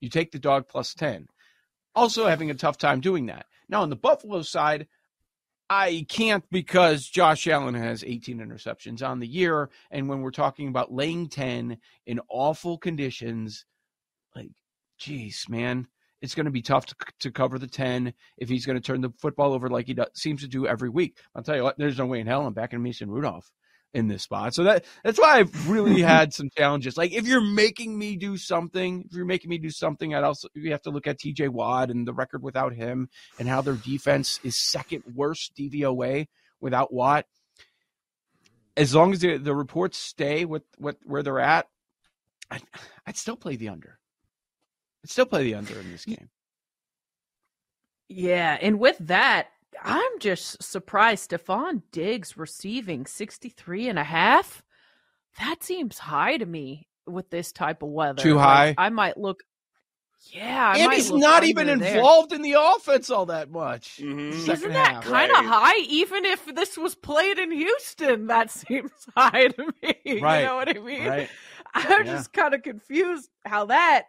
You 0.00 0.10
take 0.10 0.32
the 0.32 0.38
dog 0.38 0.68
plus 0.68 0.94
10. 0.94 1.28
Also 1.94 2.26
having 2.26 2.50
a 2.50 2.54
tough 2.54 2.76
time 2.76 3.00
doing 3.00 3.26
that. 3.26 3.46
Now 3.68 3.82
on 3.82 3.90
the 3.90 3.96
Buffalo 3.96 4.42
side, 4.42 4.88
I 5.70 6.06
can't 6.08 6.44
because 6.50 7.06
Josh 7.06 7.46
Allen 7.46 7.74
has 7.74 8.04
18 8.04 8.38
interceptions 8.38 9.06
on 9.06 9.20
the 9.20 9.26
year 9.26 9.70
and 9.90 10.08
when 10.08 10.20
we're 10.20 10.30
talking 10.30 10.68
about 10.68 10.92
laying 10.92 11.28
10 11.28 11.78
in 12.06 12.20
awful 12.28 12.78
conditions, 12.78 13.64
like 14.34 14.50
geez, 14.98 15.46
man, 15.48 15.86
it's 16.26 16.34
going 16.34 16.46
to 16.46 16.50
be 16.50 16.60
tough 16.60 16.86
to, 16.86 16.96
to 17.20 17.30
cover 17.30 17.56
the 17.56 17.68
10 17.68 18.12
if 18.36 18.48
he's 18.48 18.66
going 18.66 18.76
to 18.76 18.82
turn 18.82 19.00
the 19.00 19.12
football 19.20 19.52
over 19.52 19.68
like 19.68 19.86
he 19.86 19.94
does, 19.94 20.08
seems 20.14 20.42
to 20.42 20.48
do 20.48 20.66
every 20.66 20.88
week. 20.88 21.18
I'll 21.36 21.44
tell 21.44 21.54
you 21.54 21.62
what, 21.62 21.78
there's 21.78 21.98
no 21.98 22.06
way 22.06 22.18
in 22.18 22.26
hell 22.26 22.44
I'm 22.44 22.52
backing 22.52 22.82
Mason 22.82 23.08
Rudolph. 23.08 23.48
in 23.94 24.08
this 24.08 24.24
spot. 24.24 24.52
So 24.52 24.64
that 24.64 24.84
that's 25.04 25.20
why 25.20 25.38
I've 25.38 25.70
really 25.70 26.02
had 26.16 26.34
some 26.34 26.50
challenges. 26.50 26.96
Like 26.96 27.12
if 27.12 27.28
you're 27.28 27.40
making 27.40 27.96
me 27.96 28.16
do 28.16 28.36
something, 28.36 29.04
if 29.06 29.16
you're 29.16 29.24
making 29.24 29.50
me 29.50 29.58
do 29.58 29.70
something, 29.70 30.16
I'd 30.16 30.24
also 30.24 30.48
you 30.52 30.72
have 30.72 30.82
to 30.82 30.90
look 30.90 31.06
at 31.06 31.20
TJ 31.20 31.48
Watt 31.48 31.90
and 31.90 32.08
the 32.08 32.12
record 32.12 32.42
without 32.42 32.74
him 32.74 33.08
and 33.38 33.48
how 33.48 33.62
their 33.62 33.74
defense 33.74 34.40
is 34.42 34.56
second 34.56 35.04
worst 35.14 35.54
DVOA 35.56 36.26
without 36.60 36.92
Watt. 36.92 37.26
As 38.76 38.96
long 38.96 39.12
as 39.12 39.20
the, 39.20 39.38
the 39.38 39.54
reports 39.54 39.96
stay 39.96 40.44
with 40.44 40.64
what 40.76 40.96
where 41.04 41.22
they're 41.22 41.38
at, 41.38 41.66
I'd, 42.50 42.64
I'd 43.06 43.16
still 43.16 43.36
play 43.36 43.54
the 43.54 43.68
under. 43.68 44.00
I'd 45.06 45.10
still 45.10 45.26
play 45.26 45.44
the 45.44 45.54
under 45.54 45.78
in 45.78 45.92
this 45.92 46.04
game. 46.04 46.30
Yeah, 48.08 48.58
and 48.60 48.80
with 48.80 48.98
that, 48.98 49.50
I'm 49.80 50.18
just 50.18 50.60
surprised 50.60 51.30
Stefon 51.30 51.82
Diggs 51.92 52.36
receiving 52.36 53.06
63 53.06 53.88
and 53.88 54.00
a 54.00 54.04
half. 54.04 54.64
That 55.38 55.62
seems 55.62 55.98
high 55.98 56.38
to 56.38 56.46
me 56.46 56.88
with 57.06 57.30
this 57.30 57.52
type 57.52 57.84
of 57.84 57.90
weather. 57.90 58.20
Too 58.20 58.36
high. 58.36 58.68
Like, 58.68 58.74
I 58.78 58.88
might 58.88 59.16
look 59.16 59.44
yeah, 60.32 60.72
I 60.74 60.78
and 60.78 60.92
he's 60.92 61.12
not 61.12 61.44
even 61.44 61.68
involved 61.68 62.32
in 62.32 62.42
the 62.42 62.56
offense 62.58 63.10
all 63.10 63.26
that 63.26 63.50
much. 63.50 63.98
Mm-hmm. 64.02 64.50
Isn't 64.50 64.72
that 64.72 65.02
kind 65.04 65.30
of 65.30 65.38
right. 65.38 65.46
high? 65.46 65.78
Even 65.88 66.24
if 66.24 66.52
this 66.52 66.76
was 66.76 66.96
played 66.96 67.38
in 67.38 67.52
Houston, 67.52 68.26
that 68.26 68.50
seems 68.50 68.90
high 69.16 69.48
to 69.48 69.72
me. 69.82 70.20
Right. 70.20 70.40
You 70.40 70.46
know 70.46 70.56
what 70.56 70.68
I 70.68 70.80
mean? 70.80 71.06
Right. 71.06 71.28
I'm 71.74 72.06
yeah. 72.06 72.12
just 72.12 72.32
kind 72.32 72.54
of 72.54 72.62
confused 72.62 73.28
how 73.44 73.66
that. 73.66 74.06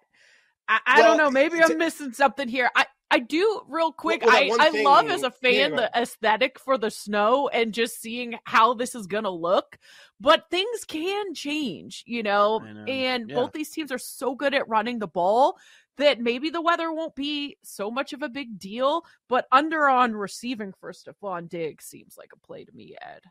I, 0.67 0.79
I 0.85 0.99
well, 0.99 1.09
don't 1.09 1.17
know. 1.17 1.31
Maybe 1.31 1.61
I'm 1.61 1.77
missing 1.77 2.13
something 2.13 2.47
here. 2.47 2.69
I 2.75 2.85
I 3.09 3.19
do 3.19 3.61
real 3.67 3.91
quick. 3.91 4.25
Well, 4.25 4.35
I, 4.35 4.51
I 4.59 4.81
love 4.83 5.07
as 5.09 5.23
a 5.23 5.31
fan 5.31 5.75
the 5.75 5.89
aesthetic 5.95 6.59
for 6.59 6.77
the 6.77 6.91
snow 6.91 7.47
and 7.47 7.73
just 7.73 8.01
seeing 8.01 8.37
how 8.43 8.73
this 8.73 8.95
is 8.95 9.07
gonna 9.07 9.29
look. 9.29 9.77
But 10.19 10.49
things 10.51 10.83
can 10.85 11.33
change, 11.33 12.03
you 12.05 12.23
know. 12.23 12.59
know. 12.59 12.83
And 12.85 13.29
yeah. 13.29 13.35
both 13.35 13.53
these 13.53 13.69
teams 13.69 13.91
are 13.91 13.97
so 13.97 14.35
good 14.35 14.53
at 14.53 14.67
running 14.67 14.99
the 14.99 15.07
ball 15.07 15.57
that 15.97 16.19
maybe 16.19 16.49
the 16.49 16.61
weather 16.61 16.91
won't 16.91 17.15
be 17.15 17.57
so 17.63 17.89
much 17.89 18.13
of 18.13 18.21
a 18.21 18.29
big 18.29 18.59
deal. 18.59 19.05
But 19.29 19.47
under 19.51 19.87
on 19.87 20.13
receiving 20.13 20.73
for 20.79 20.91
Stefon 20.91 21.47
Diggs 21.47 21.85
seems 21.85 22.17
like 22.17 22.31
a 22.33 22.45
play 22.45 22.65
to 22.65 22.71
me, 22.75 22.95
Ed. 23.01 23.21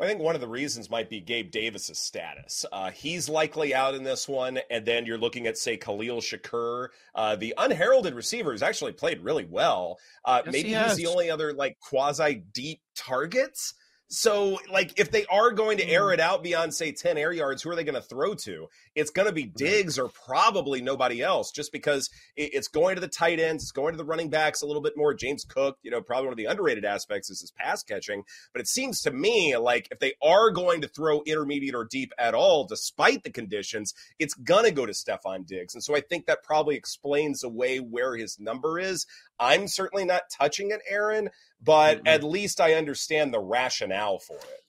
I 0.00 0.06
think 0.06 0.20
one 0.20 0.34
of 0.34 0.40
the 0.40 0.48
reasons 0.48 0.88
might 0.88 1.10
be 1.10 1.20
Gabe 1.20 1.50
Davis's 1.50 1.98
status. 1.98 2.64
Uh, 2.72 2.90
he's 2.90 3.28
likely 3.28 3.74
out 3.74 3.94
in 3.94 4.02
this 4.02 4.26
one, 4.26 4.58
and 4.70 4.86
then 4.86 5.04
you're 5.04 5.18
looking 5.18 5.46
at, 5.46 5.58
say, 5.58 5.76
Khalil 5.76 6.20
Shakir, 6.20 6.88
uh, 7.14 7.36
the 7.36 7.52
unheralded 7.58 8.14
receiver, 8.14 8.52
who's 8.52 8.62
actually 8.62 8.92
played 8.92 9.20
really 9.20 9.44
well. 9.44 9.98
Uh, 10.24 10.40
yes, 10.46 10.52
maybe 10.52 10.68
he 10.70 10.74
he's 10.74 10.96
the 10.96 11.06
only 11.06 11.30
other 11.30 11.52
like 11.52 11.78
quasi 11.80 12.42
deep 12.52 12.80
targets. 12.96 13.74
So, 14.12 14.58
like, 14.72 14.98
if 14.98 15.12
they 15.12 15.24
are 15.26 15.52
going 15.52 15.78
to 15.78 15.88
air 15.88 16.06
mm. 16.06 16.14
it 16.14 16.20
out 16.20 16.42
beyond, 16.42 16.74
say, 16.74 16.90
10 16.90 17.16
air 17.16 17.32
yards, 17.32 17.62
who 17.62 17.70
are 17.70 17.76
they 17.76 17.84
going 17.84 17.94
to 17.94 18.00
throw 18.00 18.34
to? 18.34 18.66
It's 18.96 19.12
going 19.12 19.28
to 19.28 19.32
be 19.32 19.44
Diggs 19.44 20.00
or 20.00 20.08
probably 20.08 20.82
nobody 20.82 21.22
else, 21.22 21.52
just 21.52 21.70
because 21.70 22.10
it's 22.36 22.66
going 22.66 22.96
to 22.96 23.00
the 23.00 23.06
tight 23.06 23.38
ends, 23.38 23.62
it's 23.62 23.70
going 23.70 23.92
to 23.92 23.96
the 23.96 24.04
running 24.04 24.28
backs 24.28 24.62
a 24.62 24.66
little 24.66 24.82
bit 24.82 24.94
more. 24.96 25.14
James 25.14 25.44
Cook, 25.44 25.78
you 25.84 25.92
know, 25.92 26.02
probably 26.02 26.26
one 26.26 26.32
of 26.32 26.38
the 26.38 26.46
underrated 26.46 26.84
aspects 26.84 27.30
is 27.30 27.40
his 27.40 27.52
pass 27.52 27.84
catching. 27.84 28.24
But 28.52 28.60
it 28.60 28.66
seems 28.66 29.00
to 29.02 29.12
me 29.12 29.56
like 29.56 29.86
if 29.92 30.00
they 30.00 30.14
are 30.20 30.50
going 30.50 30.80
to 30.80 30.88
throw 30.88 31.22
intermediate 31.24 31.76
or 31.76 31.84
deep 31.84 32.12
at 32.18 32.34
all, 32.34 32.64
despite 32.64 33.22
the 33.22 33.30
conditions, 33.30 33.94
it's 34.18 34.34
going 34.34 34.64
to 34.64 34.72
go 34.72 34.86
to 34.86 34.92
Stefon 34.92 35.46
Diggs. 35.46 35.74
And 35.74 35.84
so 35.84 35.94
I 35.94 36.00
think 36.00 36.26
that 36.26 36.42
probably 36.42 36.74
explains 36.74 37.44
away 37.44 37.78
where 37.78 38.16
his 38.16 38.40
number 38.40 38.80
is. 38.80 39.06
I'm 39.40 39.66
certainly 39.66 40.04
not 40.04 40.22
touching 40.30 40.70
it, 40.70 40.80
Erin 40.88 41.30
but 41.62 41.98
mm-hmm. 41.98 42.06
at 42.06 42.24
least 42.24 42.60
I 42.60 42.74
understand 42.74 43.32
the 43.32 43.40
rationale 43.40 44.18
for 44.18 44.36
it. 44.36 44.62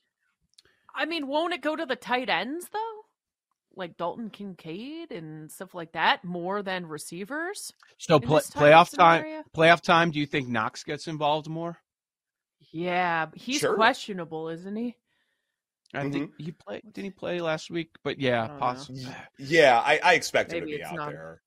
I 0.93 1.05
mean, 1.05 1.27
won't 1.27 1.53
it 1.53 1.61
go 1.61 1.75
to 1.75 1.85
the 1.85 1.95
tight 1.95 2.29
ends 2.29 2.67
though? 2.71 2.79
Like 3.73 3.95
Dalton 3.95 4.29
Kincaid 4.29 5.11
and 5.11 5.49
stuff 5.49 5.73
like 5.73 5.93
that 5.93 6.25
more 6.25 6.61
than 6.61 6.85
receivers. 6.85 7.71
So 7.97 8.19
play, 8.19 8.41
playoff 8.41 8.95
time, 8.95 9.43
playoff 9.55 9.81
time. 9.81 10.11
Do 10.11 10.19
you 10.19 10.25
think 10.25 10.49
Knox 10.49 10.83
gets 10.83 11.07
involved 11.07 11.47
more? 11.47 11.77
Yeah, 12.73 13.27
he's 13.33 13.59
sure. 13.59 13.75
questionable, 13.75 14.49
isn't 14.49 14.75
he? 14.75 14.97
I 15.93 15.99
mm-hmm. 15.99 16.11
think 16.11 16.31
he 16.37 16.51
played. 16.51 16.81
Did 16.91 17.05
he 17.05 17.11
play 17.11 17.39
last 17.39 17.71
week? 17.71 17.91
But 18.03 18.19
yeah, 18.19 18.47
possibly. 18.59 19.07
Yeah, 19.37 19.79
I, 19.79 19.99
I 20.03 20.13
expect 20.15 20.51
Maybe 20.51 20.73
him 20.73 20.79
to 20.79 20.83
be 20.83 20.83
out 20.83 20.95
not. 20.95 21.09
there. 21.11 21.41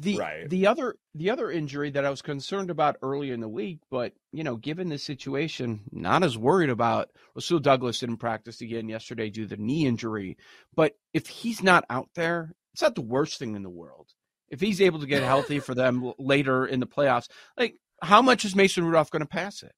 The 0.00 0.16
right. 0.16 0.48
the 0.48 0.66
other 0.66 0.96
the 1.14 1.30
other 1.30 1.50
injury 1.50 1.90
that 1.90 2.04
I 2.04 2.10
was 2.10 2.22
concerned 2.22 2.70
about 2.70 2.96
earlier 3.02 3.34
in 3.34 3.40
the 3.40 3.48
week, 3.48 3.80
but 3.90 4.12
you 4.32 4.42
know, 4.42 4.56
given 4.56 4.88
the 4.88 4.96
situation, 4.96 5.82
not 5.90 6.22
as 6.22 6.38
worried 6.38 6.70
about. 6.70 7.10
Rasul 7.34 7.58
Douglas 7.58 7.98
didn't 7.98 8.16
practice 8.16 8.60
again 8.60 8.88
yesterday 8.88 9.28
due 9.28 9.42
to 9.42 9.56
the 9.56 9.62
knee 9.62 9.86
injury, 9.86 10.38
but 10.74 10.92
if 11.12 11.26
he's 11.26 11.62
not 11.62 11.84
out 11.90 12.08
there, 12.14 12.52
it's 12.72 12.82
not 12.82 12.94
the 12.94 13.02
worst 13.02 13.38
thing 13.38 13.54
in 13.54 13.62
the 13.62 13.70
world. 13.70 14.08
If 14.48 14.60
he's 14.60 14.80
able 14.80 15.00
to 15.00 15.06
get 15.06 15.22
healthy 15.22 15.58
for 15.60 15.74
them 15.74 16.12
later 16.18 16.64
in 16.64 16.80
the 16.80 16.86
playoffs, 16.86 17.28
like 17.58 17.76
how 18.00 18.22
much 18.22 18.44
is 18.44 18.56
Mason 18.56 18.84
Rudolph 18.84 19.10
going 19.10 19.20
to 19.20 19.26
pass 19.26 19.62
it? 19.62 19.72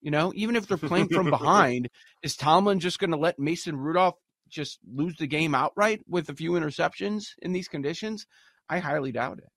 You 0.00 0.10
know, 0.10 0.32
even 0.34 0.56
if 0.56 0.66
they're 0.66 0.78
playing 0.78 1.08
from 1.08 1.28
behind, 1.30 1.88
is 2.22 2.36
Tomlin 2.36 2.80
just 2.80 2.98
going 2.98 3.10
to 3.10 3.18
let 3.18 3.38
Mason 3.38 3.76
Rudolph 3.76 4.16
just 4.48 4.78
lose 4.90 5.16
the 5.16 5.26
game 5.26 5.54
outright 5.54 6.00
with 6.08 6.28
a 6.28 6.34
few 6.34 6.52
interceptions 6.52 7.24
in 7.42 7.52
these 7.52 7.68
conditions? 7.68 8.26
I 8.70 8.78
highly 8.78 9.10
doubt 9.10 9.38
it. 9.38 9.50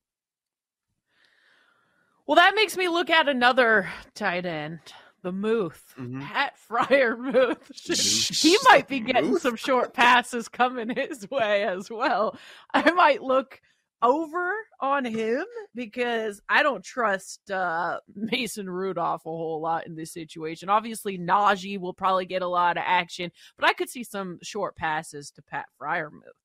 Well, 2.25 2.35
that 2.35 2.55
makes 2.55 2.75
me 2.75 2.89
look 2.89 3.11
at 3.11 3.29
another 3.29 3.89
tight 4.15 4.45
end, 4.45 4.79
the 5.21 5.31
Muth, 5.31 5.93
mm-hmm. 5.99 6.21
Pat 6.21 6.53
Freiermuth. 6.67 8.35
he 8.41 8.57
might 8.65 8.87
be 8.87 9.01
getting 9.01 9.37
some 9.37 9.55
short 9.55 9.93
passes 9.93 10.49
coming 10.49 10.89
his 10.89 11.29
way 11.29 11.63
as 11.63 11.91
well. 11.91 12.37
I 12.73 12.89
might 12.91 13.21
look 13.21 13.61
over 14.01 14.51
on 14.81 15.05
him 15.05 15.45
because 15.75 16.41
I 16.49 16.63
don't 16.63 16.83
trust 16.83 17.51
uh, 17.51 17.99
Mason 18.15 18.69
Rudolph 18.69 19.25
a 19.25 19.29
whole 19.29 19.61
lot 19.61 19.85
in 19.85 19.95
this 19.95 20.11
situation. 20.11 20.69
Obviously, 20.69 21.19
Najee 21.19 21.79
will 21.79 21.93
probably 21.93 22.25
get 22.25 22.41
a 22.41 22.47
lot 22.47 22.77
of 22.77 22.83
action, 22.85 23.31
but 23.57 23.69
I 23.69 23.73
could 23.73 23.89
see 23.89 24.03
some 24.03 24.39
short 24.41 24.75
passes 24.75 25.29
to 25.31 25.43
Pat 25.43 25.65
Freiermuth. 25.79 26.42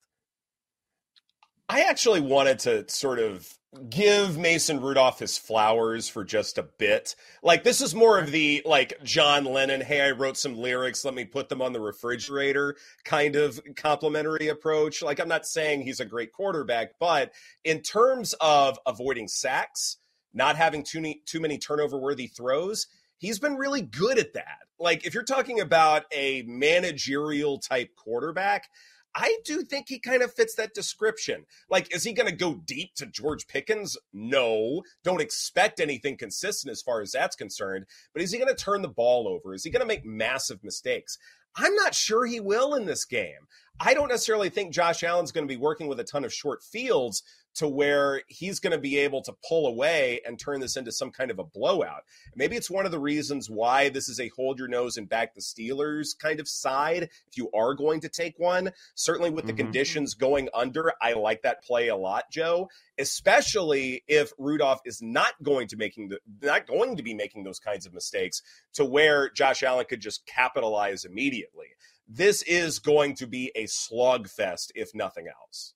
I 1.69 1.83
actually 1.83 2.21
wanted 2.21 2.61
to 2.61 2.89
sort 2.89 3.19
of 3.19 3.47
give 3.91 4.39
Mason 4.39 4.81
Rudolph 4.81 5.19
his 5.19 5.37
flowers 5.37 6.09
for 6.09 6.25
just 6.25 6.57
a 6.57 6.63
bit. 6.63 7.15
Like 7.43 7.63
this 7.63 7.83
is 7.83 7.95
more 7.95 8.19
of 8.19 8.31
the 8.31 8.63
like 8.65 8.95
John 9.03 9.45
Lennon, 9.45 9.83
hey, 9.83 10.01
I 10.01 10.13
wrote 10.13 10.39
some 10.39 10.57
lyrics, 10.57 11.05
let 11.05 11.13
me 11.13 11.27
put 11.27 11.51
them 11.51 11.61
on 11.61 11.75
the 11.75 11.81
refrigerator 11.81 12.77
kind 13.05 13.37
of 13.37 13.61
complimentary 13.77 14.49
approach. 14.49 15.03
Like 15.03 15.21
I'm 15.21 15.29
not 15.29 15.47
saying 15.47 15.83
he's 15.83 16.01
a 16.01 16.07
great 16.07 16.33
quarterback, 16.33 16.93
but 16.99 17.33
in 17.65 17.83
terms 17.83 18.35
of 18.41 18.79
avoiding 18.87 19.29
sacks, 19.29 19.99
not 20.33 20.57
having 20.57 20.83
too 20.83 21.03
many, 21.03 21.23
too 21.27 21.41
many 21.41 21.59
turnover 21.59 21.99
worthy 21.99 22.29
throws, 22.29 22.87
he's 23.19 23.39
been 23.39 23.57
really 23.57 23.83
good 23.83 24.19
at 24.19 24.33
that. 24.33 24.61
Like 24.79 25.05
if 25.07 25.13
you're 25.13 25.25
talking 25.25 25.61
about 25.61 26.05
a 26.13 26.43
managerial 26.47 27.59
type 27.59 27.95
quarterback, 27.97 28.69
I 29.15 29.39
do 29.45 29.63
think 29.63 29.87
he 29.89 29.99
kind 29.99 30.23
of 30.23 30.33
fits 30.33 30.55
that 30.57 30.75
description. 30.75 31.45
Like, 31.69 31.95
is 31.95 32.05
he 32.05 32.13
going 32.13 32.29
to 32.29 32.37
go 32.37 32.55
deep 32.55 32.95
to 32.97 33.07
George 33.07 33.47
Pickens? 33.49 33.97
No. 34.13 34.83
Don't 35.03 35.21
expect 35.21 35.81
anything 35.81 36.17
consistent 36.17 36.71
as 36.71 36.83
far 36.83 37.01
as 37.01 37.13
that's 37.13 37.37
concerned. 37.37 37.87
But 38.13 38.23
is 38.23 38.31
he 38.31 38.39
going 38.39 38.55
to 38.55 38.65
turn 38.65 38.83
the 38.83 38.89
ball 38.89 39.27
over? 39.27 39.55
Is 39.55 39.65
he 39.65 39.71
going 39.71 39.81
to 39.81 39.87
make 39.87 40.05
massive 40.05 40.63
mistakes? 40.63 41.19
I'm 41.59 41.75
not 41.75 41.95
sure 41.95 42.25
he 42.25 42.41
will 42.41 42.75
in 42.75 42.87
this 42.87 43.05
game. 43.05 43.49
I 43.81 43.95
don't 43.95 44.09
necessarily 44.09 44.49
think 44.49 44.73
Josh 44.73 45.05
Allen's 45.05 45.33
going 45.33 45.47
to 45.47 45.53
be 45.53 45.61
working 45.61 45.87
with 45.87 46.01
a 46.01 46.05
ton 46.05 46.25
of 46.25 46.33
short 46.33 46.63
fields 46.63 47.23
to 47.55 47.69
where 47.69 48.23
he's 48.29 48.61
going 48.61 48.73
to 48.73 48.79
be 48.79 48.99
able 48.99 49.23
to 49.23 49.35
pull 49.49 49.67
away 49.67 50.21
and 50.25 50.39
turn 50.39 50.61
this 50.61 50.77
into 50.77 50.93
some 50.93 51.11
kind 51.11 51.31
of 51.31 51.41
a 51.41 51.45
blowout. 51.45 52.05
Maybe 52.37 52.57
it's 52.57 52.71
one 52.71 52.87
of 52.87 52.93
the 52.93 53.01
reasons 53.01 53.51
why 53.51 53.89
this 53.89 54.09
is 54.09 54.21
a 54.21 54.29
hold 54.29 54.59
your 54.61 54.69
nose 54.69 54.97
and 54.97 55.09
back 55.09 55.35
the 55.35 55.41
Steelers 55.41 56.17
kind 56.17 56.39
of 56.39 56.49
side. 56.49 57.05
If 57.29 57.37
you 57.37 57.51
are 57.53 57.75
going 57.75 58.01
to 58.01 58.09
take 58.09 58.39
one, 58.39 58.71
certainly 58.95 59.31
with 59.31 59.47
the 59.47 59.53
mm-hmm. 59.53 59.63
conditions 59.63 60.15
going 60.15 60.49
under, 60.55 60.93
I 61.03 61.15
like 61.15 61.43
that 61.43 61.65
play 61.65 61.89
a 61.89 61.97
lot, 61.97 62.31
Joe. 62.31 62.69
Especially 62.99 64.03
if 64.09 64.33
Rudolph 64.39 64.81
is 64.85 65.01
not 65.01 65.35
going 65.43 65.69
to 65.69 65.77
making 65.77 66.09
the 66.09 66.19
not 66.43 66.67
going 66.67 66.97
to 66.97 67.03
be 67.03 67.15
making 67.15 67.45
those 67.45 67.59
kinds 67.59 67.87
of 67.87 67.95
mistakes 67.95 68.43
to 68.75 68.85
where 68.85 69.31
Josh 69.31 69.63
Allen 69.63 69.87
could 69.89 70.01
just 70.01 70.27
capitalize 70.27 71.05
immediately 71.05 71.69
this 72.09 72.43
is 72.43 72.79
going 72.79 73.15
to 73.17 73.27
be 73.27 73.53
a 73.55 73.65
slugfest, 73.65 74.73
if 74.75 74.95
nothing 74.95 75.27
else. 75.29 75.75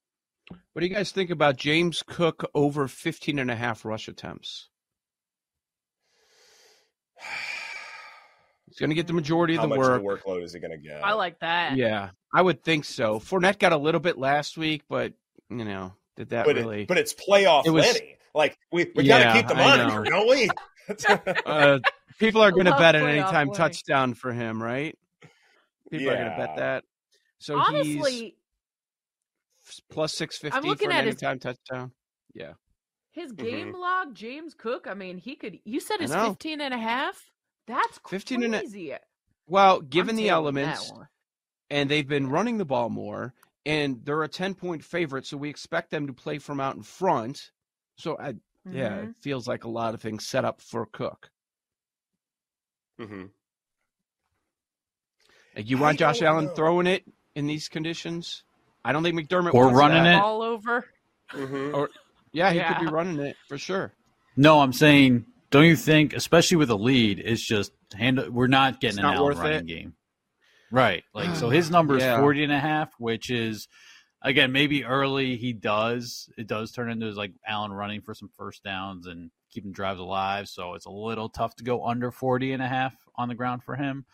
What 0.72 0.80
do 0.80 0.86
you 0.86 0.94
guys 0.94 1.12
think 1.12 1.30
about 1.30 1.56
James 1.56 2.02
Cook 2.06 2.50
over 2.54 2.88
15 2.88 3.38
and 3.38 3.50
a 3.50 3.56
half 3.56 3.84
rush 3.84 4.08
attempts? 4.08 4.68
He's 8.66 8.78
going 8.78 8.90
to 8.90 8.96
get 8.96 9.06
the 9.06 9.12
majority 9.12 9.54
of 9.54 9.60
How 9.60 9.66
the 9.66 9.78
work. 9.78 9.96
Of 9.96 10.02
the 10.02 10.08
workload 10.08 10.42
is 10.42 10.54
he 10.54 10.60
going 10.60 10.72
to 10.72 10.78
get? 10.78 11.04
I 11.04 11.12
like 11.12 11.38
that. 11.40 11.76
Yeah, 11.76 12.10
I 12.34 12.40
would 12.40 12.62
think 12.64 12.86
so. 12.86 13.20
Fournette 13.20 13.58
got 13.58 13.72
a 13.72 13.76
little 13.76 14.00
bit 14.00 14.18
last 14.18 14.56
week, 14.56 14.82
but 14.88 15.12
you 15.50 15.64
know, 15.64 15.92
did 16.22 16.30
that 16.30 16.46
but 16.46 16.56
really? 16.56 16.82
It, 16.82 16.88
but 16.88 16.98
it's 16.98 17.14
playoff 17.14 17.66
it 17.66 17.70
was, 17.70 17.84
Lenny. 17.84 18.16
Like 18.34 18.56
we, 18.70 18.90
we 18.94 19.04
yeah, 19.04 19.22
got 19.24 19.32
to 19.32 19.38
keep 19.40 19.48
them 19.48 19.58
on 19.58 19.90
here, 19.90 20.04
don't 20.04 20.28
we? 20.28 20.48
uh, 21.46 21.78
people 22.18 22.40
are 22.42 22.50
going 22.52 22.66
to 22.66 22.76
bet 22.76 22.94
an 22.94 23.06
anytime 23.06 23.50
touchdown 23.52 24.14
for 24.14 24.32
him, 24.32 24.62
right? 24.62 24.96
People 25.90 26.08
are 26.10 26.16
going 26.16 26.30
to 26.30 26.36
bet 26.36 26.56
that. 26.56 26.84
So 27.38 27.58
honestly, 27.58 28.34
he's 29.66 29.80
plus 29.90 30.14
six 30.14 30.38
fifty. 30.38 30.60
For 30.60 30.90
at 30.90 31.00
an 31.00 31.06
his 31.06 31.22
anytime 31.22 31.38
touchdown. 31.38 31.92
Yeah. 32.34 32.52
his 33.10 33.32
Mm-hmm. 33.32 33.44
game 33.46 33.72
log, 33.74 34.14
James 34.14 34.54
Cook. 34.54 34.86
I 34.88 34.94
mean, 34.94 35.18
he 35.18 35.34
could. 35.36 35.58
You 35.64 35.80
said 35.80 35.96
I 36.00 36.04
it's 36.04 36.12
know. 36.12 36.28
15 36.30 36.60
and 36.60 36.72
a 36.72 36.78
half. 36.78 37.22
That's 37.66 38.00
15 38.08 38.42
and 38.44 38.54
a- 38.54 38.58
crazy. 38.60 38.94
Well, 39.46 39.76
I'm 39.78 39.86
given 39.88 40.16
the 40.16 40.30
elements, 40.30 40.90
and 41.68 41.90
they've 41.90 42.06
been 42.08 42.28
running 42.30 42.56
the 42.58 42.64
ball 42.64 42.88
more, 42.88 43.34
and 43.64 44.00
they're 44.04 44.22
a 44.22 44.28
ten 44.28 44.54
point 44.54 44.84
favorite, 44.84 45.26
so 45.26 45.36
we 45.36 45.48
expect 45.50 45.90
them 45.90 46.06
to 46.06 46.12
play 46.12 46.38
from 46.38 46.60
out 46.60 46.76
in 46.76 46.82
front. 46.82 47.50
So 47.96 48.16
I, 48.18 48.34
yeah, 48.70 48.98
Mhm. 48.98 49.10
it 49.10 49.16
feels 49.20 49.46
like 49.46 49.64
a 49.64 49.68
lot 49.68 49.94
of 49.94 50.00
things 50.02 50.26
set 50.26 50.44
up 50.44 50.60
for 50.60 50.86
Cook. 50.86 51.30
mm-hmm. 53.00 53.24
Like 55.56 55.68
you 55.68 55.76
I 55.78 55.80
want 55.80 55.98
Josh 55.98 56.22
Allen 56.22 56.46
know. 56.46 56.54
throwing 56.54 56.86
it 56.86 57.04
in 57.34 57.46
these 57.46 57.68
conditions? 57.68 58.44
I 58.84 58.92
don't 58.92 59.02
think 59.02 59.18
McDermott 59.18 59.54
Or 59.54 59.64
wants 59.66 59.78
running 59.78 60.04
that. 60.04 60.16
it. 60.16 60.22
all 60.22 60.42
over. 60.42 60.86
hmm 61.30 61.74
Or 61.74 61.90
yeah, 62.32 62.50
he 62.50 62.58
Yeah. 62.58 62.72
could 62.74 62.84
be 62.86 62.90
running 62.92 63.18
it 63.20 63.36
for 63.48 63.58
sure. 63.58 63.92
No, 64.36 64.60
I'm 64.60 64.72
saying, 64.72 65.26
don't 65.50 65.64
you 65.66 65.76
think, 65.76 66.14
especially 66.14 66.56
with 66.56 66.70
a 66.70 66.74
lead, 66.76 67.18
it's 67.18 67.46
just 67.46 67.72
hand. 67.94 68.18
We're 68.30 68.46
not 68.46 68.80
getting 68.80 68.90
It's 68.90 68.98
an 68.98 69.02
not 69.04 69.16
Allen 69.16 69.24
worth 69.34 69.38
running 69.38 69.58
it? 69.60 69.66
game, 69.66 69.94
right? 70.72 71.04
Like 71.14 71.36
so, 71.36 71.50
his 71.50 71.70
number 71.76 71.96
is 71.96 72.02
Yeah. 72.02 72.18
40 72.18 72.42
and 72.44 72.52
a 72.52 72.58
half, 72.58 72.92
which 72.98 73.30
is 73.30 73.68
again 74.22 74.50
maybe 74.52 74.84
early 74.84 75.36
he 75.36 75.52
does 75.52 76.28
it 76.38 76.46
does 76.46 76.70
turn 76.72 76.90
into 76.90 77.10
like 77.12 77.32
Allen 77.46 77.72
running 77.72 78.00
for 78.00 78.14
some 78.14 78.28
first 78.36 78.62
downs 78.64 79.06
and 79.06 79.30
keeping 79.50 79.70
drives 79.72 80.00
alive. 80.00 80.48
So 80.48 80.74
it's 80.74 80.86
a 80.86 80.90
little 80.90 81.28
tough 81.28 81.54
to 81.56 81.64
go 81.64 81.84
under 81.86 82.10
40 82.10 82.52
and 82.52 82.62
a 82.62 82.68
half 82.68 82.94
on 83.16 83.28
the 83.28 83.34
ground 83.34 83.62
for 83.62 83.76
him. 83.76 84.04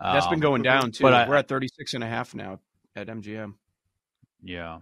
That's 0.00 0.26
been 0.26 0.34
Um, 0.36 0.40
going 0.40 0.62
down 0.62 0.90
too. 0.90 1.02
but 1.04 1.12
I- 1.14 1.28
We're 1.28 1.36
at 1.36 1.48
36 1.48 1.94
and 1.94 2.02
a 2.02 2.06
half 2.08 2.34
now 2.34 2.60
at 2.94 3.08
MGM. 3.08 3.54
Yeah. 4.42 4.78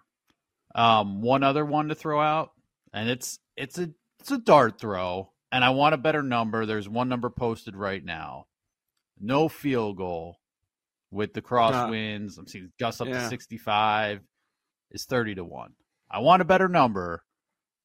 Um, 0.75 1.21
one 1.23 1.43
other 1.45 1.65
one 1.65 1.89
to 1.89 1.95
throw 1.95 2.21
out, 2.21 2.53
and 2.93 3.09
it's 3.09 3.39
it's 3.57 3.79
a 3.79 3.91
it's 4.21 4.31
a 4.33 4.39
dart 4.39 4.79
throw, 4.81 5.31
and 5.53 5.65
I 5.65 5.71
want 5.71 5.95
a 5.95 5.99
better 5.99 6.23
number. 6.23 6.67
There's 6.67 6.89
one 6.89 7.09
number 7.09 7.31
posted 7.31 7.77
right 7.77 8.05
now. 8.05 8.47
No 9.21 9.49
field 9.49 9.97
goal 9.97 10.41
with 11.15 11.33
the 11.33 11.41
uh, 11.41 11.45
crosswinds. 11.45 12.37
I'm 12.39 12.47
seeing 12.47 12.71
gusts 12.79 13.01
up 13.01 13.09
Yeah. 13.09 13.21
to 13.23 13.29
65 13.29 14.21
is 14.91 15.05
30 15.05 15.37
to 15.37 15.45
one. 15.45 15.73
I 16.11 16.19
want 16.19 16.43
a 16.43 16.45
better 16.45 16.69
number, 16.69 17.25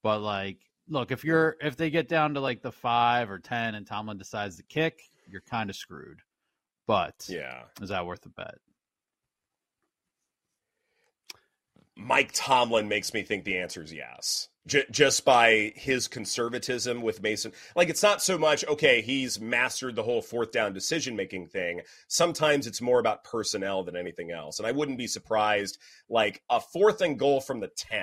but 0.04 0.20
like, 0.20 0.58
look 0.88 1.12
if 1.12 1.24
you're 1.24 1.56
if 1.62 1.78
they 1.78 1.90
get 1.90 2.10
down 2.10 2.34
to 2.34 2.42
like 2.42 2.62
the 2.62 2.72
five 2.72 3.30
or 3.30 3.40
ten, 3.40 3.76
and 3.76 3.86
Tomlin 3.88 4.18
decides 4.18 4.58
to 4.58 4.64
kick, 4.64 5.00
you're 5.28 5.42
kind 5.42 5.70
of 5.70 5.76
screwed. 5.76 6.20
But 6.88 7.26
Yeah. 7.30 7.64
is 7.82 7.90
that 7.90 8.06
worth 8.06 8.26
a 8.26 8.30
bet? 8.30 8.56
Mike 11.96 12.32
Tomlin 12.34 12.88
makes 12.88 13.14
me 13.14 13.24
think 13.24 13.44
the 13.46 13.58
answer 13.58 13.84
is 13.84 13.94
yes. 13.94 14.50
J- 14.70 14.86
just 14.92 15.26
by 15.26 15.74
his 15.76 16.08
conservatism 16.08 17.02
with 17.02 17.24
Mason. 17.24 17.52
Like, 17.76 17.90
it's 17.90 18.04
not 18.04 18.22
so 18.22 18.38
much, 18.38 18.64
okay, 18.68 19.02
he's 19.02 19.40
mastered 19.40 19.96
the 19.96 20.04
whole 20.04 20.22
fourth 20.22 20.52
down 20.52 20.74
decision 20.74 21.16
making 21.16 21.48
thing. 21.48 21.82
Sometimes 22.08 22.68
it's 22.68 22.80
more 22.80 23.00
about 23.00 23.24
personnel 23.24 23.84
than 23.84 23.96
anything 23.96 24.32
else. 24.32 24.60
And 24.60 24.68
I 24.68 24.72
wouldn't 24.72 25.00
be 25.00 25.08
surprised, 25.08 25.80
like, 26.08 26.44
a 26.50 26.62
fourth 26.62 27.02
and 27.02 27.18
goal 27.18 27.42
from 27.42 27.60
the 27.60 27.68
10 27.68 28.02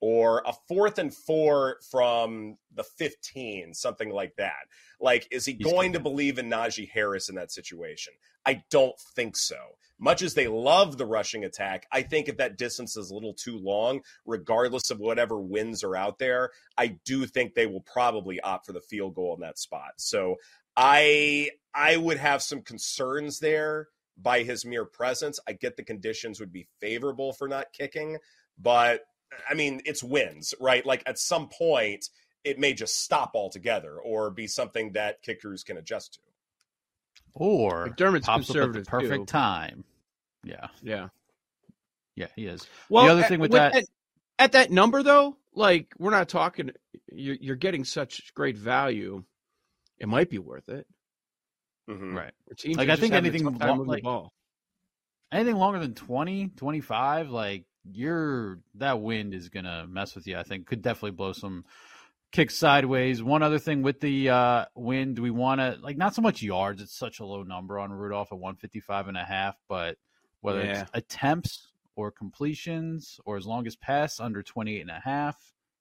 or 0.00 0.42
a 0.46 0.52
fourth 0.66 0.98
and 0.98 1.14
four 1.14 1.76
from 1.90 2.56
the 2.74 2.84
15, 2.84 3.74
something 3.74 4.10
like 4.10 4.34
that. 4.36 4.66
Like, 5.00 5.28
is 5.30 5.44
he 5.44 5.54
He's 5.54 5.70
going 5.70 5.92
to 5.92 6.00
believe 6.00 6.38
in 6.38 6.50
Najee 6.50 6.90
Harris 6.90 7.28
in 7.28 7.34
that 7.34 7.52
situation? 7.52 8.14
I 8.46 8.62
don't 8.70 8.98
think 9.14 9.36
so. 9.36 9.56
Much 9.98 10.22
as 10.22 10.32
they 10.32 10.48
love 10.48 10.96
the 10.96 11.04
rushing 11.04 11.44
attack, 11.44 11.86
I 11.92 12.00
think 12.00 12.28
if 12.28 12.38
that 12.38 12.56
distance 12.56 12.96
is 12.96 13.10
a 13.10 13.14
little 13.14 13.34
too 13.34 13.58
long, 13.58 14.00
regardless 14.24 14.90
of 14.90 14.98
whatever 14.98 15.38
wins 15.38 15.84
are 15.84 15.94
out 15.94 16.18
there, 16.18 16.50
I 16.78 16.98
do 17.04 17.26
think 17.26 17.54
they 17.54 17.66
will 17.66 17.82
probably 17.82 18.40
opt 18.40 18.66
for 18.66 18.72
the 18.72 18.80
field 18.80 19.14
goal 19.14 19.34
in 19.34 19.42
that 19.42 19.58
spot. 19.58 19.92
So 19.98 20.36
I 20.74 21.50
I 21.74 21.98
would 21.98 22.16
have 22.16 22.42
some 22.42 22.62
concerns 22.62 23.40
there 23.40 23.88
by 24.16 24.42
his 24.42 24.64
mere 24.64 24.86
presence. 24.86 25.38
I 25.46 25.52
get 25.52 25.76
the 25.76 25.84
conditions 25.84 26.40
would 26.40 26.52
be 26.52 26.66
favorable 26.80 27.34
for 27.34 27.48
not 27.48 27.72
kicking, 27.74 28.16
but 28.58 29.02
I 29.48 29.54
mean, 29.54 29.80
it's 29.84 30.02
wins, 30.02 30.54
right? 30.60 30.84
Like 30.84 31.02
at 31.06 31.18
some 31.18 31.48
point, 31.48 32.08
it 32.44 32.58
may 32.58 32.72
just 32.72 33.02
stop 33.02 33.32
altogether 33.34 33.98
or 33.98 34.30
be 34.30 34.46
something 34.46 34.92
that 34.92 35.22
kickers 35.22 35.62
can 35.62 35.76
adjust 35.76 36.14
to. 36.14 36.20
Or 37.34 37.88
McDermott's 37.88 38.26
pops 38.26 38.50
up 38.50 38.56
at 38.56 38.60
the 38.72 38.82
conservative, 38.82 38.86
perfect 38.86 39.14
too. 39.14 39.24
time. 39.26 39.84
Yeah, 40.42 40.68
Yeah. 40.82 41.08
yeah, 42.16 42.26
he 42.34 42.46
is. 42.46 42.66
Well, 42.88 43.04
the 43.04 43.12
other 43.12 43.22
at- 43.22 43.28
thing 43.28 43.40
with 43.40 43.52
that, 43.52 43.76
at, 43.76 43.84
at 44.38 44.52
that 44.52 44.70
number 44.70 45.02
though, 45.02 45.36
like 45.54 45.92
we're 45.98 46.10
not 46.10 46.28
talking. 46.28 46.70
You're, 47.12 47.36
you're 47.40 47.56
getting 47.56 47.84
such 47.84 48.32
great 48.34 48.56
value. 48.56 49.22
It 49.98 50.08
might 50.08 50.30
be 50.30 50.38
worth 50.38 50.68
it. 50.68 50.86
Mhm. 51.88 52.14
right? 52.16 52.32
Like, 52.76 52.88
I 52.88 52.96
think 52.96 53.14
anything 53.14 53.42
tough 53.44 53.58
time 53.58 53.84
like- 53.86 54.02
ball. 54.02 54.32
Anything 55.32 55.56
longer 55.56 55.78
than 55.78 55.94
20, 55.94 56.48
25, 56.56 57.30
like 57.30 57.64
you're 57.90 58.60
that 58.76 59.00
wind 59.00 59.34
is 59.34 59.48
gonna 59.48 59.86
mess 59.88 60.14
with 60.14 60.26
you. 60.26 60.36
I 60.36 60.42
think 60.42 60.66
could 60.66 60.82
definitely 60.82 61.12
blow 61.12 61.32
some 61.32 61.64
kicks 62.32 62.54
sideways. 62.56 63.22
One 63.22 63.42
other 63.42 63.58
thing 63.58 63.82
with 63.82 64.00
the 64.00 64.28
uh, 64.30 64.64
wind, 64.74 65.18
we 65.18 65.30
want 65.30 65.60
to 65.60 65.78
like 65.82 65.96
not 65.96 66.14
so 66.14 66.22
much 66.22 66.42
yards. 66.42 66.80
It's 66.82 66.96
such 66.96 67.20
a 67.20 67.24
low 67.24 67.42
number 67.42 67.78
on 67.78 67.90
Rudolph 67.92 68.28
at 68.32 68.38
155 68.38 69.08
and 69.08 69.16
a 69.16 69.24
half, 69.24 69.56
but 69.68 69.96
whether 70.40 70.62
Yeah. 70.64 70.82
it's 70.82 70.90
attempts 70.94 71.72
or 71.96 72.10
completions 72.10 73.18
or 73.24 73.36
as 73.36 73.46
long 73.46 73.66
as 73.66 73.76
pass 73.76 74.20
under 74.20 74.42
28 74.42 74.80
and 74.82 74.90
a 74.90 75.00
half. 75.00 75.36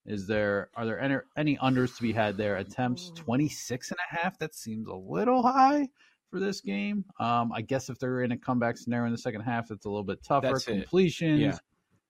Is 0.05 0.25
there 0.25 0.69
are 0.75 0.85
there 0.85 0.99
any, 0.99 1.17
any 1.37 1.57
unders 1.57 1.95
to 1.97 2.01
be 2.01 2.13
had 2.13 2.35
there? 2.35 2.55
Attempts 2.57 3.11
26 3.11 3.91
and 3.91 3.99
a 4.11 4.15
half. 4.17 4.39
That 4.39 4.55
seems 4.55 4.87
a 4.87 4.95
little 4.95 5.43
high 5.43 5.87
for 6.31 6.39
this 6.39 6.61
game. 6.61 7.05
Um, 7.19 7.51
I 7.53 7.61
guess 7.61 7.89
if 7.89 7.99
they're 7.99 8.21
in 8.23 8.31
a 8.31 8.37
comeback 8.37 8.77
scenario 8.77 9.05
in 9.05 9.11
the 9.11 9.17
second 9.19 9.41
half, 9.41 9.69
it's 9.69 9.85
a 9.85 9.89
little 9.89 10.03
bit 10.03 10.23
tougher. 10.23 10.47
That's 10.47 10.67
it. 10.67 10.81
Completions, 10.81 11.39
Yeah. 11.41 11.57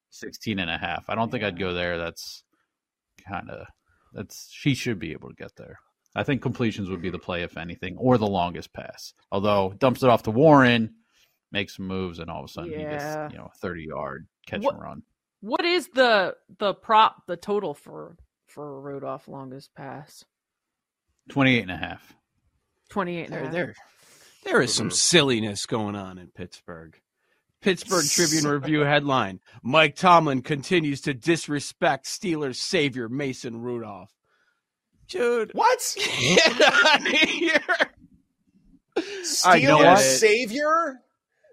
16 0.10 0.60
and 0.60 0.70
a 0.70 0.78
half. 0.78 1.06
I 1.10 1.16
don't 1.16 1.32
think 1.32 1.44
I'd 1.44 1.60
go 1.60 1.74
there. 1.74 1.98
That's 1.98 2.44
kind 3.28 3.50
of 3.50 3.68
that's 4.14 4.50
she 4.52 4.74
should 4.76 5.00
be 5.00 5.12
able 5.12 5.30
to 5.30 5.36
get 5.36 5.56
there. 5.56 5.80
I 6.16 6.24
think 6.24 6.42
completions 6.42 6.90
would 6.90 7.02
be 7.02 7.12
the 7.12 7.20
play 7.20 7.44
if 7.44 7.58
anything, 7.58 7.96
or 7.98 8.18
the 8.18 8.28
longest 8.28 8.74
pass. 8.74 9.14
Although 9.32 9.74
dumps 9.78 10.02
it 10.04 10.10
off 10.10 10.24
to 10.24 10.32
Warren, 10.32 10.96
makes 11.52 11.78
some 11.78 11.88
moves, 11.88 12.18
and 12.20 12.30
all 12.30 12.44
of 12.44 12.50
a 12.50 12.52
sudden 12.52 12.72
he 12.74 12.80
Yeah. 12.82 12.90
gets 13.28 13.34
you 13.34 13.40
know 13.40 13.46
a 13.54 13.58
30 13.60 13.84
yard 13.86 14.28
catch 14.48 14.62
What- 14.62 14.74
and 14.76 14.84
run. 14.84 15.04
What 15.42 15.64
is 15.64 15.88
the 15.90 16.36
the 16.58 16.74
prop 16.74 17.26
the 17.28 17.38
total 17.38 17.74
for 17.74 18.18
for 18.48 18.82
Rudolph 18.82 19.28
longest 19.28 19.74
pass? 19.76 20.26
28 21.30 21.62
and 21.62 21.72
a 21.72 21.78
half. 21.78 22.14
28 22.90 23.26
and 23.26 23.34
a 23.34 23.38
There, 23.38 23.44
half. 23.44 23.52
there, 23.54 23.76
there 24.46 24.62
is 24.62 24.74
some 24.74 24.90
Mhm. 24.90 24.94
silliness 24.94 25.66
going 25.68 25.96
on 25.96 26.18
in 26.18 26.32
Pittsburgh. 26.32 27.00
Pittsburgh 27.62 28.06
Tribune 28.10 28.46
Review 28.46 28.82
headline: 28.82 29.40
Mike 29.64 29.96
Tomlin 29.96 30.42
continues 30.42 31.02
to 31.02 31.14
disrespect 31.14 32.06
Steelers 32.06 32.56
savior 32.56 33.10
Mason 33.10 33.62
Rudolph. 33.62 34.12
Dude, 35.08 35.52
What? 35.54 35.80
get 35.98 36.62
out 36.62 37.00
of 37.02 37.08
here! 37.08 37.62
Steelers 38.98 39.98
savior? 40.20 41.02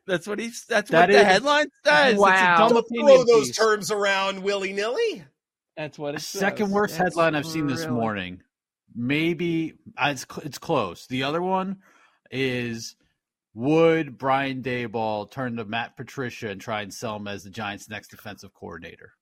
That's 0.06 0.26
what 0.26 0.38
he's. 0.38 0.64
That's 0.68 0.90
That 0.90 1.08
what 1.08 1.12
the 1.16 1.24
headline 1.24 1.66
says. 1.84 2.16
Wow. 2.16 2.28
It's 2.30 2.40
a 2.42 2.74
dumb 2.74 2.84
Don't 2.92 3.06
throw 3.06 3.24
those 3.24 3.48
piece. 3.48 3.56
terms 3.56 3.90
around 3.90 4.42
willy 4.42 4.72
nilly. 4.72 5.24
That's 5.76 5.98
what 5.98 6.14
it 6.14 6.20
says. 6.20 6.40
Second 6.40 6.70
worst 6.70 6.96
That's 6.96 7.14
headline 7.14 7.34
I've 7.34 7.46
seen 7.46 7.66
this 7.66 7.86
morning. 7.86 8.42
Maybe 8.94 9.74
uh, 9.98 10.10
it's 10.12 10.24
it's 10.44 10.58
close. 10.58 11.06
The 11.06 11.24
other 11.24 11.42
one 11.42 11.78
is 12.30 12.96
would 13.56 14.18
Brian 14.18 14.62
Daboll 14.62 15.30
turn 15.30 15.56
to 15.56 15.64
Matt 15.64 15.96
Patricia 15.96 16.50
and 16.50 16.60
try 16.60 16.82
and 16.82 16.92
sell 16.92 17.16
him 17.16 17.26
as 17.26 17.42
the 17.42 17.50
Giants' 17.50 17.88
next 17.88 18.08
defensive 18.08 18.52
coordinator? 18.52 19.14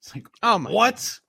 It's 0.00 0.14
like 0.14 0.26
Oh 0.42 0.58
my 0.58 0.70
what? 0.72 1.20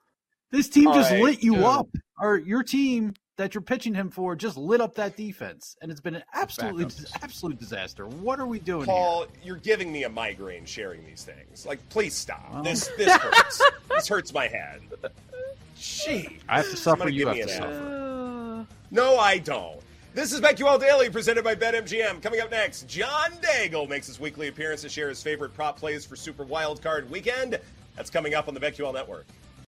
This 0.50 0.68
team 0.68 0.88
All 0.88 0.96
just 0.96 1.12
right, 1.12 1.22
lit 1.22 1.44
you 1.44 1.56
dude. 1.56 1.64
up, 1.64 1.88
or 2.20 2.38
your 2.38 2.64
team 2.64 3.14
that 3.38 3.54
you're 3.54 3.62
pitching 3.62 3.94
him 3.94 4.10
for 4.10 4.36
just 4.36 4.58
lit 4.58 4.82
up 4.82 4.96
that 4.96 5.16
defense, 5.16 5.76
and 5.82 5.92
it's 5.92 6.02
been 6.02 6.16
an 6.16 6.24
absolutely 6.34 6.86
Backups. 6.86 7.24
absolute 7.24 7.60
disaster. 7.60 8.06
What 8.08 8.40
are 8.40 8.46
we 8.48 8.58
doing 8.60 8.86
Paul, 8.86 9.28
you're 9.44 9.58
giving 9.58 9.92
me 9.92 10.04
a 10.04 10.10
migraine 10.10 10.66
sharing 10.66 11.06
these 11.06 11.24
things. 11.24 11.66
Like, 11.68 11.88
please 11.90 12.14
stop. 12.16 12.52
Well. 12.52 12.64
This 12.64 12.90
this 12.98 13.12
hurts. 13.16 13.62
this 13.90 14.08
hurts 14.08 14.34
my 14.34 14.48
head. 14.48 14.82
Gee. 15.78 16.40
I 16.50 16.58
have 16.58 16.70
to 16.70 16.78
suffer. 16.78 17.10
You 17.10 17.28
have 17.28 17.38
to 17.38 17.48
suffer. 17.50 18.66
Uh, 18.70 18.74
No, 18.92 19.18
I 19.18 19.38
don't. 19.40 19.80
This 20.16 20.32
is 20.32 20.42
BetQL 20.42 20.80
Daily, 20.80 21.10
presented 21.10 21.44
by 21.44 21.56
BetMGM. 21.56 22.22
Coming 22.22 22.40
up 22.40 22.52
next, 22.52 22.88
John 22.88 23.32
Daigle 23.42 23.90
makes 23.90 24.06
his 24.06 24.20
weekly 24.20 24.48
appearance 24.48 24.84
to 24.84 24.90
share 24.90 25.10
his 25.10 25.24
favorite 25.24 25.56
prop 25.56 25.76
plays 25.76 26.06
for 26.06 26.16
Super 26.16 26.46
Wildcard 26.46 27.10
Weekend. 27.10 27.60
That's 27.96 28.12
coming 28.12 28.36
up 28.36 28.48
on 28.48 28.54
the 28.54 28.60
BetQL 28.60 28.94
Network. 28.94 29.26